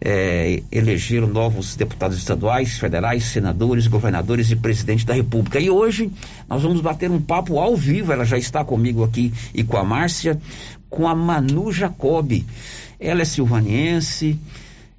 é, 0.00 0.62
eleger 0.70 1.26
novos 1.26 1.76
deputados 1.76 2.18
estaduais, 2.18 2.78
federais, 2.78 3.24
senadores, 3.24 3.86
governadores 3.86 4.50
e 4.50 4.56
presidente 4.56 5.06
da 5.06 5.14
República. 5.14 5.58
E 5.58 5.70
hoje 5.70 6.10
nós 6.48 6.62
vamos 6.62 6.80
bater 6.80 7.10
um 7.10 7.20
papo 7.20 7.58
ao 7.58 7.76
vivo. 7.76 8.12
Ela 8.12 8.24
já 8.24 8.38
está 8.38 8.64
comigo 8.64 9.04
aqui 9.04 9.32
e 9.54 9.64
com 9.64 9.76
a 9.76 9.84
Márcia, 9.84 10.40
com 10.88 11.08
a 11.08 11.14
Manu 11.14 11.72
Jacobi. 11.72 12.46
Ela 12.98 13.22
é 13.22 13.24
silvaniense, 13.24 14.38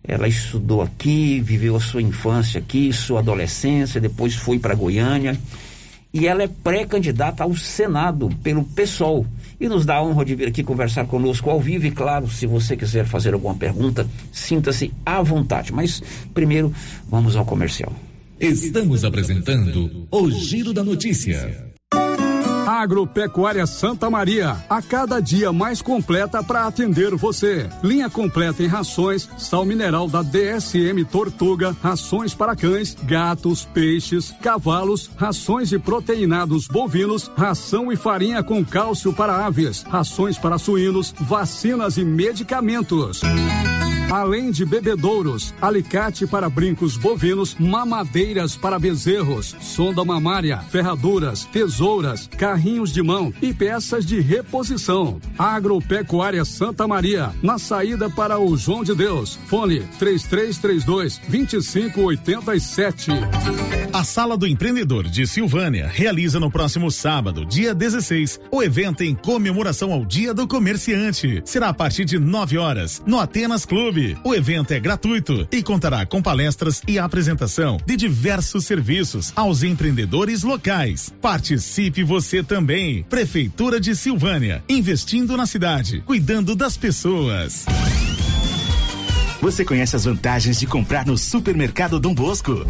ela 0.03 0.27
estudou 0.27 0.81
aqui, 0.81 1.39
viveu 1.41 1.75
a 1.75 1.79
sua 1.79 2.01
infância 2.01 2.59
aqui, 2.59 2.93
sua 2.93 3.19
adolescência, 3.19 3.99
depois 3.99 4.35
foi 4.35 4.59
para 4.59 4.75
Goiânia. 4.75 5.37
E 6.13 6.25
ela 6.25 6.43
é 6.43 6.47
pré-candidata 6.47 7.43
ao 7.43 7.55
Senado 7.55 8.29
pelo 8.41 8.63
PSOL. 8.63 9.25
E 9.59 9.67
nos 9.67 9.85
dá 9.85 9.95
a 9.95 10.03
honra 10.03 10.23
de 10.23 10.35
vir 10.35 10.47
aqui 10.47 10.63
conversar 10.63 11.05
conosco 11.07 11.49
ao 11.49 11.59
vivo. 11.59 11.85
E 11.85 11.91
claro, 11.91 12.29
se 12.29 12.45
você 12.45 12.77
quiser 12.77 13.05
fazer 13.05 13.33
alguma 13.33 13.55
pergunta, 13.55 14.07
sinta-se 14.31 14.93
à 15.05 15.21
vontade. 15.21 15.73
Mas 15.73 16.01
primeiro, 16.33 16.73
vamos 17.09 17.35
ao 17.35 17.45
comercial. 17.45 17.93
Estamos 18.39 19.03
apresentando 19.03 20.07
o 20.11 20.29
Giro 20.29 20.73
da 20.73 20.83
Notícia. 20.83 21.66
Agropecuária 22.68 23.65
Santa 23.65 24.09
Maria, 24.09 24.57
a 24.70 24.82
cada 24.82 25.22
dia 25.22 25.53
mais 25.53 25.82
completa 25.82 26.43
para 26.43 26.68
atender 26.68 27.15
você. 27.15 27.70
Linha 27.82 28.09
completa 28.09 28.61
em 28.61 28.68
rações, 28.68 29.30
sal 29.38 29.63
mineral 29.63 30.09
da 30.09 30.22
DSM 30.22 31.05
Tortuga, 31.09 31.74
rações 31.82 32.34
para 32.34 32.57
cães, 32.57 32.93
gatos, 33.05 33.63
peixes, 33.63 34.36
cavalos, 34.41 35.09
rações 35.15 35.70
de 35.70 35.80
proteinados 35.80 36.68
bovinos, 36.68 37.32
ração 37.38 37.89
e 37.89 37.95
farinha 37.95 38.43
com 38.43 38.65
cálcio 38.65 39.13
para 39.13 39.45
aves, 39.45 39.84
rações 39.84 40.38
para 40.38 40.57
suínos, 40.57 41.15
vacinas 41.18 41.95
e 41.95 42.03
medicamentos. 42.03 43.22
Além 44.09 44.51
de 44.51 44.63
bebedouros, 44.63 45.53
alicate 45.61 46.26
para 46.26 46.49
brincos 46.49 46.95
bovinos, 46.95 47.57
mamadeiras 47.59 48.55
para 48.55 48.80
bezerros, 48.80 49.53
sonda 49.59 50.03
mamária, 50.05 50.59
ferraduras, 50.59 51.43
tesouras, 51.43 52.30
carrinhos 52.57 52.91
de 52.91 53.03
mão 53.03 53.31
e 53.39 53.53
peças 53.53 54.03
de 54.03 54.19
reposição. 54.19 55.21
Agropecuária 55.37 56.43
Santa 56.43 56.87
Maria, 56.87 57.31
na 57.43 57.59
saída 57.59 58.09
para 58.09 58.39
o 58.39 58.57
João 58.57 58.83
de 58.83 58.95
Deus. 58.95 59.37
Fone 59.45 59.81
3332 59.99 61.21
2587. 61.29 63.11
A 63.93 64.03
Sala 64.03 64.37
do 64.37 64.45
Empreendedor 64.45 65.05
de 65.05 65.25
Silvânia 65.25 65.87
realiza 65.87 66.39
no 66.39 66.51
próximo 66.51 66.91
sábado, 66.91 67.45
dia 67.45 67.73
16, 67.73 68.39
o 68.51 68.61
evento 68.61 69.03
em 69.03 69.15
comemoração 69.15 69.91
ao 69.91 70.05
Dia 70.05 70.33
do 70.33 70.47
Comerciante. 70.47 71.41
Será 71.45 71.69
a 71.69 71.73
partir 71.73 72.05
de 72.05 72.19
9 72.19 72.57
horas, 72.57 73.01
no 73.05 73.19
Atenas 73.19 73.65
Clube. 73.65 74.17
O 74.23 74.35
evento 74.35 74.71
é 74.71 74.79
gratuito 74.79 75.47
e 75.51 75.63
contará 75.63 76.05
com 76.05 76.21
palestras 76.21 76.81
e 76.87 76.99
apresentação 76.99 77.77
de 77.85 77.95
diversos 77.95 78.65
serviços 78.65 79.31
aos 79.35 79.63
empreendedores 79.63 80.43
locais. 80.43 81.13
Participe 81.21 82.03
você 82.03 82.43
também. 82.47 83.03
Prefeitura 83.03 83.79
de 83.79 83.95
Silvânia, 83.95 84.63
investindo 84.67 85.37
na 85.37 85.45
cidade, 85.45 86.01
cuidando 86.05 86.55
das 86.55 86.75
pessoas. 86.77 87.65
Você 89.41 89.63
conhece 89.63 89.95
as 89.95 90.05
vantagens 90.05 90.59
de 90.59 90.65
comprar 90.65 91.05
no 91.05 91.17
Supermercado 91.17 91.99
Dom 91.99 92.15
Bosco? 92.15 92.65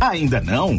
Ainda 0.00 0.40
não? 0.40 0.78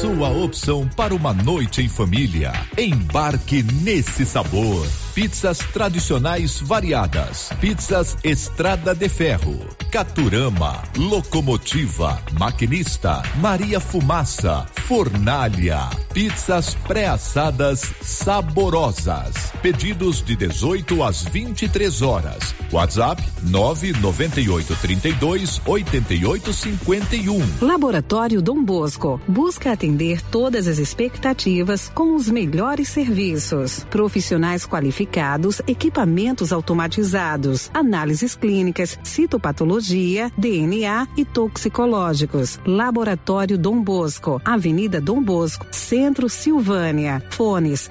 Sua 0.00 0.28
opção 0.28 0.88
para 0.96 1.12
uma 1.12 1.34
noite 1.34 1.82
em 1.82 1.88
família. 1.88 2.52
Embarque 2.78 3.64
nesse 3.64 4.24
sabor. 4.24 4.86
Pizzas 5.14 5.58
tradicionais 5.58 6.58
variadas. 6.58 7.50
Pizzas 7.60 8.16
Estrada 8.24 8.94
de 8.94 9.10
Ferro. 9.10 9.58
Caturama. 9.90 10.82
Locomotiva. 10.96 12.18
Maquinista. 12.38 13.22
Maria 13.36 13.78
Fumaça. 13.78 14.66
Fornalha. 14.88 15.90
Pizzas 16.14 16.74
pré-assadas 16.86 17.92
saborosas. 18.00 19.52
Pedidos 19.60 20.24
de 20.24 20.34
18 20.34 21.02
às 21.02 21.24
23 21.24 22.00
horas. 22.00 22.54
WhatsApp 22.72 23.22
998 23.42 24.74
32 24.80 25.60
88 25.66 26.52
51. 26.54 27.38
Laboratório 27.60 28.40
Dom 28.40 28.64
Bosco 28.64 29.20
busca 29.28 29.72
atender 29.72 30.22
todas 30.22 30.66
as 30.66 30.78
expectativas 30.78 31.90
com 31.94 32.14
os 32.16 32.30
melhores 32.30 32.88
serviços. 32.88 33.84
Profissionais 33.90 34.64
qualificados 34.64 35.01
equipamentos 35.66 36.52
automatizados, 36.52 37.70
análises 37.72 38.34
clínicas, 38.34 38.98
citopatologia, 39.02 40.30
DNA 40.36 41.08
e 41.16 41.24
toxicológicos. 41.24 42.60
Laboratório 42.66 43.58
Dom 43.58 43.82
Bosco, 43.82 44.40
Avenida 44.44 45.00
Dom 45.00 45.22
Bosco, 45.22 45.66
Centro 45.70 46.28
Silvânia. 46.28 47.22
Fones 47.30 47.90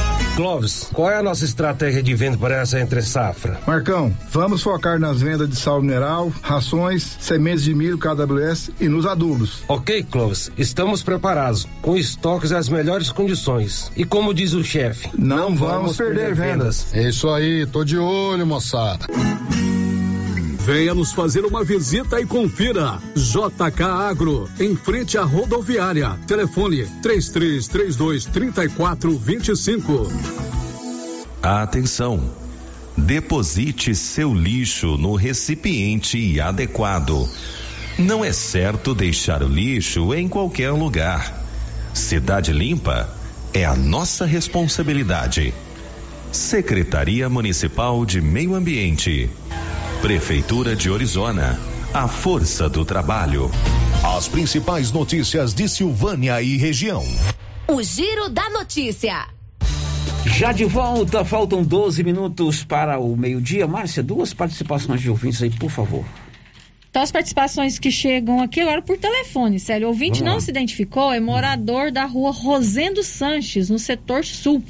Clóvis, 0.41 0.89
qual 0.91 1.11
é 1.11 1.17
a 1.17 1.21
nossa 1.21 1.45
estratégia 1.45 2.01
de 2.01 2.15
venda 2.15 2.35
para 2.35 2.55
essa 2.55 2.79
entre 2.79 3.03
safra? 3.03 3.59
Marcão, 3.67 4.11
vamos 4.31 4.63
focar 4.63 4.99
nas 4.99 5.21
vendas 5.21 5.47
de 5.47 5.55
sal 5.55 5.83
mineral, 5.83 6.33
rações, 6.41 7.15
sementes 7.19 7.63
de 7.63 7.75
milho 7.75 7.99
KWS 7.99 8.71
e 8.79 8.89
nos 8.89 9.05
adubos. 9.05 9.63
Ok, 9.67 10.01
Clóvis, 10.09 10.51
estamos 10.57 11.03
preparados, 11.03 11.67
com 11.83 11.95
estoques 11.95 12.51
às 12.51 12.69
melhores 12.69 13.11
condições. 13.11 13.91
E 13.95 14.03
como 14.03 14.33
diz 14.33 14.53
o 14.53 14.63
chefe, 14.63 15.11
não, 15.15 15.51
não, 15.51 15.55
vamos, 15.55 15.57
vamos 15.59 15.97
perder, 15.97 16.15
perder 16.15 16.35
vendas. 16.35 16.85
vendas. 16.85 17.05
É 17.05 17.07
isso 17.07 17.29
aí, 17.29 17.67
tô 17.67 17.83
de 17.83 17.99
olho, 17.99 18.47
moçada. 18.47 19.05
Venha 20.65 20.93
nos 20.93 21.11
fazer 21.11 21.43
uma 21.43 21.63
visita 21.63 22.21
e 22.21 22.25
confira. 22.25 22.99
JK 23.15 23.83
Agro, 23.83 24.47
em 24.59 24.75
frente 24.75 25.17
à 25.17 25.23
rodoviária. 25.23 26.19
Telefone 26.27 26.85
3332 27.01 28.25
3425. 28.25 30.07
Atenção! 31.41 32.31
Deposite 32.95 33.95
seu 33.95 34.35
lixo 34.35 34.97
no 34.97 35.15
recipiente 35.15 36.39
adequado. 36.39 37.27
Não 37.97 38.23
é 38.23 38.31
certo 38.31 38.93
deixar 38.93 39.41
o 39.41 39.47
lixo 39.47 40.13
em 40.13 40.27
qualquer 40.27 40.71
lugar. 40.71 41.43
Cidade 41.91 42.53
Limpa 42.53 43.09
é 43.51 43.65
a 43.65 43.75
nossa 43.75 44.27
responsabilidade. 44.27 45.53
Secretaria 46.31 47.27
Municipal 47.27 48.05
de 48.05 48.21
Meio 48.21 48.53
Ambiente. 48.53 49.27
Prefeitura 50.01 50.75
de 50.75 50.89
Orizona. 50.89 51.59
A 51.93 52.07
força 52.07 52.67
do 52.67 52.83
trabalho. 52.83 53.51
As 54.17 54.27
principais 54.27 54.91
notícias 54.91 55.53
de 55.53 55.69
Silvânia 55.69 56.41
e 56.41 56.57
região. 56.57 57.03
O 57.67 57.83
Giro 57.83 58.27
da 58.27 58.49
Notícia. 58.49 59.27
Já 60.25 60.51
de 60.51 60.65
volta, 60.65 61.23
faltam 61.23 61.63
12 61.63 62.03
minutos 62.03 62.63
para 62.63 62.97
o 62.97 63.15
meio-dia. 63.15 63.67
Márcia, 63.67 64.01
duas 64.01 64.33
participações 64.33 65.01
de 65.01 65.09
ouvintes 65.11 65.43
aí, 65.43 65.51
por 65.51 65.69
favor. 65.69 66.03
Então, 66.89 67.03
as 67.03 67.11
participações 67.11 67.77
que 67.77 67.91
chegam 67.91 68.41
aqui 68.41 68.59
agora 68.59 68.81
por 68.81 68.97
telefone, 68.97 69.59
sério. 69.59 69.85
O 69.85 69.91
ouvinte 69.91 70.23
não 70.23 70.39
se 70.39 70.49
identificou, 70.49 71.13
é 71.13 71.19
morador 71.19 71.91
da 71.91 72.05
rua 72.05 72.31
Rosendo 72.31 73.03
Sanches, 73.03 73.69
no 73.69 73.77
setor 73.77 74.25
sul 74.25 74.63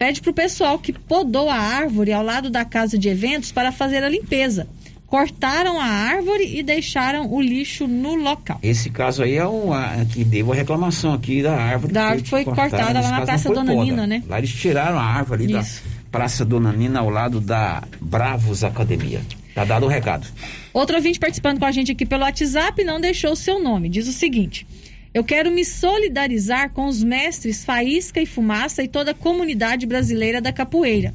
pede 0.00 0.22
para 0.22 0.30
o 0.30 0.34
pessoal 0.34 0.78
que 0.78 0.94
podou 0.94 1.50
a 1.50 1.56
árvore 1.56 2.10
ao 2.10 2.24
lado 2.24 2.48
da 2.48 2.64
casa 2.64 2.98
de 2.98 3.10
eventos 3.10 3.52
para 3.52 3.70
fazer 3.70 4.02
a 4.02 4.08
limpeza. 4.08 4.66
Cortaram 5.06 5.78
a 5.78 5.84
árvore 5.84 6.56
e 6.56 6.62
deixaram 6.62 7.30
o 7.30 7.38
lixo 7.38 7.86
no 7.86 8.14
local. 8.14 8.58
Esse 8.62 8.88
caso 8.88 9.22
aí 9.22 9.34
é 9.34 9.46
o 9.46 9.74
a, 9.74 10.06
que 10.10 10.24
deu 10.24 10.50
a 10.52 10.54
reclamação 10.54 11.12
aqui 11.12 11.42
da 11.42 11.54
árvore. 11.54 11.92
Da 11.92 12.04
árvore 12.04 12.28
foi 12.28 12.44
cortada, 12.44 12.70
cortada 12.70 13.00
lá 13.00 13.10
na 13.10 13.26
Praça 13.26 13.52
Dona 13.52 13.74
poda. 13.74 13.84
Nina, 13.84 14.06
né? 14.06 14.22
Lá 14.26 14.38
eles 14.38 14.54
tiraram 14.54 14.98
a 14.98 15.04
árvore 15.04 15.46
da, 15.48 15.62
Praça 16.10 16.46
Dona 16.46 16.72
Nina, 16.72 17.00
ao 17.00 17.10
lado 17.10 17.38
da 17.38 17.82
Bravos 18.00 18.64
Academia. 18.64 19.20
Tá 19.54 19.64
dado 19.64 19.84
o 19.84 19.88
recado. 19.88 20.26
Outro 20.72 20.96
ouvinte 20.96 21.18
participando 21.18 21.58
com 21.58 21.66
a 21.66 21.72
gente 21.72 21.92
aqui 21.92 22.06
pelo 22.06 22.22
WhatsApp 22.22 22.82
não 22.84 23.00
deixou 23.00 23.32
o 23.32 23.36
seu 23.36 23.62
nome. 23.62 23.88
Diz 23.88 24.08
o 24.08 24.12
seguinte: 24.12 24.66
Eu 25.12 25.24
quero 25.24 25.50
me 25.50 25.64
solidarizar 25.64 26.70
com 26.70 26.86
os 26.86 27.02
mestres 27.02 27.64
Faísca 27.64 28.20
e 28.20 28.26
Fumaça 28.26 28.82
e 28.82 28.88
toda 28.88 29.10
a 29.10 29.14
comunidade 29.14 29.84
brasileira 29.84 30.40
da 30.40 30.52
capoeira. 30.52 31.12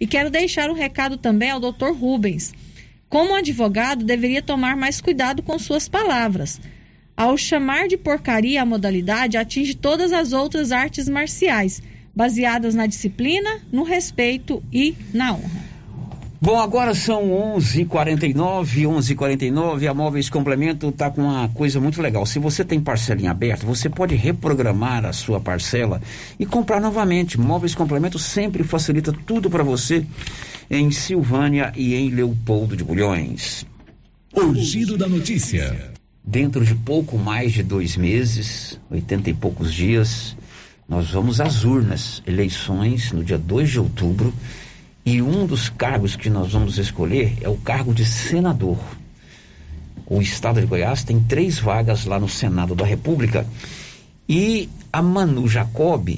E 0.00 0.06
quero 0.08 0.28
deixar 0.28 0.68
um 0.70 0.74
recado 0.74 1.16
também 1.16 1.50
ao 1.50 1.60
Dr. 1.60 1.92
Rubens. 1.92 2.52
Como 3.08 3.34
advogado, 3.34 4.04
deveria 4.04 4.42
tomar 4.42 4.76
mais 4.76 5.00
cuidado 5.00 5.40
com 5.40 5.56
suas 5.56 5.88
palavras. 5.88 6.60
Ao 7.16 7.36
chamar 7.38 7.86
de 7.86 7.96
porcaria 7.96 8.60
a 8.60 8.66
modalidade, 8.66 9.36
atinge 9.36 9.74
todas 9.74 10.12
as 10.12 10.32
outras 10.32 10.72
artes 10.72 11.08
marciais, 11.08 11.80
baseadas 12.14 12.74
na 12.74 12.86
disciplina, 12.86 13.60
no 13.70 13.84
respeito 13.84 14.62
e 14.72 14.96
na 15.14 15.32
honra. 15.32 15.77
Bom, 16.40 16.60
agora 16.60 16.94
são 16.94 17.32
11:49, 17.56 18.86
11:49. 18.86 19.88
A 19.88 19.92
Móveis 19.92 20.30
Complemento 20.30 20.88
está 20.88 21.10
com 21.10 21.22
uma 21.22 21.48
coisa 21.48 21.80
muito 21.80 22.00
legal. 22.00 22.24
Se 22.24 22.38
você 22.38 22.64
tem 22.64 22.80
parcela 22.80 23.20
em 23.20 23.26
aberto, 23.26 23.66
você 23.66 23.88
pode 23.88 24.14
reprogramar 24.14 25.04
a 25.04 25.12
sua 25.12 25.40
parcela 25.40 26.00
e 26.38 26.46
comprar 26.46 26.80
novamente. 26.80 27.40
Móveis 27.40 27.74
Complemento 27.74 28.20
sempre 28.20 28.62
facilita 28.62 29.12
tudo 29.12 29.50
para 29.50 29.64
você 29.64 30.06
em 30.70 30.92
Silvânia 30.92 31.72
e 31.74 31.96
em 31.96 32.08
Leopoldo 32.10 32.76
de 32.76 32.84
Bulhões. 32.84 33.66
O 34.32 34.54
giro 34.54 34.96
da 34.96 35.08
notícia. 35.08 35.90
Dentro 36.22 36.64
de 36.64 36.74
pouco 36.76 37.18
mais 37.18 37.52
de 37.52 37.64
dois 37.64 37.96
meses, 37.96 38.78
oitenta 38.88 39.28
e 39.28 39.34
poucos 39.34 39.74
dias, 39.74 40.36
nós 40.88 41.10
vamos 41.10 41.40
às 41.40 41.64
urnas, 41.64 42.22
eleições 42.24 43.10
no 43.10 43.24
dia 43.24 43.38
2 43.38 43.70
de 43.70 43.80
outubro. 43.80 44.32
E 45.10 45.22
um 45.22 45.46
dos 45.46 45.70
cargos 45.70 46.16
que 46.16 46.28
nós 46.28 46.52
vamos 46.52 46.76
escolher 46.76 47.38
é 47.40 47.48
o 47.48 47.56
cargo 47.56 47.94
de 47.94 48.04
senador. 48.04 48.78
O 50.04 50.20
estado 50.20 50.60
de 50.60 50.66
Goiás 50.66 51.02
tem 51.02 51.18
três 51.18 51.58
vagas 51.58 52.04
lá 52.04 52.20
no 52.20 52.28
Senado 52.28 52.74
da 52.74 52.84
República. 52.84 53.46
E 54.28 54.68
a 54.92 55.00
Manu 55.00 55.48
Jacob, 55.48 56.10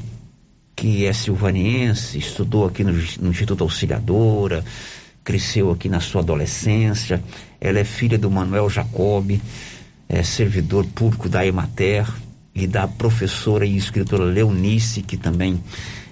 que 0.74 1.06
é 1.06 1.12
silvaniense, 1.12 2.18
estudou 2.18 2.66
aqui 2.66 2.82
no, 2.82 2.90
no 3.20 3.30
Instituto 3.30 3.62
Auxiliadora, 3.62 4.64
cresceu 5.22 5.70
aqui 5.70 5.88
na 5.88 6.00
sua 6.00 6.22
adolescência. 6.22 7.22
Ela 7.60 7.78
é 7.78 7.84
filha 7.84 8.18
do 8.18 8.28
Manuel 8.28 8.68
Jacob, 8.68 9.40
é 10.08 10.22
servidor 10.24 10.84
público 10.84 11.28
da 11.28 11.46
Emater 11.46 12.12
e 12.52 12.66
da 12.66 12.88
professora 12.88 13.64
e 13.64 13.76
escritora 13.76 14.24
Leonice, 14.24 15.00
que 15.00 15.16
também 15.16 15.62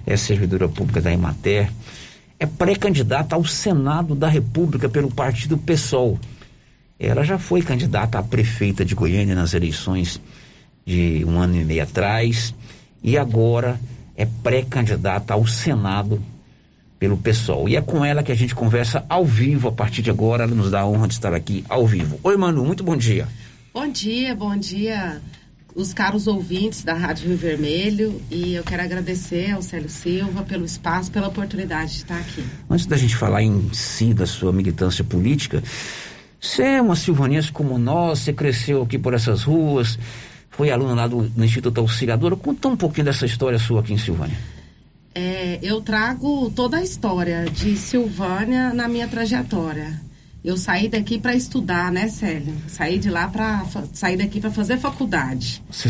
é 0.07 0.17
servidora 0.17 0.69
pública 0.69 1.01
da 1.01 1.13
Emater 1.13 1.73
é 2.39 2.47
pré-candidata 2.47 3.35
ao 3.35 3.45
Senado 3.45 4.15
da 4.15 4.29
República 4.29 4.89
pelo 4.89 5.11
partido 5.11 5.59
PSOL. 5.59 6.19
Ela 6.99 7.25
já 7.25 7.39
foi 7.39 7.63
candidata 7.63 8.19
a 8.19 8.23
prefeita 8.23 8.85
de 8.85 8.95
Goiânia 8.95 9.35
nas 9.35 9.55
eleições 9.55 10.21
de 10.87 11.25
um 11.25 11.39
ano 11.39 11.57
e 11.57 11.65
meio 11.65 11.83
atrás 11.83 12.55
e 13.03 13.19
agora 13.19 13.79
é 14.17 14.27
pré-candidata 14.27 15.35
ao 15.35 15.47
Senado 15.47 16.23
pelo 16.99 17.17
PSOL. 17.17 17.69
E 17.69 17.77
é 17.77 17.81
com 17.81 18.05
ela 18.05 18.23
que 18.23 18.33
a 18.33 18.35
gente 18.35 18.55
conversa 18.55 19.05
ao 19.09 19.25
vivo 19.25 19.69
a 19.69 19.73
partir 19.73 20.03
de 20.03 20.11
agora. 20.11 20.45
Ela 20.45 20.55
nos 20.55 20.71
dá 20.71 20.81
a 20.81 20.87
honra 20.87 21.07
de 21.07 21.15
estar 21.15 21.33
aqui 21.35 21.65
ao 21.69 21.87
vivo. 21.87 22.19
Oi, 22.23 22.37
Manu, 22.37 22.65
muito 22.65 22.83
bom 22.83 22.97
dia. 22.97 23.29
Bom 23.73 23.89
dia, 23.89 24.35
bom 24.35 24.57
dia 24.57 25.21
os 25.79 25.95
caros 25.95 26.27
ouvintes 26.27 26.83
da 26.83 26.93
Rádio 26.93 27.29
Rio 27.29 27.37
Vermelho 27.37 28.21
e 28.29 28.55
eu 28.55 28.65
quero 28.65 28.83
agradecer 28.83 29.53
ao 29.53 29.63
Célio 29.63 29.89
Silva 29.89 30.43
pelo 30.43 30.65
espaço, 30.65 31.09
pela 31.09 31.29
oportunidade 31.29 31.93
de 31.93 31.97
estar 31.99 32.19
aqui. 32.19 32.45
Antes 32.69 32.87
da 32.87 32.97
gente 32.97 33.15
falar 33.15 33.45
em 33.45 33.73
si 33.73 34.13
da 34.13 34.27
sua 34.27 34.53
militância 34.53 35.05
política, 35.05 35.63
você 36.41 36.65
é 36.65 36.83
uma 36.83 36.97
silvanense 36.97 37.53
como 37.53 37.79
nós, 37.79 38.19
você 38.19 38.33
cresceu 38.33 38.83
aqui 38.83 38.99
por 38.99 39.15
essas 39.15 39.45
ruas, 39.45 39.97
foi 40.51 40.69
aluna 40.73 40.95
lá 40.95 41.07
do, 41.07 41.31
Instituto 41.45 41.81
Auxiliadora. 41.81 42.35
Conta 42.35 42.67
um 42.67 42.77
pouquinho 42.77 43.05
dessa 43.05 43.25
história 43.25 43.57
sua 43.57 43.79
aqui 43.79 43.93
em 43.93 43.99
Silvânia. 43.99 44.37
É, 45.15 45.61
eu 45.63 45.81
trago 45.81 46.51
toda 46.57 46.79
a 46.79 46.83
história 46.83 47.45
de 47.45 47.77
Silvânia 47.77 48.75
na 48.75 48.89
minha 48.89 49.07
trajetória. 49.07 50.08
Eu 50.45 50.57
saí 50.57 50.89
daqui 50.89 51.19
para 51.19 51.35
estudar, 51.35 51.91
né, 51.91 52.09
Célio? 52.09 52.55
Saí 52.69 52.99
de 52.99 53.11
lá 53.11 53.27
para 53.27 53.67
sair 53.93 54.17
daqui 54.17 54.41
para 54.41 54.53
fazer 54.53 54.79
faculdade. 54.79 55.61
Você 55.69 55.89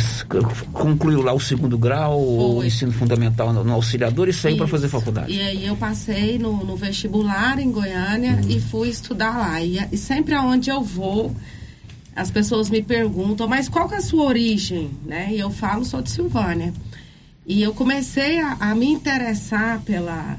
concluiu 0.73 1.21
lá 1.21 1.35
o 1.35 1.41
segundo 1.41 1.77
grau, 1.77 2.19
o 2.19 2.65
ensino 2.65 2.91
fundamental 2.91 3.53
no, 3.53 3.63
no 3.63 3.75
auxiliador 3.75 4.27
e 4.27 4.33
saiu 4.33 4.57
para 4.57 4.67
fazer 4.67 4.89
faculdade? 4.89 5.33
E 5.33 5.41
aí 5.41 5.67
eu 5.67 5.77
passei 5.77 6.39
no, 6.39 6.65
no 6.65 6.77
vestibular 6.77 7.59
em 7.59 7.71
Goiânia 7.71 8.41
uhum. 8.43 8.51
e 8.51 8.59
fui 8.59 8.89
estudar 8.89 9.37
lá. 9.37 9.61
E, 9.61 9.79
e 9.93 9.97
sempre 9.99 10.35
aonde 10.35 10.71
eu 10.71 10.83
vou, 10.83 11.35
as 12.17 12.31
pessoas 12.31 12.71
me 12.71 12.83
perguntam, 12.83 13.47
mas 13.47 13.69
qual 13.69 13.87
que 13.87 13.97
é 13.97 13.99
a 13.99 14.03
sua 14.03 14.25
origem, 14.25 14.91
né? 15.05 15.29
E 15.31 15.39
eu 15.39 15.51
falo, 15.51 15.85
sou 15.85 16.01
de 16.01 16.11
Silvânia. 16.11 16.73
E 17.47 17.63
eu 17.63 17.75
comecei 17.75 18.41
a, 18.41 18.57
a 18.61 18.75
me 18.75 18.87
interessar 18.87 19.81
pela 19.83 20.39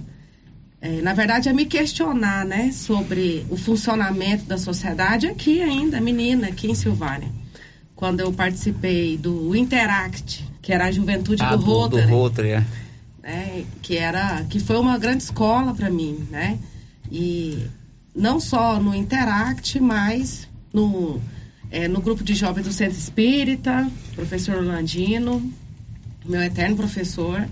é, 0.81 1.01
na 1.01 1.13
verdade, 1.13 1.49
é 1.49 1.53
me 1.53 1.65
questionar, 1.65 2.45
né, 2.45 2.71
sobre 2.71 3.45
o 3.49 3.57
funcionamento 3.57 4.45
da 4.45 4.57
sociedade 4.57 5.27
aqui 5.27 5.61
ainda, 5.61 5.99
menina, 5.99 6.47
aqui 6.47 6.71
em 6.71 6.75
Silvânia. 6.75 7.29
Quando 7.95 8.21
eu 8.21 8.31
participei 8.31 9.17
do 9.17 9.53
Interact, 9.53 10.45
que 10.61 10.71
era 10.71 10.85
a 10.85 10.91
juventude 10.91 11.43
ah, 11.43 11.55
do, 11.55 11.57
do 11.57 11.65
Rotary. 11.65 12.07
Do 12.07 12.13
Rotary, 12.13 12.49
é. 12.51 12.65
Né, 13.21 13.65
que, 13.81 13.97
era, 13.97 14.45
que 14.45 14.59
foi 14.59 14.77
uma 14.77 14.97
grande 14.97 15.23
escola 15.23 15.75
para 15.75 15.89
mim, 15.89 16.25
né? 16.31 16.57
E 17.11 17.65
não 18.15 18.39
só 18.39 18.79
no 18.79 18.95
Interact, 18.95 19.79
mas 19.81 20.47
no, 20.73 21.19
é, 21.69 21.89
no 21.89 21.99
grupo 21.99 22.23
de 22.23 22.33
jovens 22.33 22.63
do 22.63 22.71
Centro 22.71 22.97
Espírita, 22.97 23.89
professor 24.15 24.55
Orlandino, 24.55 25.51
meu 26.25 26.41
eterno 26.41 26.77
professor. 26.77 27.45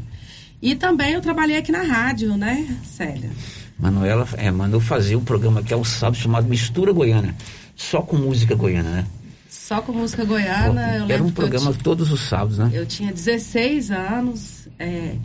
E 0.61 0.75
também 0.75 1.13
eu 1.13 1.21
trabalhei 1.21 1.57
aqui 1.57 1.71
na 1.71 1.83
rádio, 1.83 2.35
né, 2.35 2.67
Célia? 2.83 3.29
Manuela 3.77 4.27
é, 4.37 4.49
mandou 4.49 4.79
fazer 4.79 5.15
um 5.15 5.23
programa 5.23 5.61
que 5.61 5.73
é 5.73 5.77
o 5.77 5.85
sábado 5.85 6.17
chamado 6.17 6.47
Mistura 6.47 6.91
Goiana. 6.91 7.35
Só 7.75 8.01
com 8.01 8.17
música 8.17 8.55
goiana, 8.55 8.89
né? 8.89 9.07
Só 9.47 9.81
com 9.81 9.91
música 9.91 10.25
goiana. 10.25 11.05
Pô, 11.05 11.13
era 11.13 11.23
um 11.23 11.31
programa 11.31 11.71
todos 11.73 12.11
os 12.11 12.21
sábados, 12.21 12.57
né? 12.57 12.71
Eu 12.73 12.87
tinha 12.87 13.13
16 13.13 13.91
anos 13.91 14.67
é, 14.79 15.15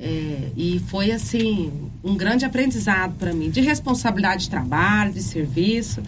é, 0.00 0.50
e 0.56 0.82
foi 0.88 1.12
assim 1.12 1.72
um 2.02 2.16
grande 2.16 2.44
aprendizado 2.44 3.14
para 3.18 3.32
mim 3.32 3.50
de 3.50 3.60
responsabilidade 3.60 4.44
de 4.44 4.50
trabalho, 4.50 5.12
de 5.12 5.22
serviço, 5.22 6.02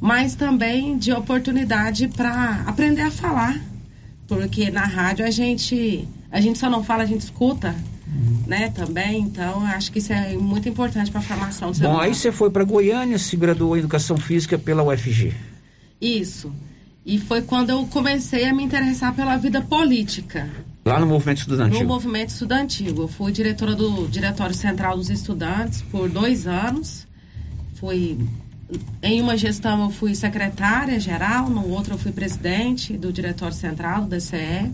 mas 0.00 0.34
também 0.34 0.98
de 0.98 1.12
oportunidade 1.12 2.08
para 2.08 2.62
aprender 2.66 3.02
a 3.02 3.10
falar, 3.10 3.58
porque 4.28 4.70
na 4.70 4.84
rádio 4.84 5.24
a 5.24 5.30
gente 5.30 6.06
a 6.30 6.40
gente 6.40 6.58
só 6.58 6.68
não 6.68 6.84
fala, 6.84 7.04
a 7.04 7.06
gente 7.06 7.22
escuta 7.22 7.74
né, 8.46 8.70
também. 8.70 9.20
Então, 9.20 9.64
acho 9.66 9.90
que 9.92 9.98
isso 9.98 10.12
é 10.12 10.36
muito 10.36 10.68
importante 10.68 11.10
para 11.10 11.20
a 11.20 11.22
formação 11.22 11.70
do 11.70 11.78
Bom, 11.80 11.98
aí 11.98 12.14
você 12.14 12.30
foi 12.30 12.50
para 12.50 12.64
Goiânia, 12.64 13.18
se 13.18 13.36
graduou 13.36 13.76
em 13.76 13.80
Educação 13.80 14.16
Física 14.16 14.58
pela 14.58 14.82
UFG. 14.82 15.32
Isso. 16.00 16.52
E 17.04 17.18
foi 17.18 17.42
quando 17.42 17.70
eu 17.70 17.84
comecei 17.86 18.44
a 18.44 18.54
me 18.54 18.62
interessar 18.62 19.14
pela 19.14 19.36
vida 19.36 19.60
política. 19.60 20.48
Lá 20.84 21.00
no 21.00 21.06
movimento 21.06 21.38
estudantil? 21.38 21.80
No 21.80 21.86
movimento 21.86 22.30
estudantil. 22.30 22.94
Eu 22.96 23.08
fui 23.08 23.32
diretora 23.32 23.74
do 23.74 24.06
Diretório 24.08 24.54
Central 24.54 24.96
dos 24.96 25.10
Estudantes 25.10 25.82
por 25.82 26.08
dois 26.08 26.46
anos. 26.46 27.06
Fui 27.74 28.18
em 29.02 29.20
uma 29.20 29.36
gestão 29.36 29.84
eu 29.84 29.90
fui 29.90 30.14
secretária 30.14 30.98
geral, 30.98 31.50
no 31.50 31.68
outro 31.68 31.94
eu 31.94 31.98
fui 31.98 32.12
presidente 32.12 32.96
do 32.96 33.12
Diretório 33.12 33.54
Central 33.54 34.02
do 34.02 34.16
DCE. 34.16 34.70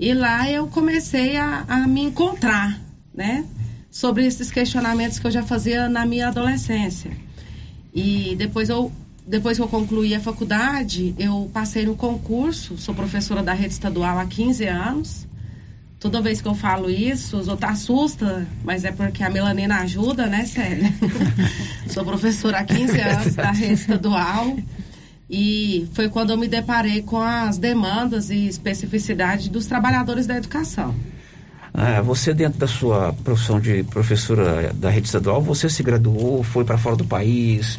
E 0.00 0.14
lá 0.14 0.50
eu 0.50 0.66
comecei 0.66 1.36
a, 1.36 1.62
a 1.68 1.86
me 1.86 2.00
encontrar, 2.00 2.80
né? 3.14 3.44
Sobre 3.90 4.24
esses 4.24 4.50
questionamentos 4.50 5.18
que 5.18 5.26
eu 5.26 5.30
já 5.30 5.42
fazia 5.42 5.90
na 5.90 6.06
minha 6.06 6.28
adolescência. 6.28 7.10
E 7.94 8.34
depois 8.38 8.70
eu 8.70 8.90
depois 9.26 9.58
que 9.58 9.62
eu 9.62 9.68
concluí 9.68 10.14
a 10.14 10.18
faculdade, 10.18 11.14
eu 11.18 11.50
passei 11.52 11.84
no 11.84 11.94
concurso, 11.94 12.78
sou 12.78 12.94
professora 12.94 13.42
da 13.42 13.52
rede 13.52 13.74
estadual 13.74 14.18
há 14.18 14.24
15 14.24 14.64
anos. 14.64 15.26
Toda 16.00 16.22
vez 16.22 16.40
que 16.40 16.48
eu 16.48 16.54
falo 16.54 16.88
isso, 16.88 17.36
os 17.36 17.46
outros 17.46 17.70
assustam, 17.70 18.46
mas 18.64 18.86
é 18.86 18.90
porque 18.90 19.22
a 19.22 19.28
melanina 19.28 19.80
ajuda, 19.80 20.26
né, 20.26 20.46
Célia? 20.46 20.90
sou 21.92 22.06
professora 22.06 22.60
há 22.60 22.64
15 22.64 23.00
anos 23.00 23.34
da 23.34 23.50
rede 23.50 23.74
estadual. 23.74 24.56
E 25.30 25.88
foi 25.92 26.08
quando 26.08 26.30
eu 26.30 26.36
me 26.36 26.48
deparei 26.48 27.02
com 27.02 27.18
as 27.18 27.56
demandas 27.56 28.30
e 28.30 28.48
especificidades 28.48 29.48
dos 29.48 29.66
trabalhadores 29.66 30.26
da 30.26 30.36
educação. 30.36 30.94
Ah, 31.72 32.00
você 32.02 32.34
dentro 32.34 32.58
da 32.58 32.66
sua 32.66 33.12
profissão 33.12 33.60
de 33.60 33.84
professora 33.84 34.72
da 34.74 34.90
rede 34.90 35.06
estadual, 35.06 35.40
você 35.40 35.68
se 35.68 35.84
graduou, 35.84 36.42
foi 36.42 36.64
para 36.64 36.76
fora 36.76 36.96
do 36.96 37.04
país, 37.04 37.78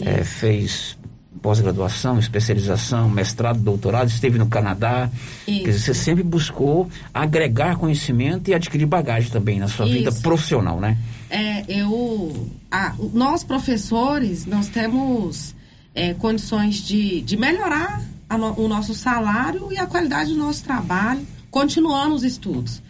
é, 0.00 0.22
fez 0.22 0.96
pós-graduação, 1.42 2.18
especialização, 2.18 3.10
mestrado, 3.10 3.58
doutorado, 3.58 4.08
esteve 4.08 4.38
no 4.38 4.46
Canadá. 4.46 5.10
Isso. 5.46 5.64
Quer 5.64 5.70
dizer, 5.72 5.78
você 5.80 5.94
sempre 5.94 6.22
buscou 6.22 6.88
agregar 7.12 7.76
conhecimento 7.76 8.50
e 8.50 8.54
adquirir 8.54 8.86
bagagem 8.86 9.30
também 9.30 9.58
na 9.58 9.66
sua 9.66 9.84
Isso. 9.86 9.94
vida 9.94 10.12
profissional, 10.12 10.80
né? 10.80 10.96
É, 11.28 11.64
eu, 11.68 12.48
a, 12.70 12.94
nós 13.12 13.42
professores, 13.42 14.46
nós 14.46 14.68
temos 14.68 15.54
é, 15.94 16.12
condições 16.14 16.76
de, 16.76 17.20
de 17.22 17.36
melhorar 17.36 18.02
no, 18.30 18.60
o 18.60 18.68
nosso 18.68 18.94
salário 18.94 19.72
e 19.72 19.78
a 19.78 19.86
qualidade 19.86 20.32
do 20.32 20.38
nosso 20.38 20.64
trabalho, 20.64 21.24
continuando 21.50 22.14
os 22.14 22.24
estudos. 22.24 22.82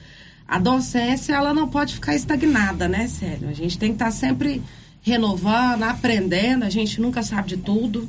A 0.46 0.59
docência, 0.59 1.34
ela 1.34 1.52
não 1.52 1.68
pode 1.68 1.94
ficar 1.94 2.14
estagnada, 2.14 2.88
né, 2.88 3.07
Sério? 3.09 3.48
A 3.48 3.52
gente 3.52 3.78
tem 3.78 3.90
que 3.90 3.96
estar 3.96 4.07
tá 4.07 4.11
sempre 4.11 4.62
renovando, 5.02 5.82
aprendendo, 5.82 6.64
a 6.64 6.70
gente 6.70 7.00
nunca 7.00 7.22
sabe 7.22 7.48
de 7.48 7.57
tudo. 7.59 8.09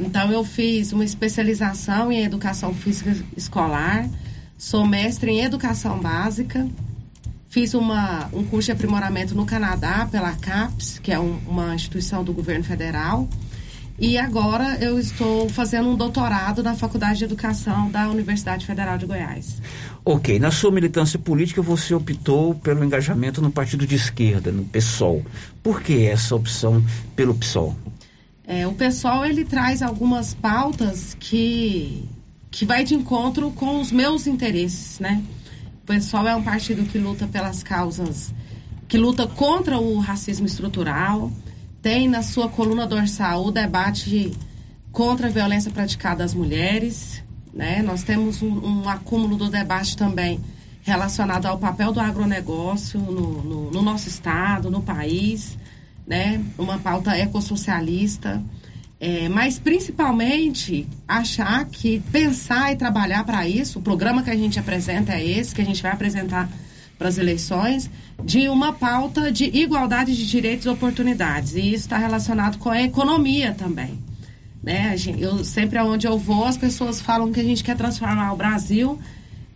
Então, 0.00 0.30
eu 0.30 0.44
fiz 0.44 0.92
uma 0.92 1.04
especialização 1.04 2.10
em 2.10 2.24
educação 2.24 2.74
física 2.74 3.16
escolar, 3.36 4.08
sou 4.56 4.86
mestre 4.86 5.30
em 5.30 5.40
educação 5.40 5.98
básica, 5.98 6.68
fiz 7.48 7.74
uma, 7.74 8.28
um 8.32 8.44
curso 8.44 8.66
de 8.66 8.72
aprimoramento 8.72 9.34
no 9.34 9.46
Canadá 9.46 10.06
pela 10.10 10.32
CAPES, 10.32 10.98
que 10.98 11.12
é 11.12 11.18
um, 11.18 11.38
uma 11.46 11.74
instituição 11.74 12.24
do 12.24 12.32
governo 12.32 12.64
federal. 12.64 13.28
E 14.00 14.16
agora 14.16 14.78
eu 14.80 14.96
estou 14.96 15.48
fazendo 15.48 15.88
um 15.88 15.96
doutorado 15.96 16.62
na 16.62 16.76
Faculdade 16.76 17.18
de 17.18 17.24
Educação 17.24 17.90
da 17.90 18.08
Universidade 18.08 18.64
Federal 18.64 18.96
de 18.96 19.06
Goiás. 19.06 19.60
Ok, 20.04 20.38
na 20.38 20.52
sua 20.52 20.70
militância 20.70 21.18
política 21.18 21.60
você 21.60 21.92
optou 21.92 22.54
pelo 22.54 22.84
engajamento 22.84 23.42
no 23.42 23.50
partido 23.50 23.84
de 23.84 23.96
esquerda, 23.96 24.52
no 24.52 24.64
PSOL. 24.64 25.24
Por 25.64 25.82
que 25.82 26.06
essa 26.06 26.36
opção 26.36 26.80
pelo 27.16 27.34
PSOL? 27.34 27.74
É, 28.46 28.68
o 28.68 28.72
pessoal 28.72 29.26
ele 29.26 29.44
traz 29.44 29.82
algumas 29.82 30.32
pautas 30.32 31.16
que, 31.18 32.08
que 32.52 32.64
vai 32.64 32.84
de 32.84 32.94
encontro 32.94 33.50
com 33.50 33.80
os 33.80 33.90
meus 33.90 34.28
interesses, 34.28 35.00
né? 35.00 35.24
O 35.82 35.86
pessoal 35.86 36.28
é 36.28 36.36
um 36.36 36.42
partido 36.42 36.84
que 36.84 36.98
luta 36.98 37.26
pelas 37.26 37.64
causas, 37.64 38.32
que 38.86 38.96
luta 38.96 39.26
contra 39.26 39.76
o 39.76 39.98
racismo 39.98 40.46
estrutural, 40.46 41.32
tem 41.82 42.08
na 42.08 42.22
sua 42.22 42.48
coluna 42.48 42.86
dorsal 42.86 43.46
o 43.46 43.50
debate 43.50 44.32
contra 44.92 45.28
a 45.28 45.30
violência 45.30 45.70
praticada 45.70 46.24
às 46.24 46.34
mulheres, 46.34 47.22
né? 47.52 47.82
Nós 47.82 48.02
temos 48.02 48.42
um, 48.42 48.82
um 48.82 48.88
acúmulo 48.88 49.36
do 49.36 49.48
debate 49.48 49.96
também 49.96 50.40
relacionado 50.82 51.46
ao 51.46 51.58
papel 51.58 51.92
do 51.92 52.00
agronegócio 52.00 52.98
no, 52.98 53.42
no, 53.42 53.70
no 53.70 53.82
nosso 53.82 54.08
estado, 54.08 54.70
no 54.70 54.82
país 54.82 55.56
né? 56.08 56.42
Uma 56.56 56.78
pauta 56.78 57.16
ecossocialista. 57.16 58.42
É, 59.00 59.28
mas 59.28 59.60
principalmente 59.60 60.88
achar 61.06 61.64
que 61.66 62.00
pensar 62.10 62.72
e 62.72 62.76
trabalhar 62.76 63.22
para 63.22 63.46
isso, 63.46 63.78
o 63.78 63.82
programa 63.82 64.24
que 64.24 64.30
a 64.30 64.34
gente 64.34 64.58
apresenta 64.58 65.12
é 65.12 65.24
esse, 65.24 65.54
que 65.54 65.60
a 65.60 65.64
gente 65.64 65.80
vai 65.80 65.92
apresentar 65.92 66.48
para 66.98 67.08
as 67.08 67.16
eleições, 67.16 67.88
de 68.22 68.48
uma 68.48 68.72
pauta 68.72 69.30
de 69.30 69.44
igualdade 69.44 70.16
de 70.16 70.26
direitos 70.26 70.66
e 70.66 70.68
oportunidades. 70.68 71.54
E 71.54 71.60
isso 71.60 71.84
está 71.84 71.96
relacionado 71.96 72.58
com 72.58 72.68
a 72.68 72.82
economia 72.82 73.54
também. 73.54 73.98
Né? 74.62 74.96
Eu, 75.16 75.44
sempre 75.44 75.78
aonde 75.78 76.06
eu 76.06 76.18
vou, 76.18 76.44
as 76.44 76.56
pessoas 76.56 77.00
falam 77.00 77.32
que 77.32 77.38
a 77.38 77.44
gente 77.44 77.62
quer 77.62 77.76
transformar 77.76 78.32
o 78.32 78.36
Brasil 78.36 78.98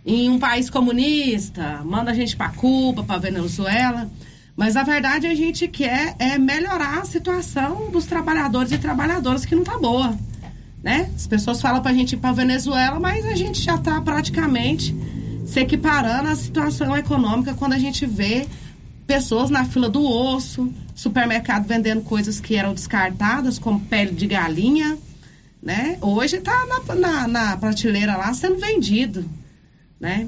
em 0.06 0.30
um 0.30 0.38
país 0.38 0.70
comunista, 0.70 1.82
manda 1.84 2.12
a 2.12 2.14
gente 2.14 2.36
para 2.36 2.50
Cuba, 2.50 3.02
para 3.02 3.18
Venezuela. 3.18 4.08
Mas 4.56 4.76
a 4.76 4.82
verdade 4.82 5.26
a 5.26 5.34
gente 5.34 5.66
quer 5.66 6.14
é 6.18 6.38
melhorar 6.38 7.00
a 7.00 7.04
situação 7.04 7.90
dos 7.90 8.06
trabalhadores 8.06 8.70
e 8.70 8.78
trabalhadoras 8.78 9.44
que 9.44 9.54
não 9.54 9.62
está 9.62 9.78
boa. 9.78 10.16
Né? 10.82 11.10
As 11.14 11.26
pessoas 11.26 11.60
falam 11.60 11.80
para 11.80 11.90
a 11.90 11.94
gente 11.94 12.12
ir 12.12 12.18
para 12.18 12.32
Venezuela, 12.32 13.00
mas 13.00 13.24
a 13.26 13.34
gente 13.34 13.60
já 13.60 13.76
está 13.76 14.00
praticamente 14.00 14.94
se 15.52 15.60
equiparando 15.60 16.30
à 16.30 16.34
situação 16.34 16.96
econômica 16.96 17.52
quando 17.52 17.74
a 17.74 17.78
gente 17.78 18.06
vê 18.06 18.48
pessoas 19.06 19.50
na 19.50 19.66
fila 19.66 19.90
do 19.90 20.02
osso, 20.02 20.72
supermercado 20.94 21.66
vendendo 21.66 22.00
coisas 22.00 22.40
que 22.40 22.56
eram 22.56 22.72
descartadas, 22.72 23.58
como 23.58 23.80
pele 23.80 24.12
de 24.12 24.26
galinha, 24.26 24.96
né? 25.62 25.98
Hoje 26.00 26.36
está 26.36 26.64
na, 26.64 26.94
na, 26.94 27.28
na, 27.28 27.56
prateleira 27.58 28.16
lá 28.16 28.32
sendo 28.32 28.56
vendido, 28.58 29.28
né? 30.00 30.26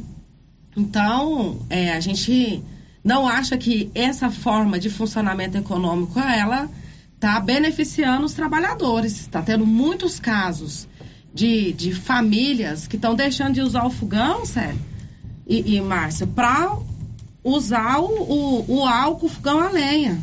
Então, 0.77 1.59
é, 1.71 1.93
a 1.93 2.01
gente 2.01 2.63
não 3.03 3.27
acha 3.27 3.57
que 3.57 3.91
essa 3.95 4.31
forma 4.31 4.79
de 4.79 4.91
funcionamento 4.91 5.57
econômico 5.57 6.21
ela 6.21 6.69
está 7.15 7.41
beneficiando 7.41 8.27
os 8.27 8.35
trabalhadores. 8.35 9.21
Está 9.21 9.41
tendo 9.41 9.65
muitos 9.65 10.21
casos 10.21 10.87
de, 11.33 11.73
de 11.73 11.95
famílias 11.95 12.87
que 12.87 12.97
estão 12.97 13.15
deixando 13.15 13.55
de 13.55 13.63
usar 13.63 13.87
o 13.87 13.91
fogão, 13.91 14.45
sério, 14.45 14.79
e, 15.47 15.77
e 15.77 15.81
Márcia, 15.81 16.27
para 16.27 16.77
usar 17.43 17.99
o, 17.99 18.07
o, 18.07 18.79
o, 18.79 18.87
álcool, 18.87 19.29
fogão 19.29 19.61
a 19.61 19.69
lenha. 19.69 20.19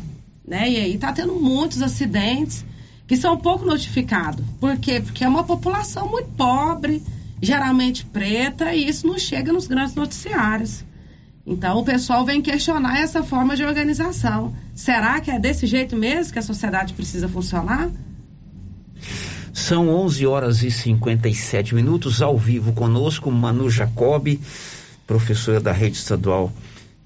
Né? 0.46 0.70
E 0.70 0.76
aí 0.76 0.94
está 0.94 1.12
tendo 1.12 1.34
muitos 1.34 1.80
acidentes 1.80 2.64
que 3.06 3.16
são 3.16 3.36
pouco 3.36 3.64
notificados. 3.64 4.44
Por 4.58 4.76
quê? 4.78 5.00
Porque 5.00 5.24
é 5.24 5.28
uma 5.28 5.44
população 5.44 6.08
muito 6.08 6.30
pobre, 6.30 7.02
geralmente 7.40 8.04
preta, 8.04 8.74
e 8.74 8.88
isso 8.88 9.06
não 9.06 9.18
chega 9.18 9.52
nos 9.52 9.66
grandes 9.66 9.94
noticiários. 9.94 10.84
Então 11.44 11.78
o 11.78 11.84
pessoal 11.84 12.24
vem 12.24 12.40
questionar 12.40 12.98
essa 12.98 13.22
forma 13.22 13.56
de 13.56 13.64
organização. 13.64 14.54
Será 14.74 15.20
que 15.20 15.30
é 15.30 15.38
desse 15.38 15.66
jeito 15.66 15.96
mesmo 15.96 16.32
que 16.32 16.38
a 16.38 16.42
sociedade 16.42 16.94
precisa 16.94 17.28
funcionar? 17.28 17.90
São 19.52 19.88
11 19.88 20.26
horas 20.26 20.62
e 20.62 20.70
57 20.70 21.74
minutos 21.74 22.22
ao 22.22 22.38
vivo 22.38 22.72
conosco 22.72 23.30
Manu 23.30 23.68
Jacob, 23.68 24.38
professora 25.06 25.60
da 25.60 25.72
Rede 25.72 25.96
Estadual 25.96 26.52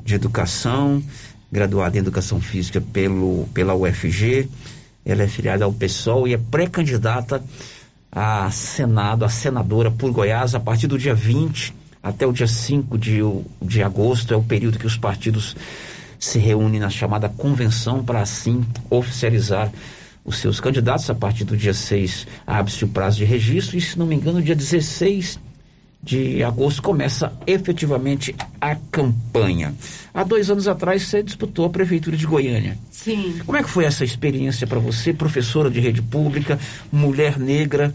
de 0.02 0.14
Educação, 0.14 1.02
graduada 1.50 1.96
em 1.96 2.00
Educação 2.00 2.40
Física 2.40 2.80
pelo, 2.80 3.46
pela 3.52 3.74
UFG. 3.74 4.48
Ela 5.04 5.22
é 5.22 5.28
filiada 5.28 5.64
ao 5.64 5.72
PSOL 5.72 6.26
e 6.26 6.34
é 6.34 6.38
pré-candidata 6.38 7.42
a 8.10 8.50
Senado, 8.50 9.24
a 9.24 9.28
senadora 9.28 9.90
por 9.90 10.10
Goiás 10.10 10.54
a 10.54 10.60
partir 10.60 10.86
do 10.86 10.98
dia 10.98 11.14
20 11.14 11.74
até 12.06 12.24
o 12.24 12.32
dia 12.32 12.46
5 12.46 12.96
de, 12.96 13.18
de 13.60 13.82
agosto 13.82 14.32
é 14.32 14.36
o 14.36 14.42
período 14.42 14.78
que 14.78 14.86
os 14.86 14.96
partidos 14.96 15.56
se 16.20 16.38
reúnem 16.38 16.78
na 16.78 16.88
chamada 16.88 17.28
convenção 17.28 18.04
para 18.04 18.20
assim 18.20 18.64
oficializar 18.88 19.72
os 20.24 20.38
seus 20.38 20.60
candidatos. 20.60 21.10
A 21.10 21.16
partir 21.16 21.42
do 21.42 21.56
dia 21.56 21.74
6 21.74 22.28
abre-se 22.46 22.84
o 22.84 22.88
prazo 22.88 23.18
de 23.18 23.24
registro 23.24 23.76
e, 23.76 23.80
se 23.80 23.98
não 23.98 24.06
me 24.06 24.14
engano, 24.14 24.40
dia 24.40 24.54
16 24.54 25.40
de 26.02 26.42
agosto 26.42 26.82
começa 26.82 27.32
efetivamente 27.46 28.34
a 28.60 28.76
campanha. 28.76 29.74
Há 30.14 30.22
dois 30.22 30.50
anos 30.50 30.68
atrás 30.68 31.02
você 31.02 31.22
disputou 31.22 31.64
a 31.64 31.70
Prefeitura 31.70 32.16
de 32.16 32.26
Goiânia. 32.26 32.78
Sim. 32.90 33.40
Como 33.44 33.58
é 33.58 33.62
que 33.62 33.70
foi 33.70 33.84
essa 33.84 34.04
experiência 34.04 34.66
para 34.66 34.78
você, 34.78 35.12
professora 35.12 35.70
de 35.70 35.80
rede 35.80 36.02
pública, 36.02 36.58
mulher 36.92 37.38
negra 37.38 37.94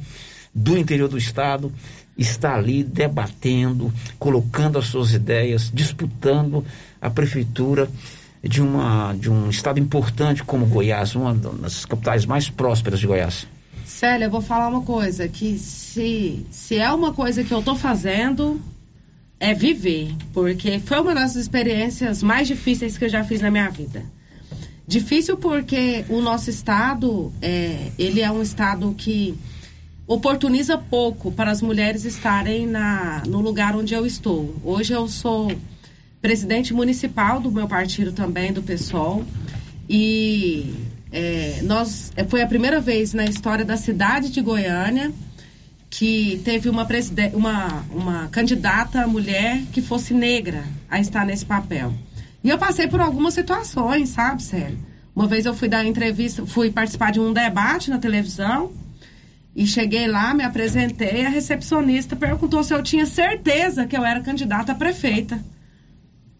do 0.53 0.77
interior 0.77 1.07
do 1.07 1.17
estado? 1.17 1.71
está 2.17 2.55
ali 2.55 2.83
debatendo, 2.83 3.91
colocando 4.19 4.77
as 4.77 4.87
suas 4.87 5.13
ideias, 5.13 5.71
disputando 5.73 6.63
a 7.01 7.09
prefeitura 7.09 7.89
de, 8.43 8.61
uma, 8.61 9.13
de 9.13 9.29
um 9.29 9.49
estado 9.49 9.79
importante 9.79 10.43
como 10.43 10.65
Goiás, 10.65 11.15
uma 11.15 11.33
das 11.33 11.85
capitais 11.85 12.25
mais 12.25 12.49
prósperas 12.49 12.99
de 12.99 13.07
Goiás. 13.07 13.47
Célia, 13.91 14.25
eu 14.25 14.31
vou 14.31 14.41
falar 14.41 14.69
uma 14.69 14.81
coisa, 14.81 15.27
que 15.27 15.59
se, 15.59 16.45
se 16.49 16.77
é 16.77 16.91
uma 16.91 17.13
coisa 17.13 17.43
que 17.43 17.53
eu 17.53 17.59
estou 17.59 17.75
fazendo, 17.75 18.59
é 19.39 19.53
viver, 19.53 20.15
porque 20.33 20.79
foi 20.79 20.99
uma 21.01 21.13
das 21.13 21.35
experiências 21.35 22.23
mais 22.23 22.47
difíceis 22.47 22.97
que 22.97 23.05
eu 23.05 23.09
já 23.09 23.23
fiz 23.23 23.41
na 23.41 23.51
minha 23.51 23.69
vida. 23.69 24.03
Difícil 24.87 25.37
porque 25.37 26.05
o 26.09 26.21
nosso 26.21 26.49
estado, 26.49 27.31
é, 27.41 27.91
ele 27.99 28.21
é 28.21 28.31
um 28.31 28.41
estado 28.41 28.93
que 28.97 29.37
oportuniza 30.07 30.77
pouco 30.77 31.31
para 31.31 31.51
as 31.51 31.61
mulheres 31.61 32.03
estarem 32.03 32.65
na, 32.65 33.23
no 33.27 33.39
lugar 33.39 33.75
onde 33.75 33.93
eu 33.93 34.05
estou. 34.05 34.55
Hoje 34.63 34.93
eu 34.93 35.07
sou 35.07 35.51
presidente 36.21 36.73
municipal 36.73 37.39
do 37.39 37.51
meu 37.51 37.67
partido 37.67 38.11
também, 38.11 38.51
do 38.51 38.61
PSOL, 38.61 39.23
e 39.89 40.73
é, 41.12 41.59
nós, 41.64 42.12
é, 42.16 42.24
foi 42.24 42.41
a 42.41 42.47
primeira 42.47 42.80
vez 42.80 43.14
na 43.14 43.26
história 43.26 43.66
da 43.66 43.76
cidade 43.76 44.30
de 44.30 44.41
Goiânia 44.41 45.12
que 45.89 46.41
teve 46.45 46.70
uma, 46.70 46.88
uma, 47.34 47.86
uma 47.91 48.28
candidata 48.30 49.05
mulher 49.05 49.62
que 49.74 49.82
fosse 49.82 50.14
negra 50.14 50.64
a 50.89 51.01
estar 51.01 51.26
nesse 51.26 51.45
papel. 51.45 51.93
E 52.41 52.49
eu 52.49 52.57
passei 52.57 52.88
por 52.88 53.01
algumas 53.01 53.34
situações, 53.34 54.09
sabe, 54.09 54.41
Célio? 54.41 54.80
Uma 55.14 55.28
vez 55.28 55.45
eu 55.45 55.53
fui 55.53 55.68
dar 55.68 55.86
entrevista, 55.86 56.45
fui 56.45 56.72
participar 56.72 57.12
de 57.12 57.20
um 57.20 57.34
debate 57.34 57.89
na 57.89 57.99
televisão 57.99 58.72
e 59.53 59.68
cheguei 59.68 60.07
lá, 60.07 60.34
me 60.34 60.45
apresentei, 60.45 61.26
a 61.26 61.30
recepcionista 61.30 62.16
perguntou 62.16 62.64
se 62.64 62.74
eu 62.74 62.82
tinha 62.82 63.05
certeza 63.05 63.86
que 63.86 63.97
eu 63.97 64.05
era 64.05 64.22
candidata 64.22 64.72
a 64.72 64.76
prefeita. 64.76 65.43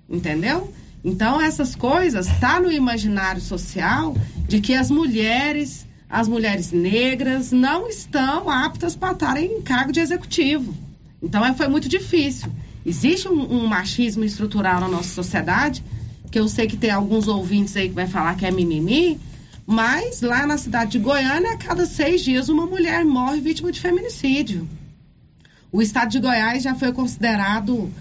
Entendeu? 0.10 0.74
Então 1.04 1.42
essas 1.42 1.76
coisas 1.76 2.28
tá 2.40 2.60
no 2.60 2.72
imaginário 2.72 3.42
social 3.42 4.16
de 4.48 4.62
que 4.62 4.74
as 4.74 4.92
mulheres, 4.92 5.86
as 6.10 6.28
mulheres 6.28 6.72
negras 6.72 7.52
não 7.52 7.88
estão 7.88 8.50
aptas 8.50 8.96
para 8.96 9.14
estarem 9.14 9.58
em 9.58 9.62
cargo 9.62 9.92
de 9.92 10.00
executivo. 10.00 10.76
Então 11.22 11.44
é, 11.44 11.54
foi 11.54 11.68
muito 11.68 11.90
difícil. 11.90 12.52
Existe 12.86 13.28
um, 13.28 13.64
um, 13.64 13.68
machismo 13.68 14.24
estrutural 14.24 14.80
na 14.80 14.88
nossa 14.88 15.10
sociedade, 15.10 15.84
que 16.32 16.40
eu 16.40 16.48
sei 16.48 16.68
que 16.68 16.78
tem 16.78 16.90
alguns 16.90 17.28
ouvintes 17.28 17.76
aí 17.76 17.90
que 17.90 17.96
vai 17.96 18.08
falar 18.08 18.36
que 18.36 18.46
é 18.46 18.52
mimimi, 18.52 19.20
mas 19.66 20.22
lá 20.22 20.46
na 20.48 20.58
cidade 20.58 20.92
de 20.92 21.00
Goiânia, 21.00 21.52
a 21.52 21.58
cada 21.58 21.86
seis 21.86 22.22
dias 22.22 22.50
uma 22.50 22.66
mulher 22.66 23.06
morre 23.06 23.40
vítima 23.40 23.72
de 23.72 23.80
feminicídio. 23.80 24.68
O 25.72 25.82
estado 25.82 26.10
de 26.10 26.20
Goiás 26.20 26.64
já 26.64 26.76
foi 26.76 26.92
considerado 26.92 27.92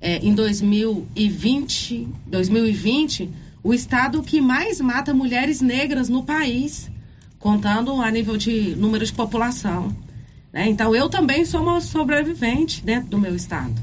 é, 0.00 0.16
em 0.18 0.34
2020, 0.34 2.08
2020 2.26 3.30
o 3.62 3.74
estado 3.74 4.22
que 4.22 4.40
mais 4.40 4.80
mata 4.80 5.12
mulheres 5.12 5.60
negras 5.60 6.08
no 6.08 6.22
país, 6.22 6.90
contando 7.38 8.00
a 8.00 8.10
nível 8.10 8.36
de 8.36 8.74
número 8.74 9.04
de 9.04 9.12
população. 9.12 9.94
Né? 10.52 10.68
Então, 10.68 10.94
eu 10.94 11.08
também 11.08 11.44
sou 11.44 11.62
uma 11.62 11.80
sobrevivente 11.80 12.82
dentro 12.82 13.10
do 13.10 13.18
meu 13.18 13.36
estado. 13.36 13.74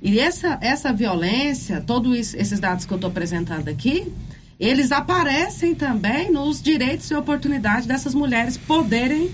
E 0.00 0.18
essa, 0.18 0.58
essa 0.60 0.92
violência, 0.92 1.80
todos 1.80 2.34
esses 2.34 2.58
dados 2.58 2.84
que 2.84 2.92
eu 2.92 2.96
estou 2.96 3.10
apresentando 3.10 3.68
aqui, 3.68 4.12
eles 4.58 4.90
aparecem 4.90 5.74
também 5.74 6.30
nos 6.30 6.60
direitos 6.60 7.08
e 7.10 7.14
oportunidades 7.14 7.86
dessas 7.86 8.14
mulheres 8.14 8.56
poderem 8.56 9.30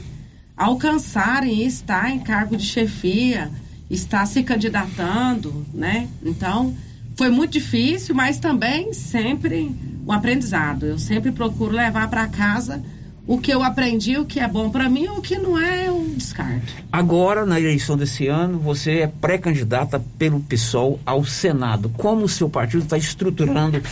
alcançarem 0.55 1.62
e 1.62 1.66
estar 1.66 2.11
em 2.11 2.18
cargo 2.18 2.57
de 2.57 2.64
chefia, 2.64 3.51
estar 3.91 4.26
se 4.26 4.43
candidatando, 4.43 5.66
né? 5.72 6.09
Então, 6.22 6.74
foi 7.16 7.30
muito 7.30 7.53
difícil, 7.53 8.14
mas 8.14 8.39
também 8.39 8.93
sempre 8.93 9.74
um 10.07 10.12
aprendizado. 10.12 10.86
Eu 10.86 10.99
sempre 10.99 11.32
procuro 11.32 11.74
levar 11.74 12.09
para 12.09 12.26
casa 12.28 12.82
o 13.28 13.39
que 13.39 13.53
eu 13.53 13.62
aprendi, 13.62 14.16
o 14.16 14.24
que 14.24 14.41
é 14.41 14.49
bom 14.49 14.70
para 14.70 14.89
mim, 14.89 15.07
o 15.09 15.20
que 15.20 15.36
não 15.36 15.59
é, 15.59 15.89
eu 15.89 16.03
descarto. 16.16 16.72
Agora, 16.91 17.45
na 17.45 17.61
eleição 17.61 17.95
desse 17.95 18.26
ano, 18.26 18.59
você 18.59 19.01
é 19.01 19.07
pré-candidata 19.07 20.03
pelo 20.16 20.41
PSOL 20.41 20.99
ao 21.05 21.22
Senado. 21.26 21.91
Como 21.91 22.24
o 22.24 22.28
seu 22.28 22.49
partido 22.49 22.84
está 22.84 22.97
estruturando 22.97 23.82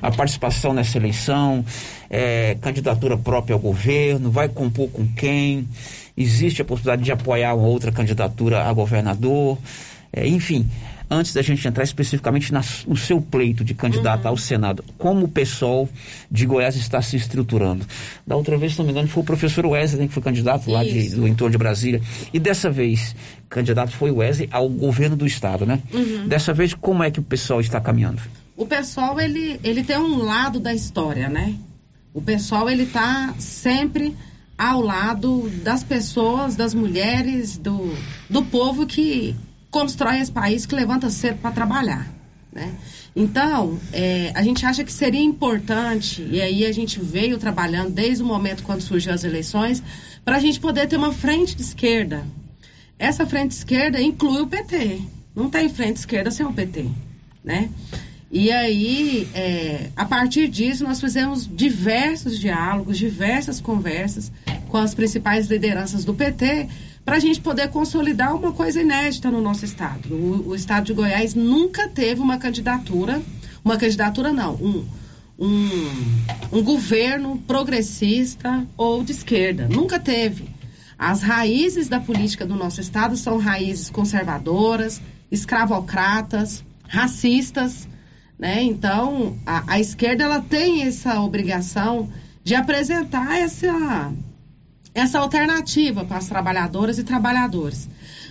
a 0.00 0.10
participação 0.10 0.72
nessa 0.72 0.96
eleição? 0.96 1.62
É, 2.08 2.56
candidatura 2.62 3.18
própria 3.18 3.52
ao 3.52 3.60
governo? 3.60 4.30
Vai 4.30 4.48
compor 4.48 4.88
com 4.88 5.06
quem? 5.06 5.68
Existe 6.20 6.60
a 6.60 6.64
possibilidade 6.64 7.04
de 7.04 7.12
apoiar 7.12 7.54
uma 7.54 7.68
outra 7.68 7.92
candidatura 7.92 8.64
a 8.64 8.72
governador? 8.72 9.56
É, 10.12 10.26
enfim, 10.26 10.68
antes 11.08 11.32
da 11.32 11.42
gente 11.42 11.66
entrar 11.66 11.84
especificamente 11.84 12.52
na, 12.52 12.60
no 12.86 12.96
seu 12.96 13.20
pleito 13.20 13.64
de 13.64 13.72
candidato 13.72 14.24
uhum. 14.24 14.30
ao 14.30 14.36
Senado, 14.36 14.84
como 14.98 15.26
o 15.26 15.28
PSOL 15.28 15.88
de 16.30 16.44
Goiás 16.44 16.76
está 16.76 17.00
se 17.00 17.16
estruturando. 17.16 17.86
Da 18.26 18.36
outra 18.36 18.56
vez, 18.56 18.72
se 18.72 18.78
não 18.78 18.86
me 18.86 18.90
engano, 18.90 19.06
foi 19.06 19.22
o 19.22 19.26
professor 19.26 19.64
Wesley 19.64 20.08
que 20.08 20.14
foi 20.14 20.22
candidato 20.22 20.70
lá 20.70 20.82
de, 20.82 21.10
do 21.10 21.28
entorno 21.28 21.52
de 21.52 21.58
Brasília. 21.58 22.02
E 22.32 22.38
dessa 22.38 22.68
vez, 22.68 23.14
candidato 23.48 23.92
foi 23.92 24.10
o 24.10 24.16
Wesley 24.16 24.48
ao 24.50 24.68
governo 24.68 25.16
do 25.16 25.26
estado, 25.26 25.64
né? 25.64 25.80
Uhum. 25.92 26.26
Dessa 26.26 26.52
vez, 26.52 26.74
como 26.74 27.02
é 27.02 27.10
que 27.10 27.20
o 27.20 27.22
pessoal 27.22 27.60
está 27.60 27.80
caminhando? 27.80 28.20
O 28.56 28.66
pessoal, 28.66 29.20
ele, 29.20 29.60
ele 29.62 29.84
tem 29.84 29.96
um 29.96 30.18
lado 30.24 30.58
da 30.58 30.74
história, 30.74 31.28
né? 31.28 31.54
O 32.12 32.20
pessoal, 32.20 32.68
ele 32.68 32.82
está 32.82 33.34
sempre 33.38 34.16
ao 34.58 34.80
lado 34.80 35.48
das 35.62 35.84
pessoas, 35.84 36.56
das 36.56 36.74
mulheres, 36.74 37.56
do, 37.56 37.94
do 38.28 38.44
povo 38.44 38.84
que 38.86 39.36
constrói 39.70 40.18
esse 40.18 40.32
país 40.32 40.66
que 40.66 40.74
levanta 40.74 41.08
cedo 41.08 41.38
para 41.40 41.52
trabalhar. 41.52 42.06
Né? 42.52 42.74
Então, 43.14 43.78
é, 43.92 44.32
a 44.34 44.42
gente 44.42 44.66
acha 44.66 44.82
que 44.82 44.92
seria 44.92 45.22
importante, 45.22 46.26
e 46.28 46.40
aí 46.42 46.66
a 46.66 46.72
gente 46.72 46.98
veio 46.98 47.38
trabalhando 47.38 47.90
desde 47.90 48.22
o 48.22 48.26
momento 48.26 48.64
quando 48.64 48.80
surgiu 48.80 49.12
as 49.12 49.22
eleições, 49.22 49.82
para 50.24 50.36
a 50.36 50.40
gente 50.40 50.58
poder 50.58 50.88
ter 50.88 50.96
uma 50.96 51.12
frente 51.12 51.54
de 51.54 51.62
esquerda. 51.62 52.24
Essa 52.98 53.24
frente 53.24 53.50
de 53.50 53.54
esquerda 53.58 54.00
inclui 54.00 54.42
o 54.42 54.46
PT. 54.46 55.00
Não 55.34 55.48
tem 55.48 55.68
frente 55.68 55.98
esquerda 55.98 56.30
sem 56.32 56.44
o 56.44 56.52
PT. 56.52 56.86
Né? 57.44 57.70
E 58.30 58.52
aí, 58.52 59.26
é, 59.34 59.88
a 59.96 60.04
partir 60.04 60.48
disso, 60.48 60.84
nós 60.84 61.00
fizemos 61.00 61.48
diversos 61.50 62.38
diálogos, 62.38 62.98
diversas 62.98 63.58
conversas 63.58 64.30
com 64.68 64.76
as 64.76 64.94
principais 64.94 65.46
lideranças 65.46 66.04
do 66.04 66.12
PT 66.12 66.68
para 67.06 67.16
a 67.16 67.20
gente 67.20 67.40
poder 67.40 67.68
consolidar 67.68 68.36
uma 68.36 68.52
coisa 68.52 68.82
inédita 68.82 69.30
no 69.30 69.40
nosso 69.40 69.64
estado. 69.64 70.14
O, 70.14 70.50
o, 70.50 70.54
estado 70.54 70.84
de 70.84 70.92
Goiás 70.92 71.34
nunca 71.34 71.88
teve 71.88 72.20
uma 72.20 72.36
candidatura, 72.36 73.22
uma 73.64 73.78
candidatura 73.78 74.30
não, 74.30 74.56
um, 74.56 74.86
um, 75.38 76.58
um 76.58 76.62
governo 76.62 77.38
progressista 77.46 78.66
ou 78.76 79.02
de 79.02 79.12
esquerda. 79.12 79.66
Nunca 79.68 79.98
teve. 79.98 80.50
As 80.98 81.22
raízes 81.22 81.88
da 81.88 81.98
política 81.98 82.44
do 82.44 82.54
nosso 82.54 82.78
estado 82.78 83.16
são 83.16 83.38
raízes 83.38 83.88
conservadoras, 83.88 85.00
escravocratas, 85.30 86.62
racistas, 86.86 87.88
né? 88.38 88.62
Então, 88.62 89.36
a, 89.44 89.74
a 89.74 89.80
esquerda 89.80 90.24
ela 90.24 90.40
tem 90.40 90.82
essa 90.82 91.20
obrigação 91.20 92.08
de 92.44 92.54
apresentar 92.54 93.38
essa 93.38 94.12
essa 94.94 95.20
alternativa 95.20 96.04
para 96.04 96.16
as 96.16 96.26
trabalhadoras 96.26 96.98
e 96.98 97.04
trabalhadores. 97.04 97.88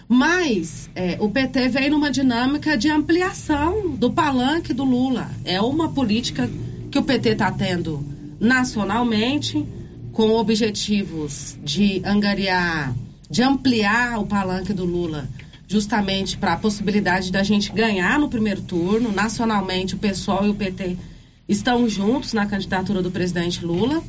Mas 0.08 0.90
é, 0.96 1.18
o 1.20 1.30
PT 1.30 1.70
veio 1.70 1.92
numa 1.92 2.10
dinâmica 2.10 2.78
de 2.78 2.90
ampliação 2.90 3.92
do 3.92 4.12
palanque 4.12 4.74
do 4.74 4.84
Lula. 4.84 5.30
É 5.46 5.62
uma 5.62 5.90
política 5.90 6.50
que 6.90 6.98
o 6.98 7.04
PT 7.04 7.30
está 7.30 7.52
tendo 7.52 8.04
nacionalmente, 8.40 9.66
com 10.14 10.32
objetivos 10.32 11.58
de 11.64 12.02
angariar, 12.06 12.94
de 13.30 13.44
ampliar 13.44 14.20
o 14.20 14.26
palanque 14.26 14.74
do 14.74 14.86
Lula, 14.86 15.28
justamente 15.68 16.38
para 16.38 16.54
a 16.54 16.58
possibilidade 16.58 17.32
da 17.32 17.44
gente 17.44 17.72
ganhar 17.72 18.20
no 18.20 18.30
primeiro 18.30 18.62
turno. 18.62 19.12
Nacionalmente, 19.12 19.96
o 19.96 19.98
PSOL 19.98 20.46
e 20.46 20.50
o 20.50 20.56
PT 20.56 20.98
estão 21.48 21.88
juntos 21.88 22.34
na 22.34 22.46
candidatura 22.46 23.02
do 23.02 23.12
presidente 23.12 23.66
Lula 23.66 24.04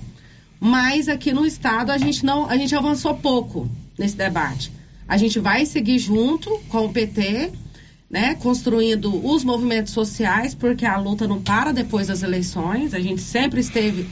mas 0.61 1.09
aqui 1.09 1.32
no 1.32 1.46
estado 1.46 1.90
a 1.90 1.98
gente 1.98 2.24
não, 2.24 2.48
a 2.48 2.56
gente 2.56 2.74
avançou 2.74 3.14
pouco 3.14 3.68
nesse 3.98 4.16
debate. 4.16 4.72
A 5.06 5.16
gente 5.16 5.38
vai 5.38 5.64
seguir 5.64 5.98
junto 5.98 6.50
com 6.68 6.86
o 6.86 6.92
PT, 6.92 7.52
né, 8.11 8.34
construindo 8.34 9.24
os 9.24 9.44
movimentos 9.44 9.92
sociais, 9.92 10.54
porque 10.54 10.84
a 10.84 10.96
luta 10.96 11.26
não 11.26 11.40
para 11.40 11.72
depois 11.72 12.09
das 12.09 12.22
eleições. 12.22 12.92
A 12.92 13.00
gente 13.00 13.20
sempre 13.20 13.61
esteve 13.61 14.06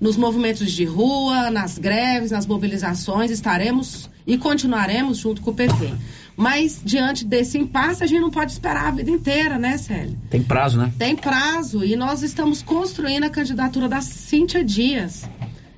nos 0.00 0.16
movimentos 0.16 0.70
de 0.70 0.84
rua, 0.84 1.50
nas 1.50 1.78
greves, 1.78 2.30
nas 2.30 2.46
mobilizações, 2.46 3.30
estaremos 3.30 4.08
e 4.26 4.36
continuaremos 4.36 5.18
junto 5.18 5.42
com 5.42 5.50
o 5.50 5.54
PT. 5.54 5.92
Mas 6.36 6.80
diante 6.84 7.24
desse 7.24 7.58
impasse, 7.58 8.04
a 8.04 8.06
gente 8.06 8.20
não 8.20 8.30
pode 8.30 8.52
esperar 8.52 8.86
a 8.86 8.90
vida 8.92 9.10
inteira, 9.10 9.58
né, 9.58 9.76
Célio? 9.76 10.16
Tem 10.30 10.42
prazo, 10.42 10.78
né? 10.78 10.92
Tem 10.96 11.16
prazo. 11.16 11.84
E 11.84 11.96
nós 11.96 12.22
estamos 12.22 12.62
construindo 12.62 13.24
a 13.24 13.30
candidatura 13.30 13.88
da 13.88 14.00
Cíntia 14.00 14.62
Dias. 14.62 15.28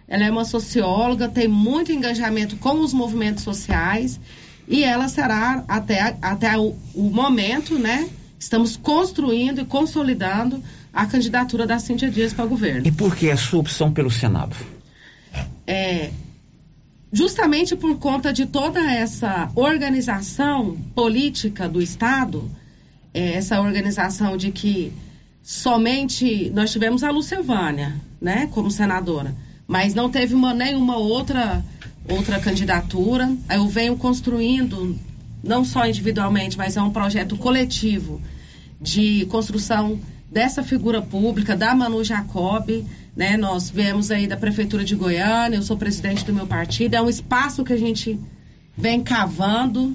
Ela 0.07 0.25
é 0.25 0.31
uma 0.31 0.45
socióloga, 0.45 1.29
tem 1.29 1.49
muito 1.49 1.93
engajamento 1.93 2.57
com 2.57 2.81
os 2.81 2.93
movimentos 2.93 3.45
sociais 3.45 4.21
e 4.69 4.85
ela 4.85 5.09
será 5.09 5.65
até, 5.67 6.17
até 6.21 6.59
o, 6.59 6.75
o 6.95 7.11
momento, 7.11 7.79
né? 7.79 8.09
Estamos 8.39 8.77
construindo 8.77 9.61
e 9.61 9.65
consolidando 9.65 10.63
a 10.93 11.07
candidatura 11.07 11.67
da 11.67 11.79
Cíntia 11.79 12.11
Dias 12.11 12.33
para 12.33 12.45
o 12.45 12.49
governo. 12.49 12.87
E 12.87 12.93
por 12.93 13.15
que 13.15 13.31
a 13.31 13.37
sua 13.37 13.61
opção 13.61 13.93
pelo 13.93 14.11
Senado? 14.11 14.57
É, 15.67 16.11
justamente 17.13 17.77
por 17.77 17.99
conta 17.99 18.33
de 18.33 18.47
toda 18.47 18.81
essa 18.81 19.51
organização 19.55 20.77
política 20.95 21.69
do 21.69 21.81
Estado, 21.81 22.51
é, 23.15 23.35
essa 23.35 23.61
organização 23.61 24.37
de 24.37 24.51
que 24.51 24.93
somente 25.43 26.51
nós 26.51 26.73
tivemos 26.73 27.03
a 27.03 27.11
Lucevânia, 27.11 27.95
né, 28.21 28.49
como 28.53 28.71
senadora 28.71 29.35
mas 29.71 29.95
não 29.95 30.11
teve 30.11 30.35
uma, 30.35 30.53
nenhuma 30.53 30.97
outra, 30.97 31.65
outra 32.09 32.41
candidatura. 32.41 33.33
Eu 33.49 33.69
venho 33.69 33.97
construindo, 33.97 34.99
não 35.45 35.65
só 35.65 35.87
individualmente, 35.87 36.59
mas 36.59 36.77
é 36.77 36.83
um 36.83 36.91
projeto 36.91 37.37
coletivo 37.37 38.21
de 38.81 39.27
construção 39.27 40.01
dessa 40.31 40.63
figura 40.63 41.03
pública, 41.03 41.57
da 41.57 41.75
Manu 41.75 42.05
Jacob, 42.05 42.85
né? 43.17 43.37
Nós 43.37 43.69
viemos 43.69 44.11
aí 44.11 44.27
da 44.27 44.37
Prefeitura 44.37 44.85
de 44.85 44.95
Goiânia, 44.95 45.57
eu 45.57 45.63
sou 45.63 45.77
presidente 45.77 46.25
do 46.25 46.33
meu 46.33 46.47
partido, 46.47 46.95
é 46.95 47.03
um 47.03 47.09
espaço 47.09 47.65
que 47.65 47.73
a 47.73 47.79
gente 47.79 48.19
vem 48.77 49.03
cavando, 49.03 49.95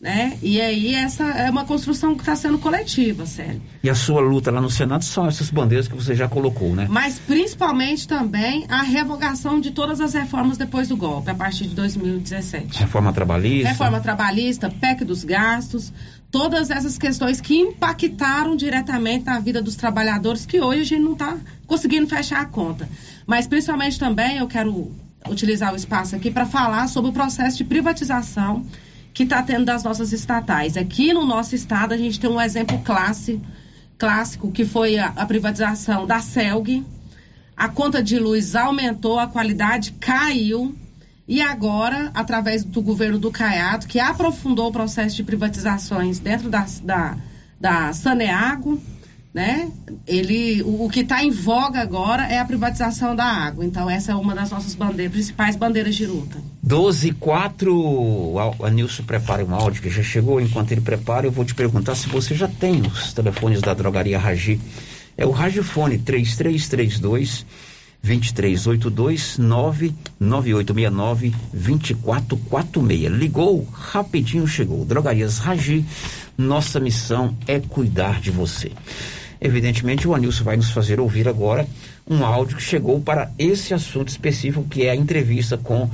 né? 0.00 0.36
E 0.42 0.60
aí 0.60 0.94
essa 0.94 1.24
é 1.24 1.50
uma 1.50 1.64
construção 1.64 2.14
que 2.14 2.22
está 2.22 2.36
sendo 2.36 2.58
coletiva, 2.58 3.24
sério. 3.26 3.60
E 3.82 3.88
a 3.88 3.94
sua 3.94 4.20
luta 4.20 4.50
lá 4.50 4.60
no 4.60 4.70
Senado 4.70 5.04
são 5.04 5.26
essas 5.26 5.50
bandeiras 5.50 5.88
que 5.88 5.94
você 5.94 6.14
já 6.14 6.28
colocou, 6.28 6.74
né? 6.74 6.86
Mas 6.88 7.18
principalmente 7.18 8.06
também 8.06 8.66
a 8.68 8.82
revogação 8.82 9.60
de 9.60 9.70
todas 9.70 10.00
as 10.00 10.14
reformas 10.14 10.58
depois 10.58 10.88
do 10.88 10.96
golpe, 10.96 11.30
a 11.30 11.34
partir 11.34 11.66
de 11.66 11.74
2017. 11.74 12.78
Reforma 12.78 13.12
trabalhista. 13.12 13.68
Reforma 13.68 14.00
trabalhista, 14.00 14.70
PEC 14.70 15.04
dos 15.04 15.24
gastos, 15.24 15.92
todas 16.30 16.70
essas 16.70 16.98
questões 16.98 17.40
que 17.40 17.56
impactaram 17.56 18.56
diretamente 18.56 19.26
na 19.26 19.38
vida 19.38 19.62
dos 19.62 19.76
trabalhadores, 19.76 20.44
que 20.44 20.60
hoje 20.60 20.80
a 20.80 20.84
gente 20.84 21.02
não 21.02 21.12
está 21.12 21.36
conseguindo 21.66 22.06
fechar 22.06 22.40
a 22.40 22.46
conta. 22.46 22.88
Mas 23.26 23.46
principalmente 23.46 23.98
também 23.98 24.38
eu 24.38 24.46
quero 24.46 24.94
utilizar 25.28 25.72
o 25.72 25.76
espaço 25.76 26.14
aqui 26.14 26.30
para 26.30 26.46
falar 26.46 26.88
sobre 26.88 27.10
o 27.10 27.12
processo 27.12 27.56
de 27.56 27.64
privatização 27.64 28.64
que 29.12 29.22
está 29.22 29.42
tendo 29.42 29.64
das 29.64 29.82
nossas 29.82 30.12
estatais. 30.12 30.76
Aqui 30.76 31.12
no 31.12 31.24
nosso 31.24 31.54
estado, 31.54 31.94
a 31.94 31.96
gente 31.96 32.20
tem 32.20 32.28
um 32.28 32.40
exemplo 32.40 32.78
clássico, 32.84 33.44
clássico 33.96 34.52
que 34.52 34.64
foi 34.64 34.98
a, 34.98 35.06
a 35.16 35.24
privatização 35.24 36.06
da 36.06 36.20
CELG. 36.20 36.84
A 37.56 37.68
conta 37.68 38.02
de 38.02 38.18
luz 38.18 38.54
aumentou, 38.54 39.18
a 39.18 39.26
qualidade 39.26 39.92
caiu. 39.92 40.76
E 41.28 41.40
agora, 41.40 42.10
através 42.14 42.62
do 42.62 42.80
governo 42.80 43.18
do 43.18 43.32
Caiado, 43.32 43.86
que 43.86 43.98
aprofundou 43.98 44.68
o 44.68 44.72
processo 44.72 45.16
de 45.16 45.24
privatizações 45.24 46.20
dentro 46.20 46.48
da, 46.48 46.64
da, 46.82 47.16
da 47.60 47.92
Saneago, 47.92 48.80
né? 49.34 49.70
Ele, 50.06 50.62
o, 50.62 50.84
o 50.84 50.88
que 50.88 51.00
está 51.00 51.22
em 51.24 51.30
voga 51.30 51.80
agora 51.80 52.24
é 52.26 52.38
a 52.38 52.44
privatização 52.44 53.14
da 53.14 53.24
água. 53.24 53.66
Então, 53.66 53.90
essa 53.90 54.12
é 54.12 54.14
uma 54.14 54.34
das 54.34 54.50
nossas 54.50 54.74
bandeiras, 54.74 55.12
principais 55.12 55.56
bandeiras 55.56 55.96
de 55.96 56.06
luta. 56.06 56.38
12 56.62 57.08
e 57.08 57.12
4, 57.12 58.34
a 58.62 58.70
Nilson 58.70 59.02
prepara 59.02 59.44
um 59.44 59.54
áudio 59.54 59.82
que 59.82 59.90
já 59.90 60.02
chegou. 60.02 60.40
Enquanto 60.40 60.72
ele 60.72 60.80
prepara, 60.80 61.26
eu 61.26 61.32
vou 61.32 61.44
te 61.44 61.54
perguntar 61.54 61.96
se 61.96 62.08
você 62.08 62.34
já 62.34 62.48
tem 62.48 62.80
os 62.80 63.12
telefones 63.12 63.60
da 63.60 63.74
drogaria 63.74 64.18
Ragi. 64.18 64.60
É 65.18 65.26
o 65.26 65.30
Ragifone 65.30 65.98
3332 65.98 67.44
2382 68.06 69.38
99869 69.38 71.34
2446. 71.52 73.12
Ligou, 73.12 73.66
rapidinho 73.72 74.46
chegou. 74.46 74.84
Drogarias 74.84 75.38
Ragi, 75.38 75.84
nossa 76.38 76.78
missão 76.78 77.36
é 77.46 77.58
cuidar 77.58 78.20
de 78.20 78.30
você. 78.30 78.70
Evidentemente, 79.40 80.06
o 80.06 80.14
Anilson 80.14 80.44
vai 80.44 80.56
nos 80.56 80.70
fazer 80.70 81.00
ouvir 81.00 81.28
agora 81.28 81.66
um 82.08 82.24
áudio 82.24 82.56
que 82.56 82.62
chegou 82.62 83.00
para 83.00 83.32
esse 83.38 83.74
assunto 83.74 84.08
específico, 84.08 84.64
que 84.68 84.84
é 84.84 84.90
a 84.90 84.96
entrevista 84.96 85.58
com 85.58 85.90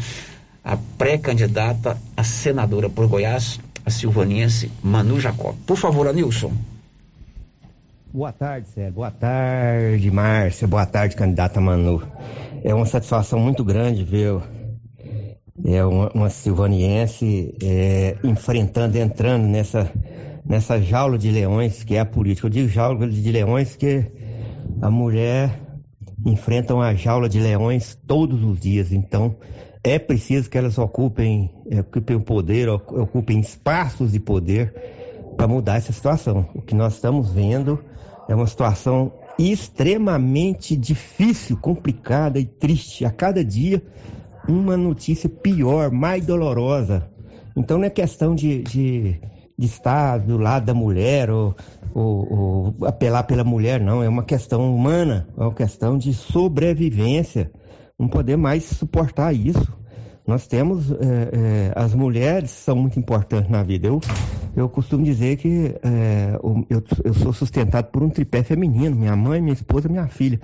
a 0.63 0.77
pré-candidata 0.77 1.99
a 2.17 2.23
senadora 2.23 2.89
por 2.89 3.09
Goiás, 3.09 3.59
a 3.85 3.91
silvaniense 3.91 4.71
Manu 4.83 5.19
Jacob. 5.19 5.57
Por 5.67 5.77
favor, 5.77 6.07
Anilson. 6.07 6.53
Boa 8.15 8.31
tarde, 8.31 8.69
Sérgio. 8.69 8.93
Boa 8.93 9.11
tarde, 9.11 10.11
Márcia. 10.11 10.69
Boa 10.69 10.85
tarde, 10.85 11.17
candidata 11.17 11.59
Manu. 11.63 12.03
É 12.63 12.75
uma 12.75 12.85
satisfação 12.85 13.41
muito 13.41 13.65
grande 13.65 14.05
ver 14.05 14.39
é, 15.65 15.83
uma, 15.83 16.11
uma 16.13 16.29
silvaniense 16.29 17.57
é, 17.63 18.19
enfrentando, 18.23 18.99
entrando 18.99 19.47
nessa 19.47 19.91
nessa 20.45 20.79
jaula 20.79 21.17
de 21.17 21.31
leões 21.31 21.85
que 21.85 21.95
é 21.95 22.01
a 22.01 22.05
política. 22.05 22.49
Eu 22.49 22.51
digo 22.51 22.69
jaula 22.69 23.09
de 23.09 23.33
leões 23.33 23.77
que 23.77 24.05
a 24.83 24.91
mulher 24.91 25.59
enfrenta 26.27 26.75
uma 26.75 26.95
jaula 26.95 27.31
de 27.31 27.41
leões 27.41 27.99
todos 28.07 28.45
os 28.45 28.61
dias. 28.61 28.93
Então, 28.93 29.37
é 29.83 29.99
preciso 29.99 30.51
que 30.51 30.59
elas 30.59 30.77
ocupem, 30.77 31.51
é, 31.71 31.81
ocupem 31.81 32.17
o 32.17 32.21
poder, 32.21 32.69
ocupem 32.69 33.41
espaços 33.41 34.13
de 34.13 34.21
poder 34.21 34.75
para 35.35 35.49
mudar 35.49 35.77
essa 35.77 35.95
situação. 35.95 36.51
O 36.55 36.61
que 36.61 36.75
nós 36.75 36.93
estamos 36.93 37.33
vendo 37.33 37.83
é 38.33 38.35
uma 38.35 38.47
situação 38.47 39.13
extremamente 39.39 40.75
difícil, 40.75 41.57
complicada 41.57 42.39
e 42.39 42.47
triste. 42.47 43.05
A 43.05 43.11
cada 43.11 43.45
dia, 43.45 43.83
uma 44.49 44.77
notícia 44.77 45.29
pior, 45.29 45.91
mais 45.91 46.25
dolorosa. 46.25 47.11
Então, 47.55 47.79
não 47.79 47.85
é 47.85 47.91
questão 47.91 48.35
de, 48.35 48.63
de 48.63 49.21
de 49.59 49.67
estar 49.67 50.19
do 50.19 50.39
lado 50.39 50.65
da 50.65 50.75
mulher 50.75 51.31
ou, 51.31 51.55
ou, 51.95 52.75
ou, 52.81 52.87
apelar 52.87 53.23
pela 53.25 53.45
mulher, 53.45 53.81
não. 53.81 54.03
É 54.03 54.09
uma 54.09 54.25
questão 54.25 54.75
humana, 54.75 55.29
é 55.37 55.41
uma 55.41 55.55
questão 55.55 55.97
de 55.99 56.15
sobrevivência. 56.15 57.53
Não 57.99 58.09
poder 58.09 58.37
mais 58.37 58.65
suportar 58.65 59.33
isso. 59.33 59.73
Nós 60.27 60.47
temos, 60.47 60.91
é, 60.91 60.95
é, 60.95 61.73
as 61.75 61.95
mulheres 61.95 62.51
são 62.51 62.77
muito 62.77 62.99
importantes 62.99 63.51
na 63.51 63.63
vida. 63.63 63.89
Eu, 63.89 64.01
eu 64.57 64.69
costumo 64.69 65.05
dizer 65.05 65.37
que 65.37 65.75
é, 65.83 66.39
eu, 66.71 66.85
eu 67.05 67.15
sou 67.15 67.33
sustentado 67.33 67.87
por 67.91 68.03
um 68.03 68.09
tripé 68.09 68.43
feminino, 68.43 68.95
minha 68.95 69.17
mãe, 69.17 69.41
minha 69.41 69.55
esposa, 69.55 69.89
minha 69.89 70.07
filha. 70.07 70.41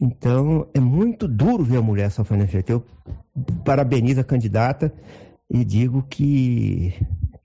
Então, 0.00 0.66
é 0.74 0.80
muito 0.80 1.28
duro 1.28 1.62
ver 1.62 1.76
a 1.76 1.82
mulher 1.82 2.10
sofrendo 2.10 2.46
jeito. 2.46 2.70
Eu 2.70 2.84
parabenizo 3.64 4.20
a 4.20 4.24
candidata 4.24 4.92
e 5.48 5.64
digo 5.64 6.04
que 6.10 6.92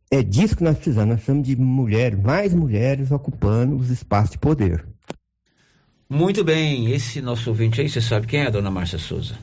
é 0.09 0.23
disso 0.23 0.55
que 0.55 0.63
nós 0.63 0.75
precisamos. 0.75 1.09
Nós 1.09 1.17
precisamos 1.17 1.47
de 1.47 1.55
mulheres, 1.55 2.19
mais 2.19 2.55
mulheres 2.55 3.11
ocupando 3.11 3.75
os 3.75 3.91
espaços 3.91 4.31
de 4.31 4.39
poder. 4.39 4.83
Muito 6.09 6.43
bem, 6.43 6.91
esse 6.91 7.21
nosso 7.21 7.49
ouvinte 7.49 7.81
aí, 7.81 7.89
você 7.89 8.01
sabe 8.01 8.25
quem 8.25 8.39
é, 8.39 8.49
dona 8.49 8.71
Márcia 8.71 8.97
Souza? 8.97 9.37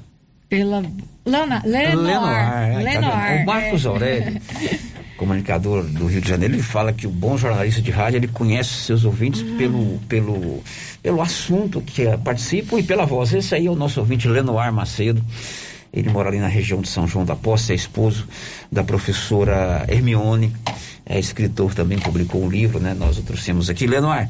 Pela 0.55 0.83
Lena, 1.27 1.63
Lenoir. 1.65 1.97
Lenoir. 1.97 2.85
Lenoir. 2.85 3.37
Tá 3.37 3.43
o 3.43 3.47
Marcos 3.47 3.85
é. 3.85 3.89
Aurélio, 3.89 4.41
comunicador 5.17 5.83
do 5.83 6.07
Rio 6.07 6.21
de 6.21 6.29
Janeiro, 6.29 6.55
ele 6.55 6.63
fala 6.63 6.93
que 6.93 7.07
o 7.07 7.11
bom 7.11 7.37
jornalista 7.37 7.81
de 7.81 7.91
rádio, 7.91 8.19
ele 8.19 8.29
conhece 8.29 8.71
seus 8.71 9.05
ouvintes 9.05 9.41
uhum. 9.41 9.57
pelo, 9.57 9.99
pelo, 10.09 10.63
pelo 11.03 11.23
assunto 11.23 11.81
que 11.81 12.05
participam 12.19 12.79
e 12.79 12.83
pela 12.83 13.05
voz. 13.05 13.33
Esse 13.33 13.55
aí 13.55 13.67
é 13.67 13.71
o 13.71 13.75
nosso 13.75 13.99
ouvinte 14.01 14.29
Lenoir 14.29 14.73
Macedo. 14.73 15.25
Ele 15.93 16.11
mora 16.11 16.29
ali 16.29 16.39
na 16.39 16.49
região 16.49 16.81
de 16.81 16.89
São 16.89 17.07
João 17.07 17.25
da 17.25 17.37
Posse, 17.37 17.73
é 17.73 17.75
esposo 17.75 18.27
da 18.71 18.83
professora 18.83 19.87
Hermione, 19.89 20.53
é 21.07 21.19
escritor 21.19 21.73
também, 21.73 21.99
publicou 21.99 22.43
um 22.43 22.49
livro, 22.49 22.81
né? 22.81 22.95
Nós 22.95 23.17
o 23.17 23.23
trouxemos 23.23 23.71
aqui. 23.71 23.87
Lenoir, 23.87 24.29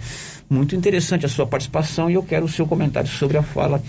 muito 0.54 0.74
interessante 0.76 1.26
a 1.26 1.28
sua 1.28 1.46
participação 1.46 2.10
e 2.10 2.14
eu 2.14 2.22
quero 2.22 2.46
o 2.46 2.48
seu 2.48 2.66
comentário 2.66 3.08
sobre 3.08 3.36
a 3.36 3.42
fala 3.42 3.82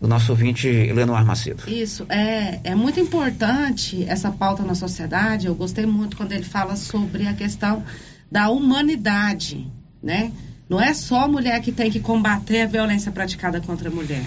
do 0.00 0.08
nosso 0.08 0.32
ouvinte 0.32 0.68
Lenoir 0.68 1.24
Macedo. 1.24 1.62
Isso, 1.66 2.04
é, 2.08 2.60
é 2.64 2.74
muito 2.74 3.00
importante 3.00 4.04
essa 4.08 4.30
pauta 4.30 4.62
na 4.62 4.74
sociedade. 4.74 5.46
Eu 5.46 5.54
gostei 5.54 5.86
muito 5.86 6.16
quando 6.16 6.32
ele 6.32 6.44
fala 6.44 6.76
sobre 6.76 7.26
a 7.26 7.32
questão 7.32 7.84
da 8.30 8.50
humanidade, 8.50 9.66
né? 10.02 10.32
Não 10.68 10.80
é 10.80 10.92
só 10.92 11.24
a 11.24 11.28
mulher 11.28 11.60
que 11.62 11.72
tem 11.72 11.90
que 11.90 12.00
combater 12.00 12.62
a 12.62 12.66
violência 12.66 13.10
praticada 13.10 13.60
contra 13.60 13.88
a 13.88 13.92
mulher 13.92 14.24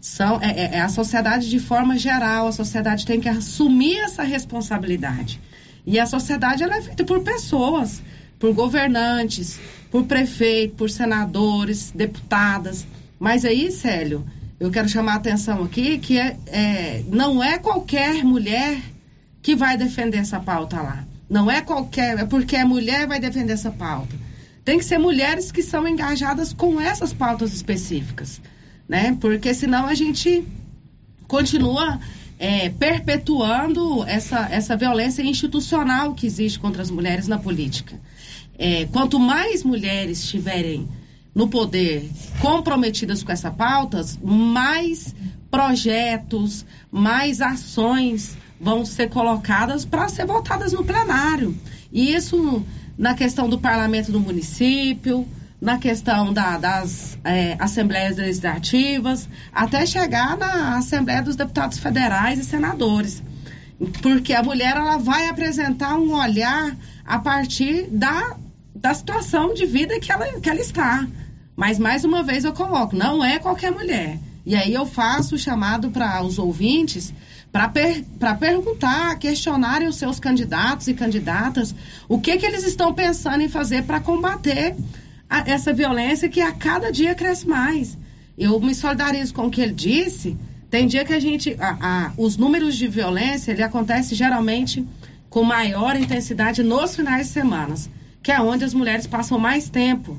são, 0.00 0.40
é, 0.40 0.50
é, 0.50 0.70
é, 0.76 0.80
a 0.80 0.88
sociedade 0.88 1.50
de 1.50 1.58
forma 1.58 1.98
geral, 1.98 2.46
a 2.48 2.52
sociedade 2.52 3.04
tem 3.04 3.20
que 3.20 3.28
assumir 3.28 3.98
essa 3.98 4.22
responsabilidade. 4.22 5.38
E 5.86 5.98
a 5.98 6.06
sociedade 6.06 6.62
ela 6.62 6.76
é 6.76 6.82
feita 6.82 7.04
por 7.04 7.20
pessoas, 7.20 8.02
por 8.38 8.54
governantes, 8.54 9.60
por 9.90 10.04
prefeito, 10.04 10.76
por 10.76 10.90
senadores, 10.90 11.90
deputadas. 11.90 12.86
Mas 13.18 13.44
aí, 13.44 13.70
Célio, 13.70 14.24
eu 14.58 14.70
quero 14.70 14.88
chamar 14.88 15.14
a 15.14 15.16
atenção 15.16 15.62
aqui 15.64 15.98
que 15.98 16.18
é, 16.18 16.36
é, 16.46 17.04
não 17.08 17.42
é 17.42 17.58
qualquer 17.58 18.24
mulher 18.24 18.80
que 19.42 19.56
vai 19.56 19.76
defender 19.76 20.18
essa 20.18 20.40
pauta 20.40 20.80
lá. 20.80 21.04
Não 21.28 21.50
é 21.50 21.60
qualquer, 21.60 22.18
é 22.18 22.24
porque 22.24 22.56
a 22.56 22.66
mulher 22.66 23.06
vai 23.06 23.20
defender 23.20 23.52
essa 23.52 23.70
pauta. 23.70 24.14
Tem 24.64 24.78
que 24.78 24.84
ser 24.84 24.98
mulheres 24.98 25.50
que 25.50 25.62
são 25.62 25.86
engajadas 25.86 26.52
com 26.52 26.80
essas 26.80 27.12
pautas 27.12 27.52
específicas 27.52 28.40
né? 28.90 29.16
Porque 29.20 29.54
senão 29.54 29.86
a 29.86 29.94
gente 29.94 30.44
continua 31.28 32.00
é, 32.40 32.70
perpetuando 32.70 34.02
essa, 34.02 34.48
essa 34.50 34.76
violência 34.76 35.22
institucional 35.22 36.12
que 36.12 36.26
existe 36.26 36.58
contra 36.58 36.82
as 36.82 36.90
mulheres 36.90 37.28
na 37.28 37.38
política. 37.38 37.94
É, 38.62 38.84
quanto 38.92 39.18
mais 39.18 39.64
mulheres 39.64 40.22
estiverem 40.22 40.86
no 41.34 41.48
poder 41.48 42.10
comprometidas 42.42 43.22
com 43.22 43.32
essa 43.32 43.50
pauta, 43.50 44.04
mais 44.22 45.14
projetos, 45.50 46.66
mais 46.92 47.40
ações 47.40 48.36
vão 48.60 48.84
ser 48.84 49.08
colocadas 49.08 49.86
para 49.86 50.10
ser 50.10 50.26
votadas 50.26 50.74
no 50.74 50.84
plenário. 50.84 51.56
E 51.90 52.14
isso 52.14 52.62
na 52.98 53.14
questão 53.14 53.48
do 53.48 53.58
parlamento 53.58 54.12
do 54.12 54.20
município, 54.20 55.26
na 55.58 55.78
questão 55.78 56.30
da, 56.30 56.58
das 56.58 57.18
é, 57.24 57.56
assembleias 57.58 58.18
legislativas, 58.18 59.26
até 59.54 59.86
chegar 59.86 60.36
na 60.36 60.76
Assembleia 60.76 61.22
dos 61.22 61.34
Deputados 61.34 61.78
Federais 61.78 62.38
e 62.38 62.44
Senadores. 62.44 63.22
Porque 64.02 64.34
a 64.34 64.42
mulher 64.42 64.76
ela 64.76 64.98
vai 64.98 65.30
apresentar 65.30 65.96
um 65.96 66.12
olhar 66.12 66.76
a 67.06 67.18
partir 67.18 67.88
da, 67.90 68.36
da 68.74 68.94
situação 68.94 69.54
de 69.54 69.66
vida 69.66 69.98
que 70.00 70.12
ela, 70.12 70.40
que 70.40 70.48
ela 70.48 70.60
está. 70.60 71.06
Mas, 71.56 71.78
mais 71.78 72.04
uma 72.04 72.22
vez, 72.22 72.44
eu 72.44 72.52
coloco, 72.52 72.96
não 72.96 73.24
é 73.24 73.38
qualquer 73.38 73.70
mulher. 73.70 74.18
E 74.46 74.54
aí 74.54 74.72
eu 74.72 74.86
faço 74.86 75.34
o 75.34 75.38
chamado 75.38 75.90
para 75.90 76.22
os 76.22 76.38
ouvintes 76.38 77.12
para 77.52 77.68
per, 77.68 78.04
perguntar, 78.38 79.18
questionarem 79.18 79.88
os 79.88 79.96
seus 79.96 80.20
candidatos 80.20 80.88
e 80.88 80.94
candidatas 80.94 81.74
o 82.08 82.20
que, 82.20 82.36
que 82.36 82.46
eles 82.46 82.64
estão 82.64 82.94
pensando 82.94 83.42
em 83.42 83.48
fazer 83.48 83.82
para 83.84 84.00
combater 84.00 84.76
a, 85.28 85.50
essa 85.50 85.72
violência 85.72 86.28
que 86.28 86.40
a 86.40 86.52
cada 86.52 86.90
dia 86.90 87.14
cresce 87.14 87.46
mais. 87.46 87.98
Eu 88.38 88.58
me 88.60 88.74
solidarizo 88.74 89.34
com 89.34 89.46
o 89.46 89.50
que 89.50 89.60
ele 89.60 89.72
disse. 89.72 90.36
Tem 90.70 90.86
dia 90.86 91.04
que 91.04 91.12
a 91.12 91.20
gente. 91.20 91.56
A, 91.58 91.76
a, 91.80 92.12
os 92.16 92.36
números 92.36 92.76
de 92.76 92.86
violência 92.88 93.52
ele 93.52 93.62
acontece 93.62 94.14
geralmente 94.14 94.86
com 95.28 95.42
maior 95.42 95.96
intensidade 95.96 96.62
nos 96.62 96.96
finais 96.96 97.26
de 97.28 97.32
semana, 97.32 97.74
que 98.22 98.32
é 98.32 98.40
onde 98.40 98.64
as 98.64 98.74
mulheres 98.74 99.06
passam 99.06 99.38
mais 99.38 99.68
tempo 99.68 100.18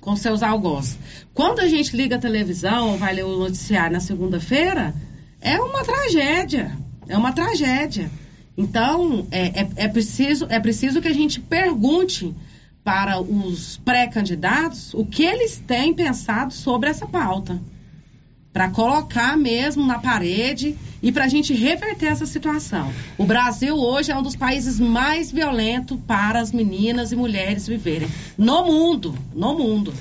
com 0.00 0.14
seus 0.14 0.42
algozes. 0.42 0.98
Quando 1.34 1.60
a 1.60 1.68
gente 1.68 1.96
liga 1.96 2.16
a 2.16 2.20
televisão 2.20 2.90
ou 2.90 2.98
vai 2.98 3.14
ler 3.14 3.24
o 3.24 3.38
noticiário 3.38 3.94
na 3.94 4.00
segunda-feira, 4.00 4.94
é 5.40 5.60
uma 5.60 5.82
tragédia. 5.84 6.76
É 7.08 7.16
uma 7.16 7.32
tragédia. 7.32 8.10
Então, 8.56 9.26
é, 9.30 9.62
é, 9.62 9.68
é, 9.76 9.88
preciso, 9.88 10.46
é 10.48 10.58
preciso 10.58 11.00
que 11.00 11.08
a 11.08 11.14
gente 11.14 11.40
pergunte 11.40 12.34
para 12.82 13.20
os 13.20 13.78
pré-candidatos 13.78 14.94
o 14.94 15.04
que 15.04 15.24
eles 15.24 15.58
têm 15.66 15.92
pensado 15.92 16.52
sobre 16.52 16.88
essa 16.88 17.06
pauta. 17.06 17.60
Para 18.56 18.70
colocar 18.70 19.36
mesmo 19.36 19.84
na 19.84 19.98
parede 19.98 20.74
e 21.02 21.12
para 21.12 21.26
a 21.26 21.28
gente 21.28 21.52
reverter 21.52 22.06
essa 22.06 22.24
situação. 22.24 22.90
O 23.18 23.24
Brasil 23.26 23.76
hoje 23.76 24.10
é 24.10 24.16
um 24.16 24.22
dos 24.22 24.34
países 24.34 24.80
mais 24.80 25.30
violentos 25.30 25.98
para 26.06 26.40
as 26.40 26.52
meninas 26.52 27.12
e 27.12 27.16
mulheres 27.16 27.66
viverem 27.66 28.08
no 28.38 28.64
mundo. 28.64 29.14
No 29.34 29.58
mundo. 29.58 29.92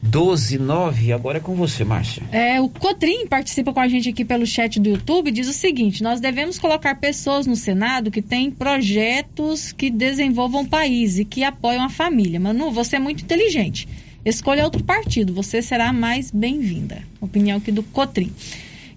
12 0.00 0.56
9, 0.56 1.12
agora 1.12 1.38
é 1.38 1.40
com 1.40 1.56
você, 1.56 1.82
Márcia. 1.82 2.22
É, 2.30 2.60
o 2.60 2.68
Cotrim 2.68 3.26
participa 3.26 3.72
com 3.72 3.80
a 3.80 3.88
gente 3.88 4.10
aqui 4.10 4.24
pelo 4.24 4.46
chat 4.46 4.78
do 4.78 4.90
YouTube 4.90 5.32
diz 5.32 5.48
o 5.48 5.52
seguinte: 5.52 6.00
nós 6.00 6.20
devemos 6.20 6.60
colocar 6.60 6.94
pessoas 6.94 7.44
no 7.44 7.56
Senado 7.56 8.08
que 8.08 8.22
têm 8.22 8.52
projetos 8.52 9.72
que 9.72 9.90
desenvolvam 9.90 10.62
o 10.62 10.68
país 10.68 11.18
e 11.18 11.24
que 11.24 11.42
apoiam 11.42 11.84
a 11.84 11.88
família. 11.88 12.38
Manu, 12.38 12.70
você 12.70 12.94
é 12.94 13.00
muito 13.00 13.24
inteligente. 13.24 13.88
Escolha 14.26 14.64
outro 14.64 14.82
partido, 14.82 15.32
você 15.32 15.62
será 15.62 15.92
mais 15.92 16.32
bem-vinda. 16.32 17.00
Opinião 17.20 17.58
aqui 17.58 17.70
do 17.70 17.84
Cotrim. 17.84 18.32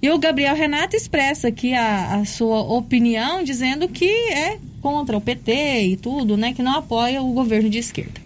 E 0.01 0.09
o 0.09 0.17
Gabriel 0.17 0.55
Renato 0.55 0.95
expressa 0.95 1.49
aqui 1.49 1.71
a, 1.75 2.15
a 2.15 2.25
sua 2.25 2.61
opinião, 2.61 3.43
dizendo 3.43 3.87
que 3.87 4.09
é 4.09 4.57
contra 4.81 5.15
o 5.15 5.21
PT 5.21 5.83
e 5.83 5.97
tudo, 5.97 6.35
né? 6.35 6.51
Que 6.51 6.63
não 6.63 6.75
apoia 6.75 7.21
o 7.21 7.31
governo 7.31 7.69
de 7.69 7.77
esquerda. 7.77 8.19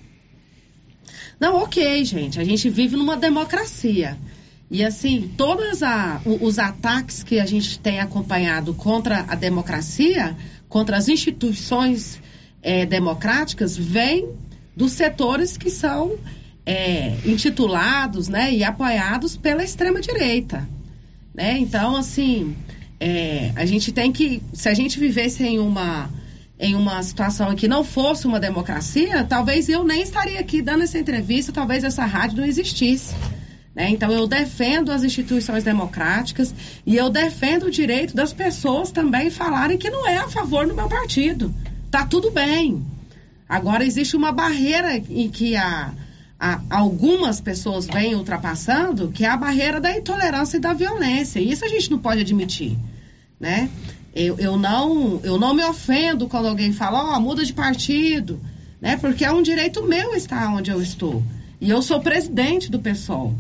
Não, 1.38 1.58
ok, 1.58 2.06
gente. 2.06 2.40
A 2.40 2.44
gente 2.46 2.70
vive 2.70 2.96
numa 2.96 3.18
democracia. 3.18 4.18
E 4.72 4.82
assim, 4.82 5.30
todos 5.36 5.84
a, 5.84 6.22
os 6.26 6.58
ataques 6.58 7.22
que 7.22 7.38
a 7.38 7.46
gente 7.46 7.80
tem 7.80 8.00
acompanhado 8.00 8.74
contra 8.76 9.26
a 9.28 9.36
democracia, 9.36 10.38
contra 10.70 10.96
as 10.96 11.10
instituições 11.10 12.18
é, 12.62 12.86
democráticas, 12.86 13.76
vêm 13.76 14.30
dos 14.74 14.94
setores 14.94 15.58
que 15.58 15.70
são 15.70 16.18
é, 16.66 17.18
intitulados 17.26 18.28
né, 18.28 18.54
e 18.54 18.64
apoiados 18.64 19.36
pela 19.36 19.64
extrema-direita. 19.64 20.68
Né? 21.34 21.58
Então, 21.58 21.96
assim, 21.96 22.56
é, 23.00 23.52
a 23.56 23.66
gente 23.66 23.92
tem 23.92 24.12
que. 24.12 24.42
Se 24.54 24.70
a 24.70 24.74
gente 24.74 25.00
vivesse 25.00 25.44
em 25.44 25.60
uma 25.60 26.10
em 26.60 26.76
uma 26.76 27.02
situação 27.02 27.52
em 27.52 27.56
que 27.56 27.68
não 27.68 27.84
fosse 27.84 28.26
uma 28.26 28.40
democracia, 28.40 29.24
talvez 29.24 29.68
eu 29.68 29.84
nem 29.84 30.02
estaria 30.02 30.40
aqui 30.40 30.62
dando 30.62 30.84
essa 30.84 30.98
entrevista, 30.98 31.52
talvez 31.52 31.84
essa 31.84 32.06
rádio 32.06 32.38
não 32.38 32.46
existisse. 32.46 33.14
Né? 33.76 33.90
Então 33.90 34.12
eu 34.12 34.28
defendo 34.28 34.92
as 34.92 35.04
instituições 35.04 35.64
democráticas 35.64 36.54
e 36.86 36.96
eu 36.96 37.10
defendo 37.10 37.64
o 37.64 37.72
direito 37.72 38.16
das 38.16 38.32
pessoas 38.32 38.92
também 38.92 39.30
falarem 39.30 39.78
que 39.78 39.90
não 39.90 40.08
é 40.08 40.18
a 40.20 40.30
favor 40.30 40.68
do 40.68 40.76
meu 40.76 40.88
partido. 40.88 41.54
Tá 41.92 42.06
tudo 42.06 42.32
bem. 42.32 42.86
Agora 43.50 43.84
existe 43.84 44.16
uma 44.16 44.32
barreira 44.32 44.96
em 44.96 45.30
que 45.30 45.56
a, 45.56 45.92
a, 46.44 46.60
algumas 46.70 47.40
pessoas 47.40 47.86
vêm 47.86 48.16
ultrapassando, 48.16 49.08
que 49.08 49.24
é 49.24 49.30
a 49.30 49.38
barreira 49.38 49.80
da 49.80 49.98
intolerância 49.98 50.58
e 50.58 50.60
da 50.60 50.74
violência. 50.74 51.40
E 51.40 51.50
isso 51.50 51.64
a 51.64 51.70
gente 51.70 51.90
não 51.90 51.98
pode 51.98 52.20
admitir. 52.20 52.78
Né? 53.40 53.70
Eu, 54.14 54.38
eu, 54.38 54.58
não, 54.58 55.22
eu 55.24 55.40
não 55.40 55.54
me 55.54 55.64
ofendo 55.64 56.28
quando 56.28 56.50
alguém 56.50 56.74
fala, 56.74 57.02
ó, 57.02 57.16
oh, 57.16 57.22
muda 57.22 57.46
de 57.46 57.54
partido, 57.54 58.42
né? 58.82 58.98
Porque 58.98 59.24
é 59.24 59.32
um 59.32 59.42
direito 59.42 59.84
meu 59.84 60.14
estar 60.16 60.54
onde 60.54 60.70
eu 60.70 60.82
estou. 60.82 61.24
E 61.62 61.70
eu 61.70 61.82
sou 61.82 62.02
presidente 62.02 62.70
do 62.70 62.78
PSOL. 62.78 63.34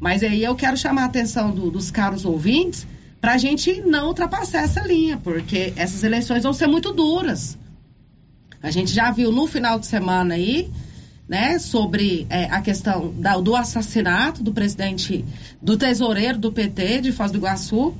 Mas 0.00 0.24
aí 0.24 0.42
eu 0.42 0.56
quero 0.56 0.76
chamar 0.76 1.02
a 1.02 1.06
atenção 1.06 1.52
do, 1.52 1.70
dos 1.70 1.92
caros 1.92 2.24
ouvintes 2.24 2.84
para 3.20 3.34
a 3.34 3.38
gente 3.38 3.82
não 3.82 4.08
ultrapassar 4.08 4.64
essa 4.64 4.80
linha, 4.80 5.16
porque 5.16 5.72
essas 5.76 6.02
eleições 6.02 6.42
vão 6.42 6.52
ser 6.52 6.66
muito 6.66 6.92
duras. 6.92 7.56
A 8.60 8.70
gente 8.72 8.92
já 8.92 9.12
viu 9.12 9.30
no 9.30 9.46
final 9.46 9.78
de 9.78 9.86
semana 9.86 10.34
aí, 10.34 10.68
né, 11.28 11.58
sobre 11.58 12.26
é, 12.30 12.44
a 12.44 12.60
questão 12.62 13.12
da, 13.18 13.36
do 13.36 13.54
assassinato 13.54 14.42
do 14.42 14.52
presidente, 14.52 15.24
do 15.60 15.76
tesoureiro 15.76 16.38
do 16.38 16.50
PT 16.50 17.02
de 17.02 17.12
Foz 17.12 17.30
do 17.30 17.38
Iguaçu. 17.38 17.94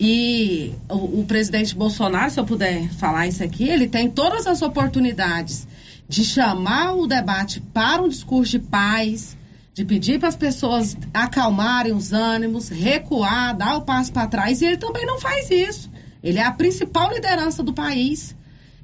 E 0.00 0.74
o, 0.88 1.20
o, 1.20 1.24
presidente 1.26 1.74
Bolsonaro, 1.74 2.30
se 2.30 2.38
eu 2.38 2.44
puder 2.44 2.88
falar 2.94 3.26
isso 3.26 3.42
aqui, 3.42 3.68
ele 3.68 3.88
tem 3.88 4.10
todas 4.10 4.46
as 4.46 4.62
oportunidades 4.62 5.66
de 6.08 6.24
chamar 6.24 6.94
o 6.94 7.06
debate 7.06 7.60
para 7.60 8.02
um 8.02 8.08
discurso 8.08 8.52
de 8.52 8.58
paz, 8.60 9.36
de 9.74 9.84
pedir 9.84 10.18
para 10.18 10.28
as 10.28 10.36
pessoas 10.36 10.96
acalmarem 11.12 11.92
os 11.92 12.12
ânimos, 12.12 12.68
recuar, 12.68 13.56
dar 13.56 13.76
o 13.76 13.82
passo 13.82 14.12
para 14.12 14.26
trás, 14.26 14.62
e 14.62 14.66
ele 14.66 14.76
também 14.76 15.04
não 15.04 15.20
faz 15.20 15.50
isso. 15.50 15.90
Ele 16.22 16.38
é 16.38 16.44
a 16.44 16.52
principal 16.52 17.12
liderança 17.12 17.62
do 17.62 17.72
país 17.72 18.34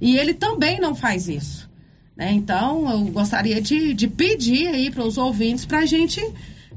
e 0.01 0.17
ele 0.17 0.35
também 0.35 0.81
não 0.81 0.95
faz 0.95 1.29
isso. 1.29 1.64
Né? 2.17 2.33
Então, 2.33 2.91
eu 2.91 3.01
gostaria 3.07 3.61
de, 3.61 3.93
de 3.93 4.09
pedir 4.09 4.69
aí 4.69 4.91
para 4.91 5.05
os 5.05 5.19
ouvintes 5.19 5.65
para 5.65 5.81
a 5.81 5.87
gente 5.87 6.21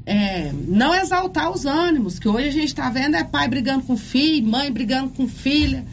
é, 0.04 0.52
não 0.66 0.94
exaltar 0.94 1.50
os 1.50 1.66
ânimos, 1.66 2.18
que 2.18 2.28
hoje 2.28 2.48
a 2.48 2.52
gente 2.52 2.68
está 2.68 2.88
vendo 2.90 3.16
é 3.16 3.24
pai 3.24 3.46
brigando 3.46 3.84
com 3.84 3.96
filho, 3.96 4.48
mãe 4.48 4.72
brigando 4.72 5.10
com 5.10 5.28
filha, 5.28 5.84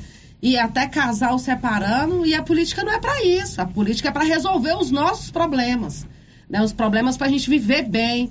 e 0.42 0.58
até 0.58 0.88
casal 0.88 1.38
separando, 1.38 2.26
e 2.26 2.34
a 2.34 2.42
política 2.42 2.84
não 2.84 2.94
é 2.94 3.00
para 3.00 3.24
isso. 3.24 3.62
A 3.62 3.66
política 3.66 4.10
é 4.10 4.12
para 4.12 4.24
resolver 4.24 4.78
os 4.78 4.92
nossos 4.92 5.32
problemas. 5.32 6.06
Né? 6.50 6.62
Os 6.62 6.72
problemas 6.72 7.18
para 7.18 7.28
a 7.28 7.30
gente 7.30 7.50
viver 7.50 7.84
bem, 7.84 8.30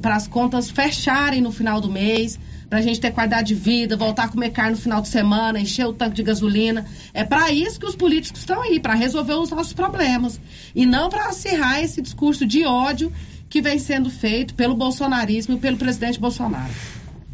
para 0.00 0.16
as 0.16 0.26
contas 0.26 0.70
fecharem 0.70 1.40
no 1.40 1.52
final 1.52 1.80
do 1.80 1.90
mês, 1.90 2.38
para 2.72 2.78
a 2.78 2.82
gente 2.82 3.02
ter 3.02 3.10
qualidade 3.10 3.48
de 3.48 3.54
vida, 3.54 3.98
voltar 3.98 4.24
a 4.24 4.28
comer 4.28 4.48
carne 4.48 4.70
no 4.70 4.78
final 4.78 5.02
de 5.02 5.08
semana, 5.08 5.60
encher 5.60 5.84
o 5.84 5.92
tanque 5.92 6.16
de 6.16 6.22
gasolina. 6.22 6.86
É 7.12 7.22
para 7.22 7.52
isso 7.52 7.78
que 7.78 7.84
os 7.84 7.94
políticos 7.94 8.40
estão 8.40 8.62
aí, 8.62 8.80
para 8.80 8.94
resolver 8.94 9.34
os 9.34 9.50
nossos 9.50 9.74
problemas. 9.74 10.40
E 10.74 10.86
não 10.86 11.10
para 11.10 11.26
acirrar 11.26 11.82
esse 11.82 12.00
discurso 12.00 12.46
de 12.46 12.64
ódio 12.64 13.12
que 13.50 13.60
vem 13.60 13.78
sendo 13.78 14.08
feito 14.08 14.54
pelo 14.54 14.74
bolsonarismo 14.74 15.56
e 15.56 15.58
pelo 15.58 15.76
presidente 15.76 16.18
Bolsonaro. 16.18 16.72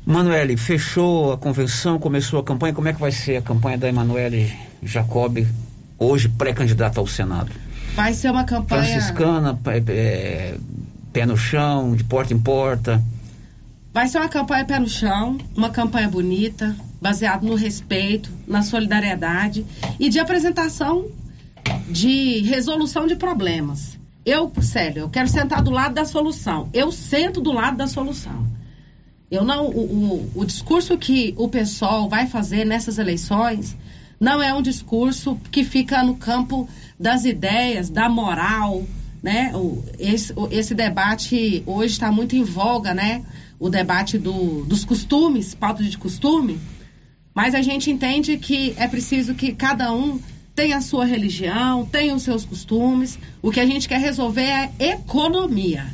Manuele, 0.05 0.56
fechou 0.56 1.31
a 1.31 1.39
convenção, 1.39 2.01
começou 2.01 2.40
a 2.40 2.43
campanha. 2.43 2.74
Como 2.74 2.89
é 2.89 2.93
que 2.93 2.98
vai 2.98 3.12
ser 3.12 3.36
a 3.36 3.43
campanha 3.43 3.78
da 3.78 3.89
Emanuele 3.89 4.52
Jacob, 4.82 5.47
hoje 5.97 6.28
pré-candidata 6.28 6.98
ao 6.98 7.06
Senado? 7.06 7.52
Vai 7.94 8.12
ser 8.12 8.32
uma 8.32 8.43
campanha. 8.43 8.82
Franciscana, 8.82 9.56
é, 9.86 10.56
pé 11.12 11.24
no 11.24 11.36
chão, 11.36 11.94
de 11.94 12.02
porta 12.02 12.35
em 12.35 12.40
porta. 12.40 13.01
Vai 13.99 14.07
ser 14.07 14.19
uma 14.19 14.29
campanha 14.29 14.65
pé 14.65 14.79
no 14.79 14.89
chão, 14.89 15.37
uma 15.57 15.70
campanha 15.70 16.09
bonita, 16.09 16.77
baseada 17.03 17.45
no 17.45 17.57
respeito, 17.57 18.31
na 18.47 18.62
solidariedade 18.62 19.66
e 19.99 20.09
de 20.09 20.20
apresentação 20.20 21.09
de 21.91 22.39
resolução 22.43 23.09
de 23.09 23.16
problemas. 23.16 23.99
Eu, 24.25 24.53
sério, 24.62 25.01
eu 25.01 25.09
quero 25.11 25.27
sentar 25.27 25.62
do 25.62 25.73
lado 25.73 25.95
da 25.95 26.05
solução. 26.05 26.69
Eu 26.73 26.93
sento 26.93 27.41
do 27.41 27.51
lado 27.51 27.77
da 27.77 27.89
solução. 27.89 28.47
Eu 29.29 29.45
não, 29.45 29.66
o, 29.66 29.81
o, 29.81 30.43
o 30.43 30.45
discurso 30.45 30.97
que 30.97 31.35
o 31.37 31.49
pessoal 31.49 32.09
vai 32.09 32.29
fazer 32.29 32.65
nessas 32.65 32.99
eleições 32.99 33.77
não 34.20 34.41
é 34.41 34.55
um 34.55 34.62
discurso 34.62 35.37
que 35.51 35.65
fica 35.65 36.05
no 36.05 36.15
campo 36.15 36.69
das 37.01 37.25
ideias, 37.25 37.91
da 37.91 38.09
moral, 38.09 38.85
né? 39.20 39.51
O, 39.57 39.83
esse, 39.99 40.33
esse 40.53 40.73
debate 40.73 41.65
hoje 41.66 41.95
está 41.95 42.12
muito 42.12 42.37
em 42.37 42.45
voga, 42.45 42.95
né? 42.95 43.25
O 43.59 43.69
debate 43.69 44.19
do, 44.19 44.65
dos 44.65 44.85
costumes, 44.85 45.55
pauta 45.55 45.83
de 45.83 45.99
costume. 45.99 46.61
Mas 47.35 47.55
a 47.55 47.63
gente 47.63 47.91
entende 47.91 48.37
que 48.37 48.75
é 48.77 48.87
preciso 48.89 49.35
que 49.35 49.53
cada 49.53 49.93
um 49.93 50.21
tem 50.55 50.73
a 50.73 50.81
sua 50.81 51.05
religião, 51.05 51.87
tem 51.87 52.13
os 52.13 52.23
seus 52.23 52.45
costumes. 52.45 53.19
O 53.41 53.51
que 53.51 53.61
a 53.61 53.67
gente 53.67 53.89
quer 53.89 54.01
resolver 54.01 54.43
é 54.43 54.73
economia. 54.79 55.87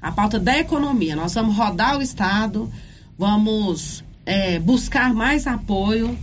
A 0.00 0.12
pauta 0.12 0.38
da 0.38 0.58
economia. 0.58 1.16
Nós 1.16 1.34
vamos 1.34 1.56
rodar 1.56 1.98
o 1.98 2.02
Estado, 2.02 2.70
vamos 3.18 4.04
é, 4.26 4.58
buscar 4.58 5.14
mais 5.14 5.46
apoio. 5.46 6.18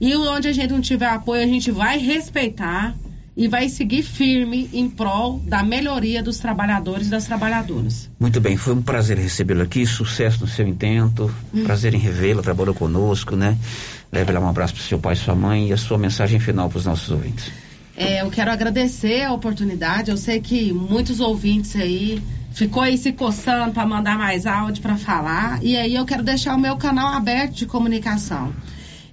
E 0.00 0.14
onde 0.14 0.48
a 0.48 0.52
gente 0.52 0.72
não 0.72 0.80
tiver 0.80 1.08
apoio, 1.08 1.42
a 1.42 1.46
gente 1.46 1.70
vai 1.70 1.98
respeitar 1.98 2.94
e 3.40 3.48
vai 3.48 3.70
seguir 3.70 4.02
firme 4.02 4.68
em 4.70 4.86
prol 4.86 5.38
da 5.46 5.62
melhoria 5.62 6.22
dos 6.22 6.36
trabalhadores 6.36 7.06
e 7.06 7.10
das 7.10 7.24
trabalhadoras. 7.24 8.10
Muito 8.20 8.38
bem, 8.38 8.54
foi 8.54 8.74
um 8.74 8.82
prazer 8.82 9.16
recebê-lo 9.16 9.62
aqui, 9.62 9.86
sucesso 9.86 10.42
no 10.42 10.46
seu 10.46 10.68
intento, 10.68 11.34
hum. 11.54 11.64
prazer 11.64 11.94
em 11.94 11.98
revê-la, 11.98 12.42
trabalhou 12.42 12.74
conosco, 12.74 13.34
né? 13.34 13.56
Leve 14.12 14.30
lá 14.30 14.40
um 14.40 14.48
abraço 14.48 14.74
para 14.74 14.82
o 14.82 14.84
seu 14.84 14.98
pai 14.98 15.14
e 15.14 15.16
sua 15.16 15.34
mãe 15.34 15.68
e 15.68 15.72
a 15.72 15.78
sua 15.78 15.96
mensagem 15.96 16.38
final 16.38 16.68
para 16.68 16.80
os 16.80 16.84
nossos 16.84 17.10
ouvintes. 17.10 17.50
É, 17.96 18.20
eu 18.20 18.30
quero 18.30 18.50
agradecer 18.50 19.22
a 19.22 19.32
oportunidade. 19.32 20.10
Eu 20.10 20.18
sei 20.18 20.38
que 20.38 20.70
muitos 20.70 21.18
ouvintes 21.18 21.74
aí 21.76 22.22
ficou 22.52 22.82
aí 22.82 22.98
se 22.98 23.10
coçando 23.10 23.72
para 23.72 23.86
mandar 23.86 24.18
mais 24.18 24.44
áudio 24.44 24.82
para 24.82 24.98
falar. 24.98 25.64
E 25.64 25.78
aí 25.78 25.94
eu 25.94 26.04
quero 26.04 26.22
deixar 26.22 26.54
o 26.54 26.60
meu 26.60 26.76
canal 26.76 27.14
aberto 27.14 27.54
de 27.54 27.64
comunicação, 27.64 28.52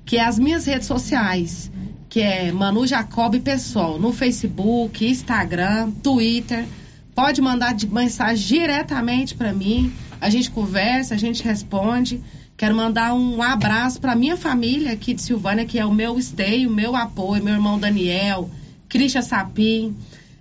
que 0.03 0.17
é 0.17 0.25
as 0.25 0.37
minhas 0.37 0.65
redes 0.65 0.85
sociais, 0.85 1.71
que 2.09 2.21
é 2.21 2.51
Manu 2.51 2.87
Jacob 2.87 3.35
Pessoal, 3.39 3.99
no 3.99 4.13
Facebook, 4.13 5.05
Instagram, 5.05 5.91
Twitter. 6.03 6.65
Pode 7.13 7.41
mandar 7.41 7.75
mensagem 7.89 8.45
diretamente 8.45 9.35
para 9.35 9.51
mim. 9.53 9.91
A 10.21 10.29
gente 10.29 10.49
conversa, 10.51 11.15
a 11.15 11.17
gente 11.17 11.43
responde 11.43 12.21
Quero 12.57 12.73
mandar 12.73 13.13
um 13.13 13.39
abraço 13.39 14.01
para 14.01 14.15
minha 14.15 14.35
família 14.35 14.91
aqui 14.91 15.13
de 15.13 15.21
Silvânia, 15.21 15.63
que 15.63 15.77
é 15.77 15.85
o 15.85 15.93
meu 15.93 16.17
esteio, 16.17 16.71
meu 16.71 16.95
apoio, 16.95 17.43
meu 17.43 17.53
irmão 17.53 17.77
Daniel, 17.77 18.49
Cristian 18.89 19.21
Sapim, 19.21 19.95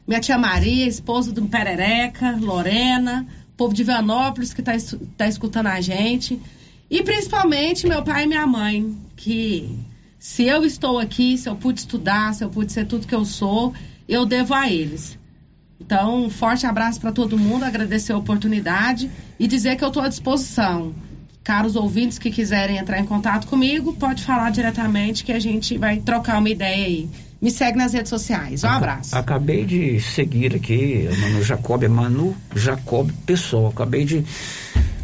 minha 0.08 0.18
tia 0.18 0.38
Maria, 0.38 0.86
esposa 0.86 1.30
do 1.30 1.46
Perereca, 1.46 2.34
Lorena, 2.40 3.26
povo 3.54 3.74
de 3.74 3.84
Vianópolis 3.84 4.54
que 4.54 4.62
está 4.62 4.72
tá 5.14 5.28
escutando 5.28 5.66
a 5.66 5.78
gente. 5.82 6.40
E 6.90 7.02
principalmente 7.02 7.86
meu 7.86 8.02
pai 8.02 8.24
e 8.24 8.26
minha 8.26 8.46
mãe, 8.46 8.96
que 9.14 9.78
se 10.26 10.42
eu 10.44 10.64
estou 10.64 10.98
aqui, 10.98 11.38
se 11.38 11.48
eu 11.48 11.54
pude 11.54 11.78
estudar, 11.78 12.34
se 12.34 12.42
eu 12.42 12.50
pude 12.50 12.72
ser 12.72 12.84
tudo 12.84 13.06
que 13.06 13.14
eu 13.14 13.24
sou, 13.24 13.72
eu 14.08 14.26
devo 14.26 14.54
a 14.54 14.68
eles. 14.68 15.16
Então, 15.80 16.24
um 16.24 16.30
forte 16.30 16.66
abraço 16.66 17.00
para 17.00 17.12
todo 17.12 17.38
mundo, 17.38 17.64
agradecer 17.64 18.12
a 18.12 18.18
oportunidade 18.18 19.08
e 19.38 19.46
dizer 19.46 19.76
que 19.76 19.84
eu 19.84 19.88
estou 19.88 20.02
à 20.02 20.08
disposição. 20.08 20.92
Caros 21.44 21.76
ouvintes 21.76 22.18
que 22.18 22.28
quiserem 22.28 22.76
entrar 22.76 22.98
em 22.98 23.06
contato 23.06 23.46
comigo, 23.46 23.94
pode 23.94 24.24
falar 24.24 24.50
diretamente 24.50 25.24
que 25.24 25.30
a 25.30 25.38
gente 25.38 25.78
vai 25.78 26.00
trocar 26.00 26.38
uma 26.38 26.50
ideia 26.50 26.86
aí. 26.86 27.08
Me 27.40 27.50
segue 27.50 27.78
nas 27.78 27.92
redes 27.92 28.10
sociais. 28.10 28.64
Um 28.64 28.68
abraço. 28.68 29.16
Acabei 29.16 29.64
de 29.64 30.00
seguir 30.00 30.56
aqui, 30.56 31.08
Manu 31.20 31.42
Jacob, 31.44 31.84
é 31.84 31.88
Manu 31.88 32.36
Jacob 32.54 33.10
Pessoa. 33.24 33.70
Acabei 33.70 34.04
de 34.04 34.24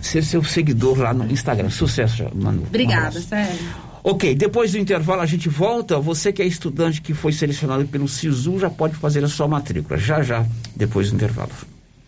ser 0.00 0.24
seu 0.24 0.42
seguidor 0.42 0.98
lá 0.98 1.14
no 1.14 1.30
Instagram. 1.30 1.70
Sucesso, 1.70 2.24
Manu. 2.34 2.64
Obrigada, 2.64 3.20
um 3.20 3.22
sério. 3.22 3.91
Ok, 4.04 4.34
depois 4.34 4.72
do 4.72 4.78
intervalo 4.78 5.20
a 5.20 5.26
gente 5.26 5.48
volta. 5.48 5.98
Você 6.00 6.32
que 6.32 6.42
é 6.42 6.46
estudante 6.46 7.00
que 7.00 7.14
foi 7.14 7.32
selecionado 7.32 7.86
pelo 7.86 8.08
SISU 8.08 8.58
já 8.58 8.68
pode 8.68 8.96
fazer 8.96 9.22
a 9.24 9.28
sua 9.28 9.46
matrícula. 9.46 9.98
Já, 9.98 10.22
já, 10.22 10.44
depois 10.74 11.10
do 11.10 11.14
intervalo. 11.14 11.52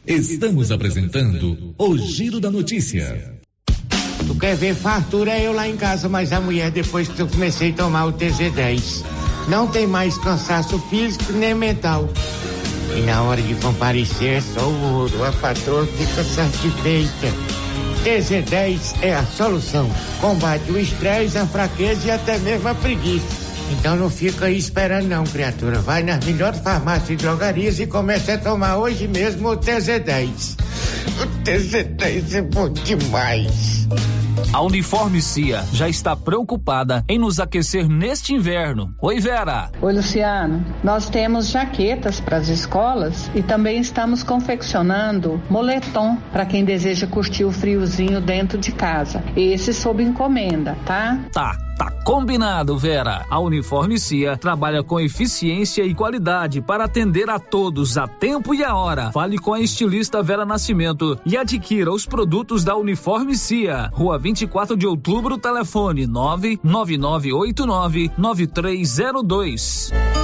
Estamos 0.07 0.71
apresentando 0.71 1.75
o 1.79 1.97
Giro 1.97 2.41
da 2.41 2.51
Notícia. 2.51 3.35
Tu 4.27 4.35
quer 4.35 4.57
ver 4.57 4.75
fartura 4.75 5.33
é 5.33 5.47
eu 5.47 5.53
lá 5.53 5.69
em 5.69 5.77
casa, 5.77 6.09
mas 6.09 6.33
a 6.33 6.41
mulher 6.41 6.71
depois 6.71 7.09
que 7.09 7.21
eu 7.21 7.29
comecei 7.29 7.71
a 7.71 7.75
tomar 7.75 8.07
o 8.07 8.13
TZ10. 8.13 9.05
Não 9.49 9.69
tem 9.69 9.87
mais 9.87 10.19
cansaço 10.19 10.79
físico 10.91 11.33
nem 11.33 11.55
mental. 11.55 12.09
E 12.97 13.01
na 13.03 13.23
hora 13.23 13.41
de 13.41 13.55
comparecer, 13.57 14.43
só 14.43 14.67
o 14.67 14.95
ouro. 14.95 15.25
A 15.25 15.33
patroa 15.33 15.87
fica 15.87 16.25
satisfeita. 16.25 17.64
TZ10 18.05 18.97
é 19.01 19.15
a 19.15 19.25
solução. 19.25 19.91
Combate 20.21 20.71
o 20.71 20.79
estresse, 20.79 21.39
a 21.39 21.47
fraqueza 21.47 22.09
e 22.09 22.11
até 22.11 22.37
mesmo 22.39 22.69
a 22.69 22.75
preguiça. 22.75 23.27
Então 23.73 23.97
não 23.97 24.11
fica 24.11 24.45
aí 24.45 24.59
esperando 24.59 25.09
não, 25.09 25.25
criatura. 25.25 25.81
Vai 25.81 26.03
nas 26.03 26.23
melhores 26.23 26.61
farmácias 26.61 27.09
e 27.09 27.17
drogarias 27.17 27.81
e 27.81 27.87
comece 27.87 28.31
a 28.31 28.39
tomar 28.39 28.77
hoje 28.77 29.09
mesmo 29.09 29.49
o 29.49 29.57
TZ10. 29.57 30.57
O 31.19 31.45
TZ10 31.45 32.35
é 32.35 32.43
bom 32.43 32.69
demais. 32.69 33.89
A 34.53 34.61
Uniforme 34.63 35.21
Cia 35.21 35.65
já 35.73 35.89
está 35.89 36.15
preocupada 36.15 37.05
em 37.09 37.19
nos 37.19 37.41
aquecer 37.41 37.89
neste 37.89 38.35
inverno. 38.35 38.95
Oi, 39.01 39.21
Vera. 39.21 39.71
Oi, 39.81 39.93
Luciano. 39.93 40.65
Nós 40.83 41.09
temos 41.09 41.49
jaquetas 41.49 42.21
para 42.21 42.37
as 42.37 42.49
escolas 42.49 43.31
e 43.35 43.43
também 43.43 43.81
estamos 43.81 44.23
confeccionando 44.23 45.43
moletom 45.51 46.17
para 46.33 46.47
quem 46.47 46.65
deseja 46.65 47.07
curtir 47.07 47.45
o 47.45 47.53
friozinho 47.53 48.21
dentro 48.21 48.59
de 48.59 48.73
casa. 48.73 49.23
Esse 49.37 49.73
sob 49.73 50.03
encomenda, 50.03 50.77
tá? 50.85 51.21
Tá. 51.33 51.57
Tá 51.77 51.91
combinado, 52.05 52.79
Vera. 52.79 53.27
A 53.29 53.41
Uniforme 53.41 53.99
Cia 53.99 54.37
trabalha 54.37 54.83
com 54.83 55.01
eficiência 55.01 55.85
e 55.85 55.95
qualidade 55.95 56.61
para 56.61 56.85
atender 56.85 57.29
a 57.29 57.39
todos 57.39 57.99
a 57.99 58.07
tempo 58.07 58.55
e 58.55 58.63
a 58.63 58.75
hora. 58.75 59.11
Fale 59.13 59.39
com 59.39 59.53
a 59.53 59.61
estilista 59.61 60.23
Vera 60.23 60.45
Nascimento 60.45 61.19
e 61.27 61.37
adquira 61.37 61.93
os 61.93 62.07
produtos 62.07 62.63
da 62.63 62.77
Uniforme 62.77 63.37
Cia. 63.37 63.91
Rua 63.93 64.19
24 64.19 64.77
de 64.77 64.87
Outubro, 64.87 65.37
telefone 65.37 66.07
99989 66.07 68.13
9302. 68.17 70.24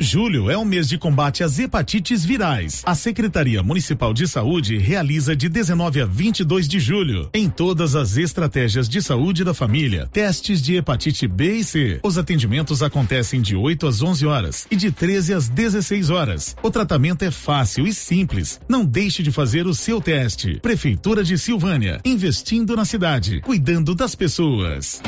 Julho 0.00 0.48
é 0.48 0.56
o 0.56 0.64
mês 0.64 0.88
de 0.88 0.96
combate 0.96 1.42
às 1.42 1.58
hepatites 1.58 2.24
virais. 2.24 2.82
A 2.86 2.94
Secretaria 2.94 3.62
Municipal 3.64 4.14
de 4.14 4.28
Saúde 4.28 4.78
realiza 4.78 5.34
de 5.34 5.48
19 5.48 6.00
a 6.00 6.06
22 6.06 6.68
de 6.68 6.78
julho, 6.78 7.28
em 7.34 7.50
todas 7.50 7.96
as 7.96 8.16
estratégias 8.16 8.88
de 8.88 9.02
saúde 9.02 9.42
da 9.42 9.52
família, 9.52 10.08
testes 10.12 10.62
de 10.62 10.76
hepatite 10.76 11.26
B 11.26 11.56
e 11.56 11.64
C. 11.64 12.00
Os 12.04 12.16
atendimentos 12.16 12.82
acontecem 12.82 13.40
de 13.40 13.56
8 13.56 13.86
às 13.88 14.00
11 14.00 14.26
horas 14.26 14.66
e 14.70 14.76
de 14.76 14.92
13 14.92 15.34
às 15.34 15.48
16 15.48 16.10
horas. 16.10 16.56
O 16.62 16.70
tratamento 16.70 17.24
é 17.24 17.30
fácil 17.30 17.86
e 17.86 17.92
simples. 17.92 18.60
Não 18.68 18.84
deixe 18.84 19.22
de 19.22 19.32
fazer 19.32 19.66
o 19.66 19.74
seu 19.74 20.00
teste. 20.00 20.60
Prefeitura 20.60 21.24
de 21.24 21.36
Silvânia, 21.36 22.00
investindo 22.04 22.76
na 22.76 22.84
cidade, 22.84 23.40
cuidando 23.40 23.94
das 23.96 24.14
pessoas. 24.14 25.02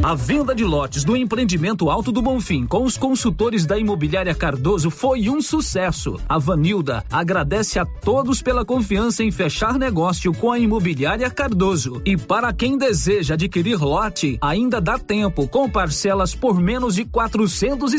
A 0.00 0.14
venda 0.16 0.52
de 0.52 0.64
lotes 0.64 1.04
do 1.04 1.16
empreendimento 1.16 1.88
Alto 1.88 2.10
do 2.10 2.20
Bonfim 2.20 2.66
com 2.66 2.82
os 2.82 2.96
consultores 2.96 3.66
da 3.66 3.78
Imobiliária 3.78 4.34
Cardoso 4.34 4.90
foi 4.90 5.28
um 5.28 5.40
sucesso. 5.40 6.18
A 6.28 6.38
Vanilda 6.38 7.04
agradece 7.10 7.78
a 7.78 7.84
todos 7.84 8.42
pela 8.42 8.64
confiança 8.64 9.22
em 9.22 9.30
fechar 9.30 9.78
negócio 9.78 10.32
com 10.32 10.50
a 10.50 10.58
Imobiliária 10.58 11.30
Cardoso. 11.30 12.02
E 12.04 12.16
para 12.16 12.52
quem 12.52 12.76
deseja 12.76 13.34
adquirir 13.34 13.78
lote, 13.78 14.38
ainda 14.40 14.80
dá 14.80 14.98
tempo 14.98 15.46
com 15.46 15.70
parcelas 15.70 16.34
por 16.34 16.60
menos 16.60 16.96
de 16.96 17.04
quatrocentos 17.04 17.92
e 17.92 17.98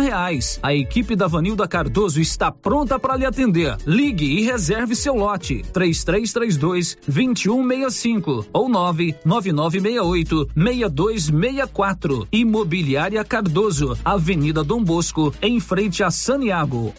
reais. 0.00 0.58
A 0.62 0.74
equipe 0.74 1.16
da 1.16 1.26
Vanilda 1.26 1.66
Cardoso 1.66 2.20
está 2.20 2.52
pronta 2.52 2.98
para 2.98 3.16
lhe 3.16 3.24
atender. 3.24 3.76
Ligue 3.86 4.38
e 4.38 4.42
reserve 4.42 4.94
seu 4.94 5.14
lote. 5.14 5.62
Três 5.72 6.04
três 6.04 6.30
três 6.32 6.56
dois 6.58 6.96
vinte 7.06 7.48
um 7.48 7.62
meia 7.62 7.88
cinco 7.88 8.44
ou 8.52 8.68
nove 8.68 9.14
nove 9.24 9.50
nove 9.50 9.80
meia 9.80 10.02
oito 10.02 10.46
meia 10.54 10.90
dois 10.90 11.27
64. 11.30 12.26
Imobiliária 12.32 13.24
Cardoso, 13.24 13.96
Avenida 14.04 14.64
Dom 14.64 14.82
Bosco, 14.82 15.34
em 15.40 15.60
frente 15.60 16.02
a 16.02 16.10
Saniago. 16.10 16.94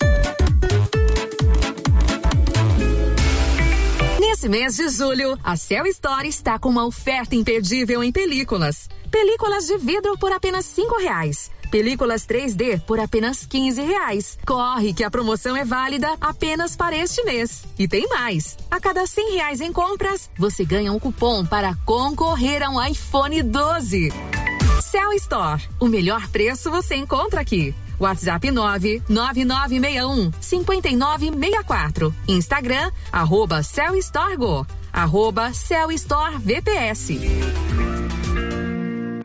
Nesse 4.20 4.48
mês 4.48 4.78
de 4.78 4.88
julho, 4.90 5.38
a 5.44 5.58
Cell 5.58 5.86
Store 5.88 6.28
está 6.28 6.58
com 6.58 6.70
uma 6.70 6.86
oferta 6.86 7.36
imperdível 7.36 8.04
em 8.04 8.12
películas. 8.12 8.88
Películas 9.12 9.68
de 9.68 9.78
vidro 9.78 10.18
por 10.18 10.32
apenas 10.32 10.66
cinco 10.66 10.98
reais. 10.98 11.52
Películas 11.70 12.26
3D 12.26 12.82
por 12.82 13.00
apenas 13.00 13.46
15 13.46 13.82
reais. 13.82 14.38
Corre 14.46 14.94
que 14.94 15.04
a 15.04 15.12
promoção 15.12 15.56
é 15.56 15.64
válida 15.64 16.16
apenas 16.20 16.76
para 16.76 16.96
este 16.96 17.24
mês. 17.24 17.64
E 17.78 17.88
tem 17.88 18.08
mais. 18.08 18.58
A 18.70 18.80
cada 18.80 19.06
100 19.06 19.34
reais 19.34 19.62
em 19.62 19.72
compras, 19.72 20.30
você 20.38 20.66
ganha 20.66 20.92
um 20.92 21.00
cupom 21.00 21.46
para 21.46 21.76
concorrer 21.86 22.64
a 22.64 22.70
um 22.70 22.84
iPhone 22.84 23.42
12. 23.44 24.12
Cell 24.82 25.14
Store. 25.14 25.62
O 25.80 25.88
melhor 25.88 26.28
preço 26.30 26.72
você 26.72 26.96
encontra 26.96 27.42
aqui. 27.42 27.76
WhatsApp 28.00 28.50
99961 28.50 30.32
5964. 30.40 32.16
Instagram, 32.28 32.92
arroba 33.12 33.62
Cell 33.62 33.96
Store 33.98 34.36
Go. 34.36 34.66
Arroba 34.92 35.54
Cell 35.54 35.92
Store 35.92 36.38
VPS. 36.38 37.99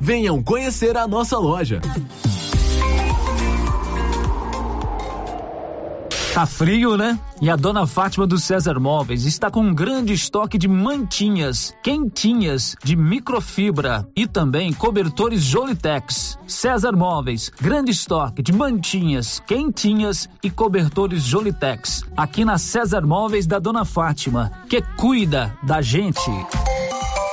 Venham 0.00 0.42
conhecer 0.42 0.96
a 0.96 1.06
nossa 1.06 1.38
loja. 1.38 1.80
Tá 6.34 6.44
frio, 6.44 6.96
né? 6.96 7.18
E 7.40 7.48
a 7.48 7.54
dona 7.54 7.86
Fátima 7.86 8.26
do 8.26 8.36
César 8.38 8.80
Móveis 8.80 9.24
está 9.24 9.48
com 9.48 9.60
um 9.60 9.72
grande 9.72 10.12
estoque 10.12 10.58
de 10.58 10.66
mantinhas, 10.66 11.72
quentinhas, 11.84 12.76
de 12.82 12.96
microfibra 12.96 14.08
e 14.16 14.26
também 14.26 14.72
cobertores 14.72 15.42
Jolitex. 15.42 16.36
César 16.46 16.96
Móveis, 16.96 17.48
grande 17.60 17.92
estoque 17.92 18.42
de 18.42 18.52
mantinhas, 18.52 19.40
quentinhas 19.46 20.28
e 20.42 20.50
cobertores 20.50 21.22
Jolitex. 21.22 22.02
Aqui 22.16 22.44
na 22.44 22.58
César 22.58 23.06
Móveis 23.06 23.46
da 23.46 23.60
dona 23.60 23.84
Fátima, 23.84 24.50
que 24.68 24.82
cuida 24.96 25.56
da 25.62 25.80
gente. 25.80 26.28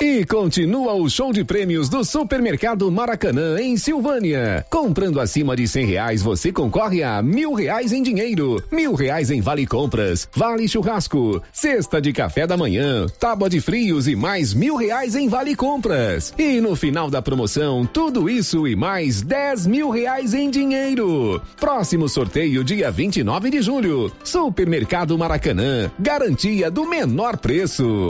E 0.01 0.25
continua 0.25 0.93
o 0.93 1.09
show 1.09 1.31
de 1.31 1.45
prêmios 1.45 1.87
do 1.87 2.03
Supermercado 2.03 2.91
Maracanã, 2.91 3.57
em 3.59 3.77
Silvânia. 3.77 4.65
Comprando 4.69 5.21
acima 5.21 5.55
de 5.55 5.67
cem 5.67 5.85
reais, 5.85 6.21
você 6.21 6.51
concorre 6.51 7.01
a 7.01 7.21
mil 7.21 7.53
reais 7.53 7.93
em 7.93 8.03
dinheiro, 8.03 8.61
mil 8.69 8.93
reais 8.93 9.31
em 9.31 9.39
vale 9.39 9.65
compras, 9.65 10.27
vale 10.35 10.67
churrasco, 10.67 11.41
cesta 11.53 12.01
de 12.01 12.11
café 12.11 12.45
da 12.45 12.57
manhã, 12.57 13.05
tábua 13.19 13.49
de 13.49 13.61
frios 13.61 14.05
e 14.07 14.17
mais 14.17 14.53
mil 14.53 14.75
reais 14.75 15.15
em 15.15 15.29
vale 15.29 15.55
compras. 15.55 16.33
E 16.37 16.59
no 16.59 16.75
final 16.75 17.09
da 17.09 17.21
promoção, 17.21 17.85
tudo 17.85 18.29
isso 18.29 18.67
e 18.67 18.75
mais 18.75 19.21
dez 19.21 19.65
mil 19.65 19.89
reais 19.89 20.33
em 20.33 20.49
dinheiro. 20.49 21.41
Próximo 21.57 22.09
sorteio, 22.09 22.65
dia 22.65 22.91
29 22.91 23.49
de 23.49 23.61
julho. 23.61 24.11
Supermercado 24.25 25.17
Maracanã, 25.17 25.89
garantia 25.97 26.69
do 26.69 26.85
menor 26.85 27.37
preço. 27.37 28.07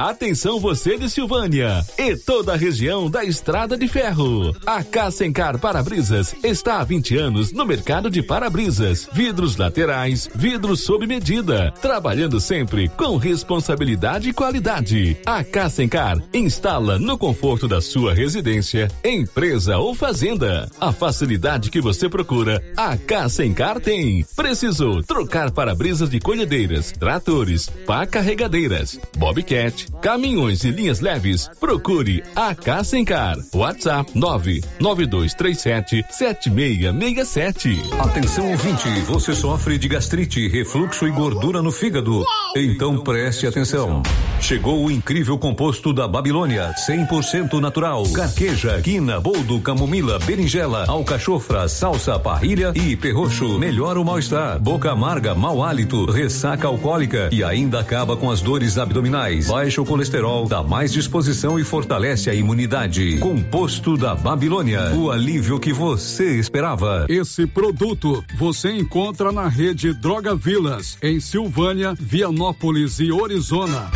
Atenção 0.00 0.58
você 0.58 0.96
de 0.96 1.10
Silvânia 1.10 1.84
e 1.98 2.16
toda 2.16 2.54
a 2.54 2.56
região 2.56 3.10
da 3.10 3.22
Estrada 3.22 3.76
de 3.76 3.86
Ferro. 3.86 4.56
A 4.64 4.82
Cassencar 4.82 5.58
Para-Brisas 5.58 6.34
está 6.42 6.80
há 6.80 6.84
20 6.84 7.18
anos 7.18 7.52
no 7.52 7.66
mercado 7.66 8.08
de 8.08 8.22
para-brisas, 8.22 9.06
vidros 9.12 9.58
laterais, 9.58 10.26
vidros 10.34 10.80
sob 10.80 11.06
medida, 11.06 11.70
trabalhando 11.82 12.40
sempre 12.40 12.88
com 12.88 13.18
responsabilidade 13.18 14.30
e 14.30 14.32
qualidade. 14.32 15.18
A 15.26 15.44
Cassencar 15.44 16.16
instala 16.32 16.98
no 16.98 17.18
conforto 17.18 17.68
da 17.68 17.82
sua 17.82 18.14
residência, 18.14 18.90
empresa 19.04 19.76
ou 19.76 19.94
fazenda. 19.94 20.66
A 20.80 20.92
facilidade 20.92 21.70
que 21.70 21.82
você 21.82 22.08
procura, 22.08 22.64
a 22.74 22.96
Cassencar 22.96 23.78
tem. 23.78 24.24
Precisou 24.34 25.02
trocar 25.02 25.50
para-brisas 25.50 26.08
de 26.08 26.20
colhedeiras, 26.20 26.90
tratores, 26.90 27.68
pá 27.86 28.06
carregadeiras, 28.06 28.98
bobcat, 29.18 29.89
caminhões 30.00 30.64
e 30.64 30.70
linhas 30.70 31.00
leves, 31.00 31.48
procure 31.58 32.22
a 32.34 32.54
Cassencar. 32.54 33.36
WhatsApp 33.54 34.12
99237 34.14 36.04
7667. 36.10 37.82
Atenção 37.98 38.50
ouvinte, 38.50 38.88
você 39.06 39.34
sofre 39.34 39.78
de 39.78 39.88
gastrite, 39.88 40.48
refluxo 40.48 41.06
e 41.06 41.10
gordura 41.10 41.62
no 41.62 41.72
fígado? 41.72 42.24
Então 42.56 42.98
preste 42.98 43.46
atenção. 43.46 44.02
Chegou 44.40 44.84
o 44.84 44.90
incrível 44.90 45.38
composto 45.38 45.92
da 45.92 46.08
Babilônia, 46.08 46.74
100% 46.74 47.60
natural. 47.60 48.04
Carqueja, 48.12 48.80
quina, 48.82 49.20
boldo, 49.20 49.60
camomila, 49.60 50.18
berinjela, 50.18 50.86
alcachofra, 50.88 51.68
salsa, 51.68 52.18
parrilha 52.18 52.72
e 52.74 52.96
perroxo. 52.96 53.58
Melhora 53.58 54.00
o 54.00 54.04
mal-estar, 54.04 54.58
boca 54.58 54.90
amarga, 54.90 55.34
mau 55.34 55.62
hálito, 55.62 56.06
ressaca 56.06 56.66
alcoólica 56.66 57.28
e 57.30 57.44
ainda 57.44 57.80
acaba 57.80 58.16
com 58.16 58.30
as 58.30 58.40
dores 58.40 58.78
abdominais. 58.78 59.48
Baixa 59.48 59.79
o 59.80 59.84
colesterol, 59.84 60.46
dá 60.46 60.62
mais 60.62 60.92
disposição 60.92 61.58
e 61.58 61.64
fortalece 61.64 62.30
a 62.30 62.34
imunidade. 62.34 63.18
Composto 63.18 63.96
da 63.96 64.14
Babilônia, 64.14 64.92
o 64.94 65.10
alívio 65.10 65.58
que 65.58 65.72
você 65.72 66.38
esperava. 66.38 67.06
Esse 67.08 67.46
produto 67.46 68.22
você 68.36 68.70
encontra 68.72 69.32
na 69.32 69.48
rede 69.48 69.92
Droga 69.92 70.34
Vilas, 70.34 70.98
em 71.02 71.18
Silvânia, 71.20 71.94
Vianópolis 71.98 73.00
e 73.00 73.10
Orizona. 73.10 73.90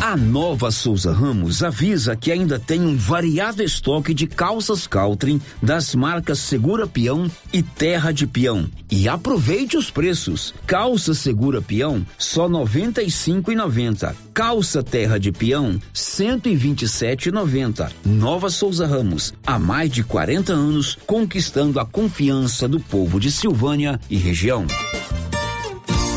A 0.00 0.16
nova 0.16 0.70
Souza 0.70 1.12
Ramos 1.12 1.62
avisa 1.62 2.16
que 2.16 2.32
ainda 2.32 2.58
tem 2.58 2.80
um 2.80 2.96
variado 2.96 3.62
estoque 3.62 4.14
de 4.14 4.26
calças 4.26 4.86
Caltrim 4.86 5.38
das 5.62 5.94
marcas 5.94 6.38
Segura 6.38 6.86
Peão 6.86 7.30
e 7.52 7.62
Terra 7.62 8.10
de 8.10 8.26
Peão. 8.26 8.66
E 8.90 9.06
aproveite 9.06 9.76
os 9.76 9.90
preços. 9.90 10.54
Calça 10.66 11.12
Segura 11.12 11.60
Peão 11.60 12.04
só 12.16 12.46
R$ 12.46 12.54
95,90. 12.54 14.14
Calça 14.32 14.82
Terra 14.82 15.20
de 15.20 15.30
Peão 15.30 15.78
127,90. 15.94 17.92
Nova 18.02 18.48
Souza 18.48 18.86
Ramos, 18.86 19.34
há 19.46 19.58
mais 19.58 19.90
de 19.90 20.02
40 20.02 20.50
anos 20.50 20.96
conquistando 21.06 21.78
a 21.78 21.84
confiança 21.84 22.66
do 22.66 22.80
povo 22.80 23.20
de 23.20 23.30
Silvânia 23.30 24.00
e 24.08 24.16
região. 24.16 24.66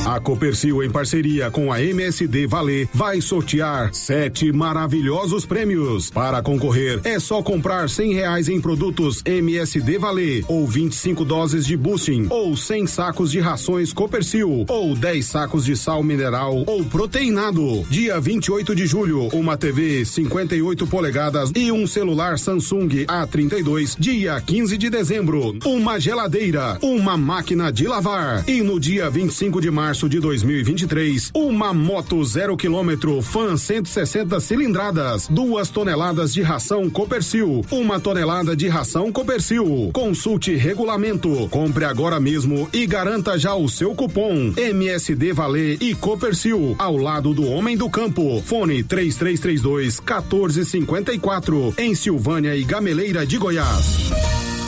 A 0.05 0.19
Copercil, 0.19 0.83
em 0.83 0.89
parceria 0.89 1.49
com 1.49 1.71
a 1.71 1.81
MSD 1.81 2.45
Valer, 2.45 2.89
vai 2.93 3.21
sortear 3.21 3.93
sete 3.93 4.51
maravilhosos 4.51 5.45
prêmios. 5.45 6.11
Para 6.11 6.41
concorrer, 6.41 6.99
é 7.05 7.17
só 7.19 7.41
comprar 7.41 7.89
cem 7.89 8.13
reais 8.13 8.49
em 8.49 8.59
produtos 8.59 9.21
MSD 9.25 9.97
Valer, 9.97 10.43
ou 10.49 10.67
25 10.67 11.23
doses 11.23 11.65
de 11.65 11.77
boosting, 11.77 12.27
ou 12.29 12.55
100 12.55 12.85
sacos 12.87 13.31
de 13.31 13.39
rações 13.39 13.93
Copercil, 13.93 14.65
ou 14.67 14.93
10 14.93 15.25
sacos 15.25 15.63
de 15.63 15.77
sal 15.77 16.03
mineral 16.03 16.65
ou 16.67 16.83
proteinado. 16.83 17.85
Dia 17.89 18.19
28 18.19 18.75
de 18.75 18.85
julho, 18.85 19.29
uma 19.29 19.55
TV 19.55 20.03
58 20.03 20.85
polegadas 20.85 21.49
e 21.55 21.71
um 21.71 21.87
celular 21.87 22.37
Samsung 22.37 23.05
A32. 23.07 23.95
Dia 23.97 24.41
15 24.41 24.77
de 24.77 24.89
dezembro, 24.89 25.57
uma 25.63 25.97
geladeira, 25.97 26.77
uma 26.81 27.17
máquina 27.17 27.71
de 27.71 27.87
lavar. 27.87 28.43
E 28.49 28.61
no 28.61 28.81
dia 28.81 29.09
25 29.09 29.61
de 29.61 29.71
março, 29.71 29.92
março 29.93 30.09
de 30.09 30.19
2023, 30.19 31.29
uma 31.35 31.71
moto 31.71 32.23
zero 32.25 32.57
quilômetro 32.57 33.21
Fan 33.21 33.55
160 33.55 34.39
cilindradas, 34.39 35.27
duas 35.27 35.69
toneladas 35.69 36.33
de 36.33 36.41
ração 36.41 36.89
Copercil, 36.89 37.63
uma 37.69 37.99
tonelada 37.99 38.55
de 38.55 38.67
ração 38.67 39.11
Copercil. 39.11 39.91
Consulte 39.93 40.55
regulamento, 40.55 41.47
compre 41.51 41.85
agora 41.85 42.19
mesmo 42.19 42.67
e 42.73 42.87
garanta 42.87 43.37
já 43.37 43.53
o 43.53 43.69
seu 43.69 43.93
cupom 43.93 44.51
MSD 44.57 45.31
Valer 45.31 45.77
e 45.79 45.93
Copercil 45.93 46.75
ao 46.79 46.97
lado 46.97 47.31
do 47.31 47.45
homem 47.45 47.77
do 47.77 47.87
campo. 47.87 48.41
Fone 48.41 48.83
3332 48.83 49.99
1454 49.99 51.75
em 51.77 51.93
Silvânia 51.93 52.55
e 52.55 52.63
Gameleira 52.63 53.27
de 53.27 53.37
Goiás. 53.37 54.09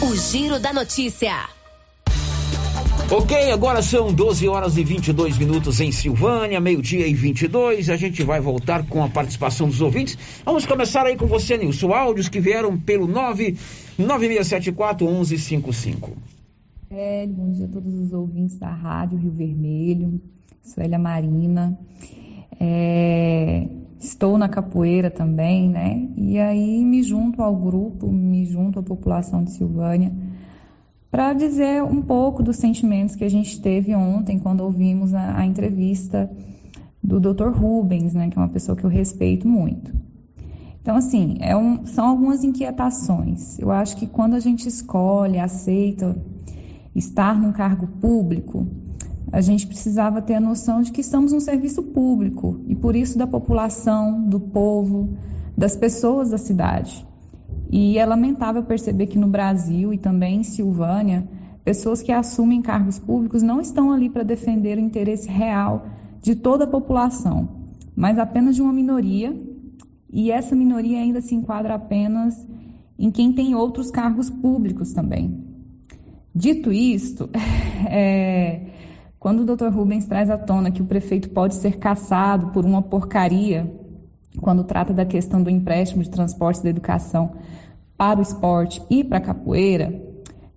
O 0.04 0.16
Giro 0.16 0.60
da 0.60 0.72
Notícia. 0.72 1.65
Ok, 3.12 3.52
agora 3.52 3.84
são 3.84 4.12
12 4.12 4.48
horas 4.48 4.78
e 4.78 4.84
22 4.84 5.38
minutos 5.38 5.80
em 5.80 5.92
Silvânia, 5.92 6.60
meio-dia 6.60 7.08
e 7.08 7.14
22. 7.14 7.92
A 7.92 7.96
gente 7.96 8.24
vai 8.24 8.42
voltar 8.42 8.84
com 8.88 9.04
a 9.04 9.08
participação 9.08 9.68
dos 9.68 9.80
ouvintes. 9.80 10.18
Vamos 10.44 10.66
começar 10.66 11.06
aí 11.06 11.16
com 11.16 11.28
você, 11.28 11.56
Nilson. 11.56 11.94
Áudios 11.94 12.28
que 12.28 12.40
vieram 12.40 12.76
pelo 12.76 13.06
99674 13.06 15.06
1155. 15.06 16.14
É, 16.90 17.28
bom 17.28 17.52
dia 17.52 17.66
a 17.66 17.70
todos 17.70 17.94
os 17.94 18.12
ouvintes 18.12 18.58
da 18.58 18.72
Rádio 18.72 19.20
Rio 19.20 19.34
Vermelho. 19.34 20.20
Suélia 20.64 20.98
Marina. 20.98 21.78
É, 22.60 23.68
estou 24.00 24.36
na 24.36 24.50
capoeira 24.50 25.12
também, 25.12 25.70
né? 25.70 26.10
E 26.18 26.40
aí 26.40 26.84
me 26.84 27.04
junto 27.04 27.44
ao 27.44 27.56
grupo, 27.56 28.12
me 28.12 28.46
junto 28.46 28.80
à 28.80 28.84
população 28.84 29.44
de 29.44 29.52
Silvânia 29.52 30.12
para 31.16 31.32
dizer 31.32 31.82
um 31.82 32.02
pouco 32.02 32.44
dos 32.44 32.58
sentimentos 32.58 33.16
que 33.16 33.24
a 33.24 33.30
gente 33.30 33.62
teve 33.62 33.96
ontem 33.96 34.38
quando 34.38 34.60
ouvimos 34.60 35.14
a, 35.14 35.38
a 35.38 35.46
entrevista 35.46 36.30
do 37.02 37.22
Dr. 37.22 37.52
Rubens, 37.52 38.14
né, 38.14 38.30
que 38.30 38.38
é 38.38 38.42
uma 38.42 38.50
pessoa 38.50 38.76
que 38.76 38.84
eu 38.84 38.90
respeito 38.90 39.48
muito. 39.48 39.94
Então, 40.82 40.98
assim, 40.98 41.38
é 41.40 41.56
um, 41.56 41.86
são 41.86 42.06
algumas 42.06 42.44
inquietações. 42.44 43.58
Eu 43.58 43.72
acho 43.72 43.96
que 43.96 44.08
quando 44.08 44.34
a 44.34 44.42
gente 44.42 44.68
escolhe, 44.68 45.40
aceita 45.40 46.18
estar 46.94 47.40
num 47.40 47.54
cargo 47.54 47.88
público, 47.88 48.68
a 49.32 49.40
gente 49.40 49.66
precisava 49.68 50.22
ter 50.22 50.34
a 50.34 50.42
noção 50.42 50.82
de 50.82 50.92
que 50.92 51.00
estamos 51.00 51.32
num 51.32 51.40
serviço 51.40 51.82
público 51.82 52.60
e 52.68 52.76
por 52.76 52.94
isso 52.94 53.18
da 53.18 53.26
população, 53.26 54.28
do 54.28 54.42
povo, 54.42 55.16
das 55.58 55.78
pessoas 55.78 56.32
da 56.32 56.38
cidade. 56.38 57.05
E 57.78 57.98
é 57.98 58.06
lamentável 58.06 58.64
perceber 58.64 59.08
que 59.08 59.20
no 59.20 59.28
Brasil 59.28 59.94
e 59.94 59.98
também 59.98 60.40
em 60.40 60.44
Silvânia, 60.44 61.28
pessoas 61.62 62.02
que 62.02 62.10
assumem 62.10 62.62
cargos 62.62 62.98
públicos 62.98 63.44
não 63.44 63.60
estão 63.60 63.92
ali 63.92 64.10
para 64.10 64.24
defender 64.24 64.78
o 64.78 64.82
interesse 64.82 65.28
real 65.28 65.86
de 66.22 66.36
toda 66.36 66.64
a 66.64 66.68
população, 66.68 67.50
mas 67.94 68.18
apenas 68.18 68.56
de 68.56 68.62
uma 68.62 68.72
minoria, 68.72 69.38
e 70.10 70.32
essa 70.32 70.56
minoria 70.56 71.00
ainda 71.00 71.20
se 71.20 71.36
enquadra 71.36 71.76
apenas 71.76 72.48
em 72.98 73.12
quem 73.12 73.34
tem 73.34 73.56
outros 73.56 73.92
cargos 73.92 74.30
públicos 74.30 74.94
também. 74.94 75.44
Dito 76.34 76.72
isto, 76.72 77.30
é, 77.92 78.68
quando 79.20 79.42
o 79.42 79.54
Dr. 79.54 79.68
Rubens 79.68 80.06
traz 80.06 80.30
à 80.30 80.38
tona 80.38 80.72
que 80.72 80.82
o 80.82 80.86
prefeito 80.86 81.30
pode 81.30 81.56
ser 81.56 81.78
caçado 81.78 82.54
por 82.54 82.64
uma 82.64 82.82
porcaria, 82.82 83.70
quando 84.40 84.64
trata 84.64 84.94
da 84.94 85.06
questão 85.06 85.44
do 85.44 85.50
empréstimo 85.50 86.04
de 86.04 86.10
transportes 86.10 86.62
da 86.62 86.70
educação 86.70 87.36
para 87.98 88.20
o 88.20 88.22
esporte 88.22 88.82
e 88.90 89.04
para 89.04 89.18
a 89.18 89.22
capoeira, 89.22 90.02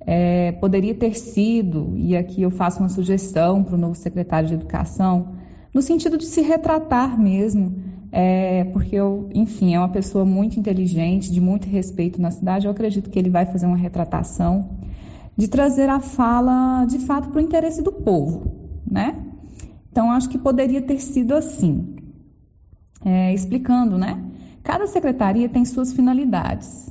é, 0.01 0.53
poderia 0.53 0.95
ter 0.95 1.15
sido, 1.15 1.93
e 1.97 2.17
aqui 2.17 2.43
eu 2.43 2.51
faço 2.51 2.81
uma 2.81 2.89
sugestão 2.89 3.63
para 3.63 3.75
o 3.75 3.79
novo 3.79 3.95
secretário 3.95 4.49
de 4.49 4.55
Educação, 4.55 5.35
no 5.73 5.83
sentido 5.83 6.17
de 6.17 6.25
se 6.25 6.41
retratar 6.41 7.21
mesmo, 7.21 7.77
é, 8.11 8.65
porque 8.65 8.97
eu, 8.97 9.29
enfim, 9.35 9.75
é 9.75 9.79
uma 9.79 9.91
pessoa 9.91 10.25
muito 10.25 10.59
inteligente, 10.59 11.31
de 11.31 11.41
muito 11.41 11.69
respeito 11.69 12.21
na 12.21 12.31
cidade, 12.31 12.67
eu 12.67 12.73
acredito 12.73 13.11
que 13.11 13.19
ele 13.19 13.31
vai 13.31 13.47
fazer 13.47 13.67
uma 13.67 13.77
retratação, 13.77 14.71
de 15.37 15.47
trazer 15.47 15.89
a 15.89 16.01
fala, 16.01 16.85
de 16.87 16.99
fato, 17.01 17.29
para 17.29 17.39
o 17.39 17.43
interesse 17.43 17.83
do 17.83 17.93
povo 17.93 18.69
né? 18.91 19.17
Então, 19.91 20.11
acho 20.11 20.29
que 20.29 20.39
poderia 20.39 20.83
ter 20.83 21.01
sido 21.01 21.35
assim. 21.35 21.97
É, 23.05 23.33
explicando, 23.33 23.97
né? 23.97 24.25
Cada 24.63 24.87
secretaria 24.87 25.49
tem 25.49 25.65
suas 25.65 25.93
finalidades. 25.93 26.91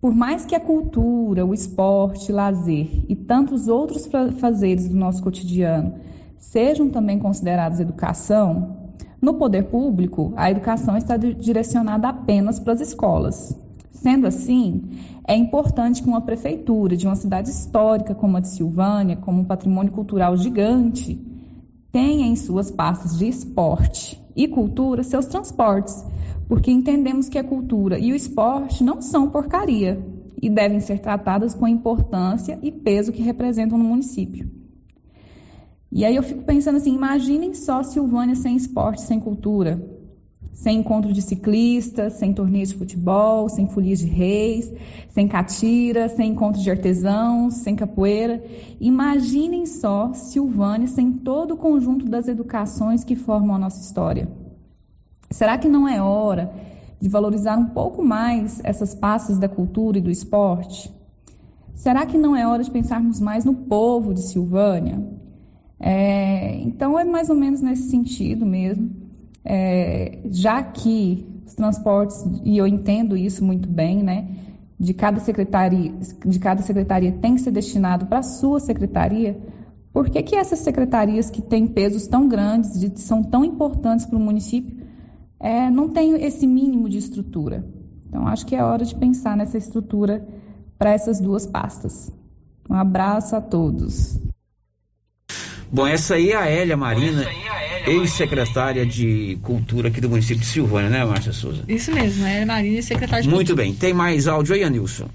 Por 0.00 0.14
mais 0.14 0.46
que 0.46 0.54
a 0.54 0.60
cultura, 0.60 1.44
o 1.44 1.52
esporte, 1.52 2.32
lazer 2.32 3.04
e 3.06 3.14
tantos 3.14 3.68
outros 3.68 4.08
fazeres 4.38 4.88
do 4.88 4.96
nosso 4.96 5.22
cotidiano 5.22 5.96
sejam 6.38 6.88
também 6.88 7.18
considerados 7.18 7.80
educação, 7.80 8.76
no 9.20 9.34
poder 9.34 9.64
público, 9.64 10.32
a 10.36 10.50
educação 10.50 10.96
está 10.96 11.18
direcionada 11.18 12.08
apenas 12.08 12.58
para 12.58 12.72
as 12.72 12.80
escolas. 12.80 13.54
Sendo 13.92 14.26
assim, 14.26 14.82
é 15.28 15.36
importante 15.36 16.02
que 16.02 16.08
uma 16.08 16.22
prefeitura 16.22 16.96
de 16.96 17.06
uma 17.06 17.14
cidade 17.14 17.50
histórica 17.50 18.14
como 18.14 18.38
a 18.38 18.40
de 18.40 18.48
Silvânia, 18.48 19.16
como 19.16 19.42
um 19.42 19.44
patrimônio 19.44 19.92
cultural 19.92 20.34
gigante, 20.34 21.20
tenha 21.92 22.26
em 22.26 22.36
suas 22.36 22.70
pastas 22.70 23.18
de 23.18 23.28
esporte 23.28 24.18
e 24.34 24.48
cultura 24.48 25.02
seus 25.02 25.26
transportes, 25.26 26.02
porque 26.50 26.72
entendemos 26.72 27.28
que 27.28 27.38
a 27.38 27.44
cultura 27.44 27.96
e 27.96 28.10
o 28.10 28.16
esporte 28.16 28.82
não 28.82 29.00
são 29.00 29.30
porcaria 29.30 30.04
e 30.42 30.50
devem 30.50 30.80
ser 30.80 30.98
tratadas 30.98 31.54
com 31.54 31.64
a 31.64 31.70
importância 31.70 32.58
e 32.60 32.72
peso 32.72 33.12
que 33.12 33.22
representam 33.22 33.78
no 33.78 33.84
município. 33.84 34.50
E 35.92 36.04
aí 36.04 36.16
eu 36.16 36.24
fico 36.24 36.42
pensando 36.42 36.78
assim, 36.78 36.92
imaginem 36.92 37.54
só 37.54 37.84
Silvânia 37.84 38.34
sem 38.34 38.56
esporte, 38.56 39.02
sem 39.02 39.20
cultura 39.20 39.80
sem 40.52 40.80
encontro 40.80 41.10
de 41.10 41.22
ciclistas, 41.22 42.14
sem 42.14 42.34
torneios 42.34 42.70
de 42.70 42.74
futebol, 42.74 43.48
sem 43.48 43.66
folias 43.66 44.00
de 44.00 44.06
reis, 44.06 44.70
sem 45.08 45.26
catira, 45.26 46.06
sem 46.08 46.32
encontro 46.32 46.60
de 46.60 46.70
artesãos, 46.70 47.54
sem 47.54 47.74
capoeira. 47.74 48.44
Imaginem 48.78 49.64
só 49.64 50.12
Silvânia 50.12 50.86
sem 50.86 51.12
todo 51.12 51.54
o 51.54 51.56
conjunto 51.56 52.04
das 52.04 52.28
educações 52.28 53.04
que 53.04 53.16
formam 53.16 53.54
a 53.54 53.58
nossa 53.58 53.80
história. 53.80 54.28
Será 55.30 55.58
que 55.58 55.68
não 55.68 55.88
é 55.88 56.02
hora 56.02 56.52
de 57.00 57.08
valorizar 57.08 57.56
um 57.56 57.66
pouco 57.66 58.04
mais 58.04 58.60
essas 58.64 58.94
pastas 58.94 59.38
da 59.38 59.48
cultura 59.48 59.98
e 59.98 60.00
do 60.02 60.10
esporte? 60.10 60.92
Será 61.74 62.04
que 62.04 62.18
não 62.18 62.36
é 62.36 62.46
hora 62.46 62.62
de 62.62 62.70
pensarmos 62.70 63.20
mais 63.20 63.44
no 63.44 63.54
povo 63.54 64.12
de 64.12 64.22
Silvânia? 64.22 65.02
É, 65.78 66.56
então 66.60 66.98
é 66.98 67.04
mais 67.04 67.30
ou 67.30 67.36
menos 67.36 67.62
nesse 67.62 67.88
sentido 67.88 68.44
mesmo 68.44 69.00
é, 69.44 70.18
já 70.30 70.62
que 70.62 71.26
os 71.46 71.54
transportes, 71.54 72.24
e 72.44 72.58
eu 72.58 72.66
entendo 72.66 73.16
isso 73.16 73.44
muito 73.44 73.68
bem, 73.68 74.02
né, 74.02 74.28
de 74.78 74.94
cada 74.94 75.20
secretaria, 75.20 75.92
de 76.24 76.38
cada 76.38 76.62
secretaria 76.62 77.12
tem 77.12 77.34
que 77.34 77.40
ser 77.40 77.50
destinado 77.50 78.06
para 78.06 78.18
a 78.18 78.22
sua 78.22 78.60
secretaria, 78.60 79.38
por 79.92 80.08
que, 80.08 80.22
que 80.22 80.36
essas 80.36 80.60
secretarias 80.60 81.30
que 81.30 81.42
têm 81.42 81.66
pesos 81.66 82.06
tão 82.06 82.28
grandes, 82.28 82.78
de, 82.78 83.00
são 83.00 83.22
tão 83.22 83.44
importantes 83.44 84.06
para 84.06 84.16
o 84.16 84.20
município, 84.20 84.78
é, 85.40 85.70
não 85.70 85.88
têm 85.88 86.22
esse 86.24 86.46
mínimo 86.46 86.88
de 86.88 86.98
estrutura? 86.98 87.64
Então, 88.06 88.28
acho 88.28 88.44
que 88.44 88.54
é 88.54 88.62
hora 88.62 88.84
de 88.84 88.94
pensar 88.94 89.36
nessa 89.36 89.56
estrutura 89.56 90.26
para 90.78 90.90
essas 90.92 91.20
duas 91.20 91.46
pastas. 91.46 92.12
Um 92.68 92.74
abraço 92.74 93.34
a 93.34 93.40
todos. 93.40 94.20
Bom, 95.72 95.86
essa 95.86 96.14
aí 96.16 96.30
é 96.30 96.36
a 96.36 96.46
Hélia 96.46 96.76
Marina, 96.76 97.24
ex-secretária 97.86 98.84
de 98.84 99.38
Cultura 99.42 99.88
aqui 99.88 100.00
do 100.00 100.10
município 100.10 100.40
de 100.40 100.46
Silvânia, 100.46 100.90
né, 100.90 101.04
Márcia 101.04 101.32
Souza? 101.32 101.62
Isso 101.68 101.92
mesmo, 101.92 102.26
é 102.26 102.44
Marina, 102.44 102.82
secretária 102.82 103.22
de 103.22 103.28
Muito 103.28 103.54
bem, 103.54 103.74
tem 103.74 103.94
mais 103.94 104.26
áudio 104.26 104.54
aí, 104.54 104.64
Anilson? 104.64 105.08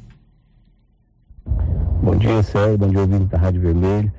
Bom 2.02 2.16
dia, 2.16 2.42
Célio, 2.44 2.78
bom 2.78 2.88
dia, 2.88 3.02
ouvindo 3.02 3.26
da 3.26 3.38
Rádio 3.38 3.62
Vermelho. 3.62 4.12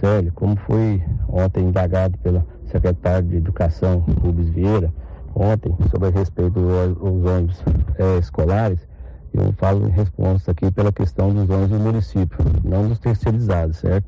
Célio, 0.00 0.32
como 0.32 0.56
foi 0.56 1.02
ontem 1.28 1.64
indagado 1.64 2.16
pela 2.18 2.46
secretária 2.70 3.22
de 3.22 3.36
Educação, 3.36 3.98
Rubens 3.98 4.48
Vieira, 4.50 4.92
ontem, 5.34 5.74
sobre 5.90 6.10
respeito 6.10 6.50
dos 6.50 7.24
ônibus 7.24 7.62
é, 7.98 8.18
escolares, 8.18 8.78
eu 9.32 9.52
falo 9.54 9.86
em 9.86 9.90
resposta 9.90 10.50
aqui 10.50 10.70
pela 10.70 10.92
questão 10.92 11.32
dos 11.32 11.48
ônibus 11.48 11.70
do 11.70 11.78
município, 11.78 12.38
não 12.64 12.88
dos 12.88 12.98
terceirizados, 12.98 13.78
certo? 13.78 14.06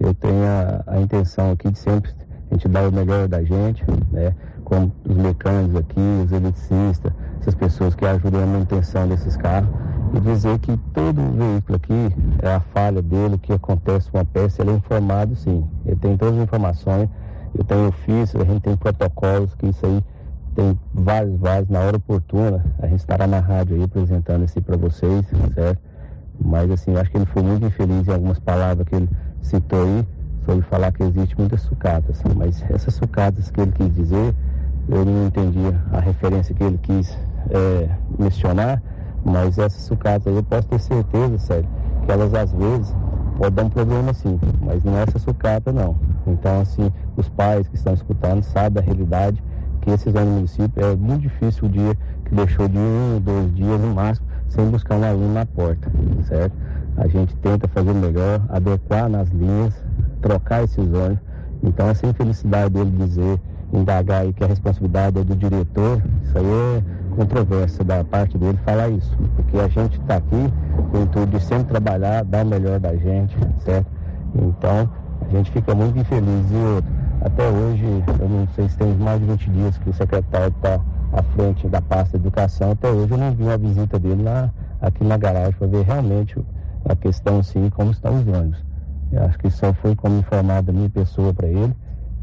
eu 0.00 0.14
tenho 0.14 0.44
a, 0.44 0.84
a, 0.86 1.00
intenção 1.00 1.52
aqui 1.52 1.70
de 1.70 1.78
sempre 1.78 2.10
a 2.50 2.54
gente 2.54 2.68
dar 2.68 2.88
o 2.88 2.92
melhor 2.92 3.28
da 3.28 3.42
gente, 3.42 3.84
né? 4.10 4.34
Com 4.64 4.90
os 5.04 5.16
mecânicos 5.16 5.76
aqui, 5.76 6.00
os 6.24 6.32
eletricistas, 6.32 7.12
essas 7.40 7.54
pessoas 7.54 7.94
que 7.94 8.06
ajudam 8.06 8.42
a 8.42 8.46
manutenção 8.46 9.08
desses 9.08 9.36
carros, 9.36 9.68
e 10.14 10.20
dizer 10.20 10.58
que 10.60 10.76
todo 10.94 11.20
veículo 11.36 11.76
aqui, 11.76 12.14
é 12.42 12.54
a 12.54 12.60
falha 12.60 13.02
dele, 13.02 13.36
que 13.38 13.52
acontece 13.52 14.10
com 14.10 14.18
a 14.18 14.24
peça, 14.24 14.62
ele 14.62 14.70
é 14.70 14.74
informado 14.74 15.36
sim. 15.36 15.66
Ele 15.84 15.96
tem 15.96 16.16
todas 16.16 16.36
as 16.36 16.44
informações, 16.44 17.08
eu 17.54 17.64
tenho 17.64 17.88
ofício, 17.88 18.40
a 18.40 18.44
gente 18.44 18.62
tem 18.62 18.76
protocolos, 18.76 19.54
que 19.54 19.66
isso 19.66 19.84
aí 19.84 20.02
tem 20.58 20.76
vários, 20.92 21.38
vários, 21.38 21.68
na 21.68 21.78
hora 21.78 21.98
oportuna, 21.98 22.64
a 22.82 22.88
gente 22.88 22.98
estará 22.98 23.28
na 23.28 23.38
rádio 23.38 23.76
aí 23.76 23.84
apresentando 23.84 24.44
isso 24.44 24.60
para 24.60 24.76
vocês, 24.76 25.24
certo? 25.54 25.80
Mas 26.40 26.68
assim, 26.68 26.96
acho 26.96 27.08
que 27.12 27.16
ele 27.16 27.26
foi 27.26 27.44
muito 27.44 27.64
infeliz 27.64 28.08
em 28.08 28.12
algumas 28.12 28.40
palavras 28.40 28.84
que 28.88 28.96
ele 28.96 29.08
citou 29.40 29.84
aí, 29.84 30.04
sobre 30.44 30.62
falar 30.62 30.90
que 30.90 31.04
existe 31.04 31.38
muitas 31.38 31.60
sucatas, 31.60 32.20
mas 32.34 32.60
essas 32.70 32.92
sucatas 32.94 33.52
que 33.52 33.60
ele 33.60 33.70
quis 33.70 33.94
dizer, 33.94 34.34
eu 34.88 35.04
não 35.04 35.28
entendi 35.28 35.60
a 35.92 36.00
referência 36.00 36.52
que 36.52 36.64
ele 36.64 36.78
quis 36.78 37.16
é, 37.50 37.88
mencionar, 38.18 38.82
mas 39.24 39.58
essas 39.58 39.82
sucatas 39.82 40.26
aí 40.26 40.34
eu 40.34 40.42
posso 40.42 40.66
ter 40.66 40.80
certeza, 40.80 41.38
sério, 41.38 41.68
que 42.04 42.10
elas 42.10 42.34
às 42.34 42.52
vezes 42.52 42.92
podem 43.36 43.54
dar 43.54 43.64
um 43.64 43.70
problema 43.70 44.12
sim, 44.12 44.40
mas 44.60 44.82
não 44.82 44.98
é 44.98 45.02
essa 45.02 45.20
sucata 45.20 45.72
não. 45.72 45.96
Então 46.26 46.60
assim, 46.62 46.92
os 47.16 47.28
pais 47.28 47.68
que 47.68 47.76
estão 47.76 47.94
escutando 47.94 48.42
sabem 48.42 48.82
a 48.82 48.84
realidade 48.84 49.40
que 49.78 49.90
esses 49.90 50.14
anos 50.14 50.28
no 50.28 50.34
município 50.36 50.84
é 50.84 50.96
muito 50.96 51.22
difícil 51.22 51.66
o 51.66 51.70
dia 51.70 51.96
que 52.24 52.34
deixou 52.34 52.68
de 52.68 52.78
um, 52.78 53.20
dois 53.20 53.54
dias 53.54 53.80
no 53.80 53.94
máximo 53.94 54.26
sem 54.48 54.70
buscar 54.70 54.96
um 54.96 55.04
aluno 55.04 55.34
na 55.34 55.46
porta, 55.46 55.90
certo? 56.24 56.54
A 56.96 57.06
gente 57.06 57.34
tenta 57.36 57.68
fazer 57.68 57.92
melhor, 57.92 58.40
adequar 58.48 59.08
nas 59.08 59.28
linhas, 59.28 59.74
trocar 60.20 60.64
esses 60.64 60.78
ônibus. 60.78 61.18
Então, 61.62 61.88
essa 61.88 62.06
infelicidade 62.06 62.74
dele 62.74 62.90
dizer, 62.98 63.40
indagar 63.72 64.22
aí 64.22 64.32
que 64.32 64.42
a 64.42 64.46
responsabilidade 64.46 65.18
é 65.18 65.24
do 65.24 65.36
diretor, 65.36 66.02
isso 66.24 66.38
aí 66.38 66.44
é 66.44 66.82
controvérsia 67.14 67.84
da 67.84 68.04
parte 68.04 68.38
dele 68.38 68.58
falar 68.64 68.88
isso. 68.88 69.16
Porque 69.36 69.58
a 69.58 69.68
gente 69.68 70.00
está 70.00 70.16
aqui 70.16 70.52
com 70.90 70.98
o 70.98 71.02
intuito 71.02 71.38
de 71.38 71.42
sempre 71.42 71.66
trabalhar, 71.66 72.24
dar 72.24 72.44
o 72.44 72.48
melhor 72.48 72.80
da 72.80 72.96
gente, 72.96 73.36
certo? 73.64 73.86
Então, 74.34 74.88
a 75.20 75.36
gente 75.36 75.50
fica 75.50 75.74
muito 75.74 75.98
infeliz. 75.98 76.50
E 76.50 76.97
até 77.20 77.48
hoje, 77.48 77.84
eu 78.20 78.28
não 78.28 78.46
sei 78.54 78.68
se 78.68 78.76
tem 78.76 78.94
mais 78.94 79.20
de 79.20 79.26
20 79.26 79.50
dias 79.50 79.78
que 79.78 79.90
o 79.90 79.92
secretário 79.92 80.48
está 80.48 80.80
à 81.12 81.22
frente 81.34 81.68
da 81.68 81.80
pasta 81.80 82.18
de 82.18 82.24
educação, 82.24 82.72
até 82.72 82.90
hoje 82.90 83.12
eu 83.12 83.18
não 83.18 83.32
vi 83.32 83.42
uma 83.42 83.58
visita 83.58 83.98
dele 83.98 84.22
aqui 84.80 85.04
na 85.04 85.16
garagem 85.16 85.52
para 85.52 85.66
ver 85.66 85.84
realmente 85.84 86.38
a 86.88 86.94
questão 86.94 87.42
sim, 87.42 87.68
como 87.70 87.90
estão 87.90 88.14
os 88.14 88.26
ônibus. 88.26 88.64
Eu 89.10 89.24
acho 89.24 89.38
que 89.38 89.50
só 89.50 89.72
foi 89.72 89.96
como 89.96 90.18
informada 90.18 90.70
a 90.70 90.74
minha 90.74 90.90
pessoa 90.90 91.32
para 91.32 91.48
ele, 91.48 91.74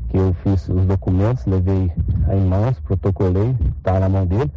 que 0.10 0.18
eu 0.18 0.34
fiz 0.44 0.70
os 0.70 0.86
documentos, 0.86 1.46
levei 1.46 1.92
em 2.32 2.42
mãos, 2.46 2.80
protocolei, 2.80 3.56
está 3.78 4.00
na 4.00 4.08
mão 4.08 4.26
dele, 4.26 4.52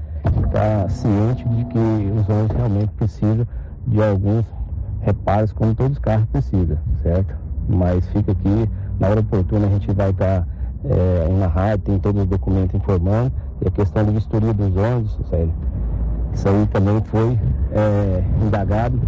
está 0.46 0.88
ciente 0.88 1.48
de 1.48 1.64
que 1.64 1.78
os 1.78 2.28
ônibus 2.28 2.56
realmente 2.56 2.92
precisam 2.92 3.46
de 3.86 4.02
alguns 4.02 4.44
reparos, 5.00 5.52
como 5.52 5.74
todos 5.74 5.92
os 5.92 5.98
carros 5.98 6.26
precisam, 6.26 6.78
certo? 7.02 7.34
Mas 7.68 8.06
fica 8.08 8.32
aqui 8.32 8.68
Na 8.98 9.08
hora 9.08 9.20
oportuna 9.20 9.66
a 9.66 9.70
gente 9.70 9.92
vai 9.92 10.10
estar 10.10 10.46
é, 10.84 11.28
na 11.28 11.46
rádio, 11.46 11.84
tem 11.84 11.98
todos 11.98 12.22
os 12.22 12.28
documentos 12.28 12.74
informando. 12.74 13.32
E 13.62 13.68
a 13.68 13.70
questão 13.70 14.04
da 14.04 14.12
vistoria 14.12 14.54
dos 14.54 14.76
ônibus, 14.76 15.18
sério, 15.28 15.52
isso 16.32 16.48
aí 16.48 16.66
também 16.68 17.02
foi 17.04 17.38
é, 17.72 18.24
indagado 18.42 19.00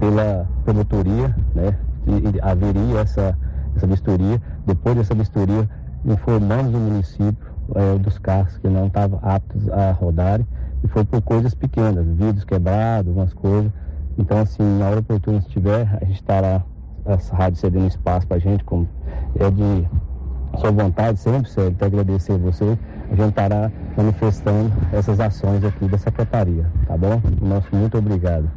pela 0.00 0.48
promotoria, 0.64 1.34
né? 1.54 1.76
E, 2.06 2.36
e 2.36 2.40
haveria 2.40 3.00
essa, 3.00 3.36
essa 3.76 3.86
vistoria. 3.86 4.40
Depois 4.66 4.96
dessa 4.96 5.14
vistoria, 5.14 5.68
informamos 6.04 6.74
o 6.74 6.78
município 6.78 7.52
é, 7.74 7.98
dos 7.98 8.18
carros 8.18 8.56
que 8.58 8.68
não 8.68 8.86
estavam 8.86 9.18
aptos 9.22 9.68
a 9.70 9.92
rodarem 9.92 10.46
e 10.82 10.88
foi 10.88 11.04
por 11.04 11.22
coisas 11.22 11.54
pequenas, 11.54 12.04
vidros 12.06 12.44
quebrados, 12.44 13.12
umas 13.12 13.32
coisas. 13.32 13.70
Então, 14.18 14.38
assim, 14.38 14.62
na 14.78 14.88
hora 14.88 15.00
oportuna, 15.00 15.40
se 15.40 15.48
tiver, 15.48 15.88
a 16.00 16.04
gente 16.04 16.16
estará, 16.16 16.62
essa 17.04 17.34
rádio 17.34 17.58
cedendo 17.58 17.86
espaço 17.86 18.26
para 18.26 18.36
a 18.36 18.40
gente, 18.40 18.64
como 18.64 18.88
é 19.38 19.50
de 19.50 19.88
sua 20.58 20.70
vontade 20.70 21.18
sempre, 21.18 21.48
Sérgio, 21.48 21.72
até 21.72 21.86
agradecer 21.86 22.32
a 22.32 22.36
você, 22.36 22.78
a 23.10 23.14
gente 23.14 23.28
estará 23.30 23.72
manifestando 23.96 24.70
essas 24.92 25.18
ações 25.18 25.64
aqui 25.64 25.86
da 25.88 25.98
Secretaria, 25.98 26.70
tá 26.86 26.96
bom? 26.96 27.20
Nosso 27.40 27.74
muito 27.74 27.98
obrigado. 27.98 28.48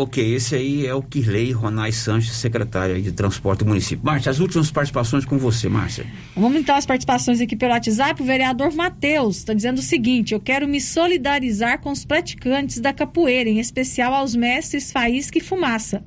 Ok, 0.00 0.22
esse 0.32 0.54
aí 0.54 0.86
é 0.86 0.94
o 0.94 1.02
Kirley 1.02 1.50
Ronais 1.50 1.96
Sanches, 1.96 2.36
secretário 2.36 3.02
de 3.02 3.10
Transporte 3.10 3.64
do 3.64 3.66
município. 3.66 4.04
Márcia, 4.04 4.30
as 4.30 4.38
últimas 4.38 4.70
participações 4.70 5.24
com 5.24 5.36
você, 5.36 5.68
Márcia. 5.68 6.06
Vamos 6.36 6.60
então 6.60 6.76
às 6.76 6.86
participações 6.86 7.40
aqui 7.40 7.56
pelo 7.56 7.72
WhatsApp. 7.72 8.22
O 8.22 8.24
vereador 8.24 8.72
Matheus 8.72 9.38
está 9.38 9.52
dizendo 9.52 9.78
o 9.78 9.82
seguinte: 9.82 10.32
eu 10.32 10.38
quero 10.38 10.68
me 10.68 10.80
solidarizar 10.80 11.80
com 11.80 11.90
os 11.90 12.04
praticantes 12.04 12.78
da 12.78 12.92
capoeira, 12.92 13.50
em 13.50 13.58
especial 13.58 14.14
aos 14.14 14.36
mestres 14.36 14.92
Faísca 14.92 15.38
e 15.38 15.40
Fumaça. 15.40 16.04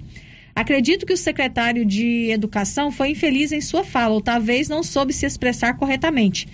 Acredito 0.56 1.06
que 1.06 1.12
o 1.12 1.18
secretário 1.18 1.86
de 1.86 2.30
Educação 2.32 2.94
foi 2.94 3.10
infeliz 3.10 3.52
em 3.52 3.60
sua 3.60 3.84
fala, 3.84 4.14
ou 4.14 4.22
talvez 4.22 4.70
não 4.70 4.84
soube 4.84 5.12
se 5.12 5.26
expressar 5.26 5.74
corretamente. 5.74 6.48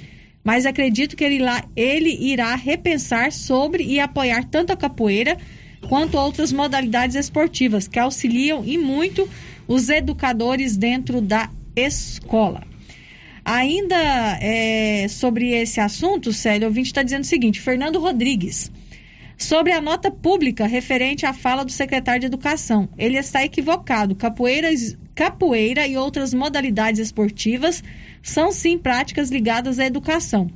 Mas 0.43 0.65
acredito 0.65 1.15
que 1.15 1.23
ele, 1.23 1.37
lá, 1.37 1.63
ele 1.75 2.17
irá 2.19 2.55
repensar 2.55 3.31
sobre 3.31 3.83
e 3.83 3.99
apoiar 3.99 4.43
tanto 4.43 4.73
a 4.73 4.75
capoeira 4.75 5.37
quanto 5.87 6.17
outras 6.17 6.51
modalidades 6.51 7.15
esportivas 7.15 7.87
que 7.87 7.99
auxiliam 7.99 8.63
e 8.65 8.77
muito 8.77 9.27
os 9.67 9.89
educadores 9.89 10.77
dentro 10.77 11.21
da 11.21 11.49
escola. 11.75 12.63
Ainda 13.43 13.95
é, 14.41 15.07
sobre 15.07 15.51
esse 15.51 15.79
assunto, 15.79 16.33
Célio, 16.33 16.65
o 16.65 16.69
ouvinte 16.69 16.87
está 16.87 17.01
dizendo 17.01 17.23
o 17.23 17.27
seguinte: 17.27 17.61
Fernando 17.61 17.99
Rodrigues, 17.99 18.69
sobre 19.37 19.71
a 19.71 19.79
nota 19.79 20.11
pública 20.11 20.65
referente 20.65 21.25
à 21.25 21.31
fala 21.31 21.63
do 21.63 21.71
secretário 21.71 22.21
de 22.21 22.25
Educação, 22.25 22.89
ele 22.97 23.17
está 23.17 23.45
equivocado. 23.45 24.15
Capoeiras, 24.15 24.97
capoeira 25.15 25.87
e 25.87 25.95
outras 25.95 26.33
modalidades 26.33 26.99
esportivas 26.99 27.83
são 28.21 28.51
sim 28.51 28.77
práticas 28.77 29.29
ligadas 29.29 29.79
à 29.79 29.85
educação. 29.85 30.49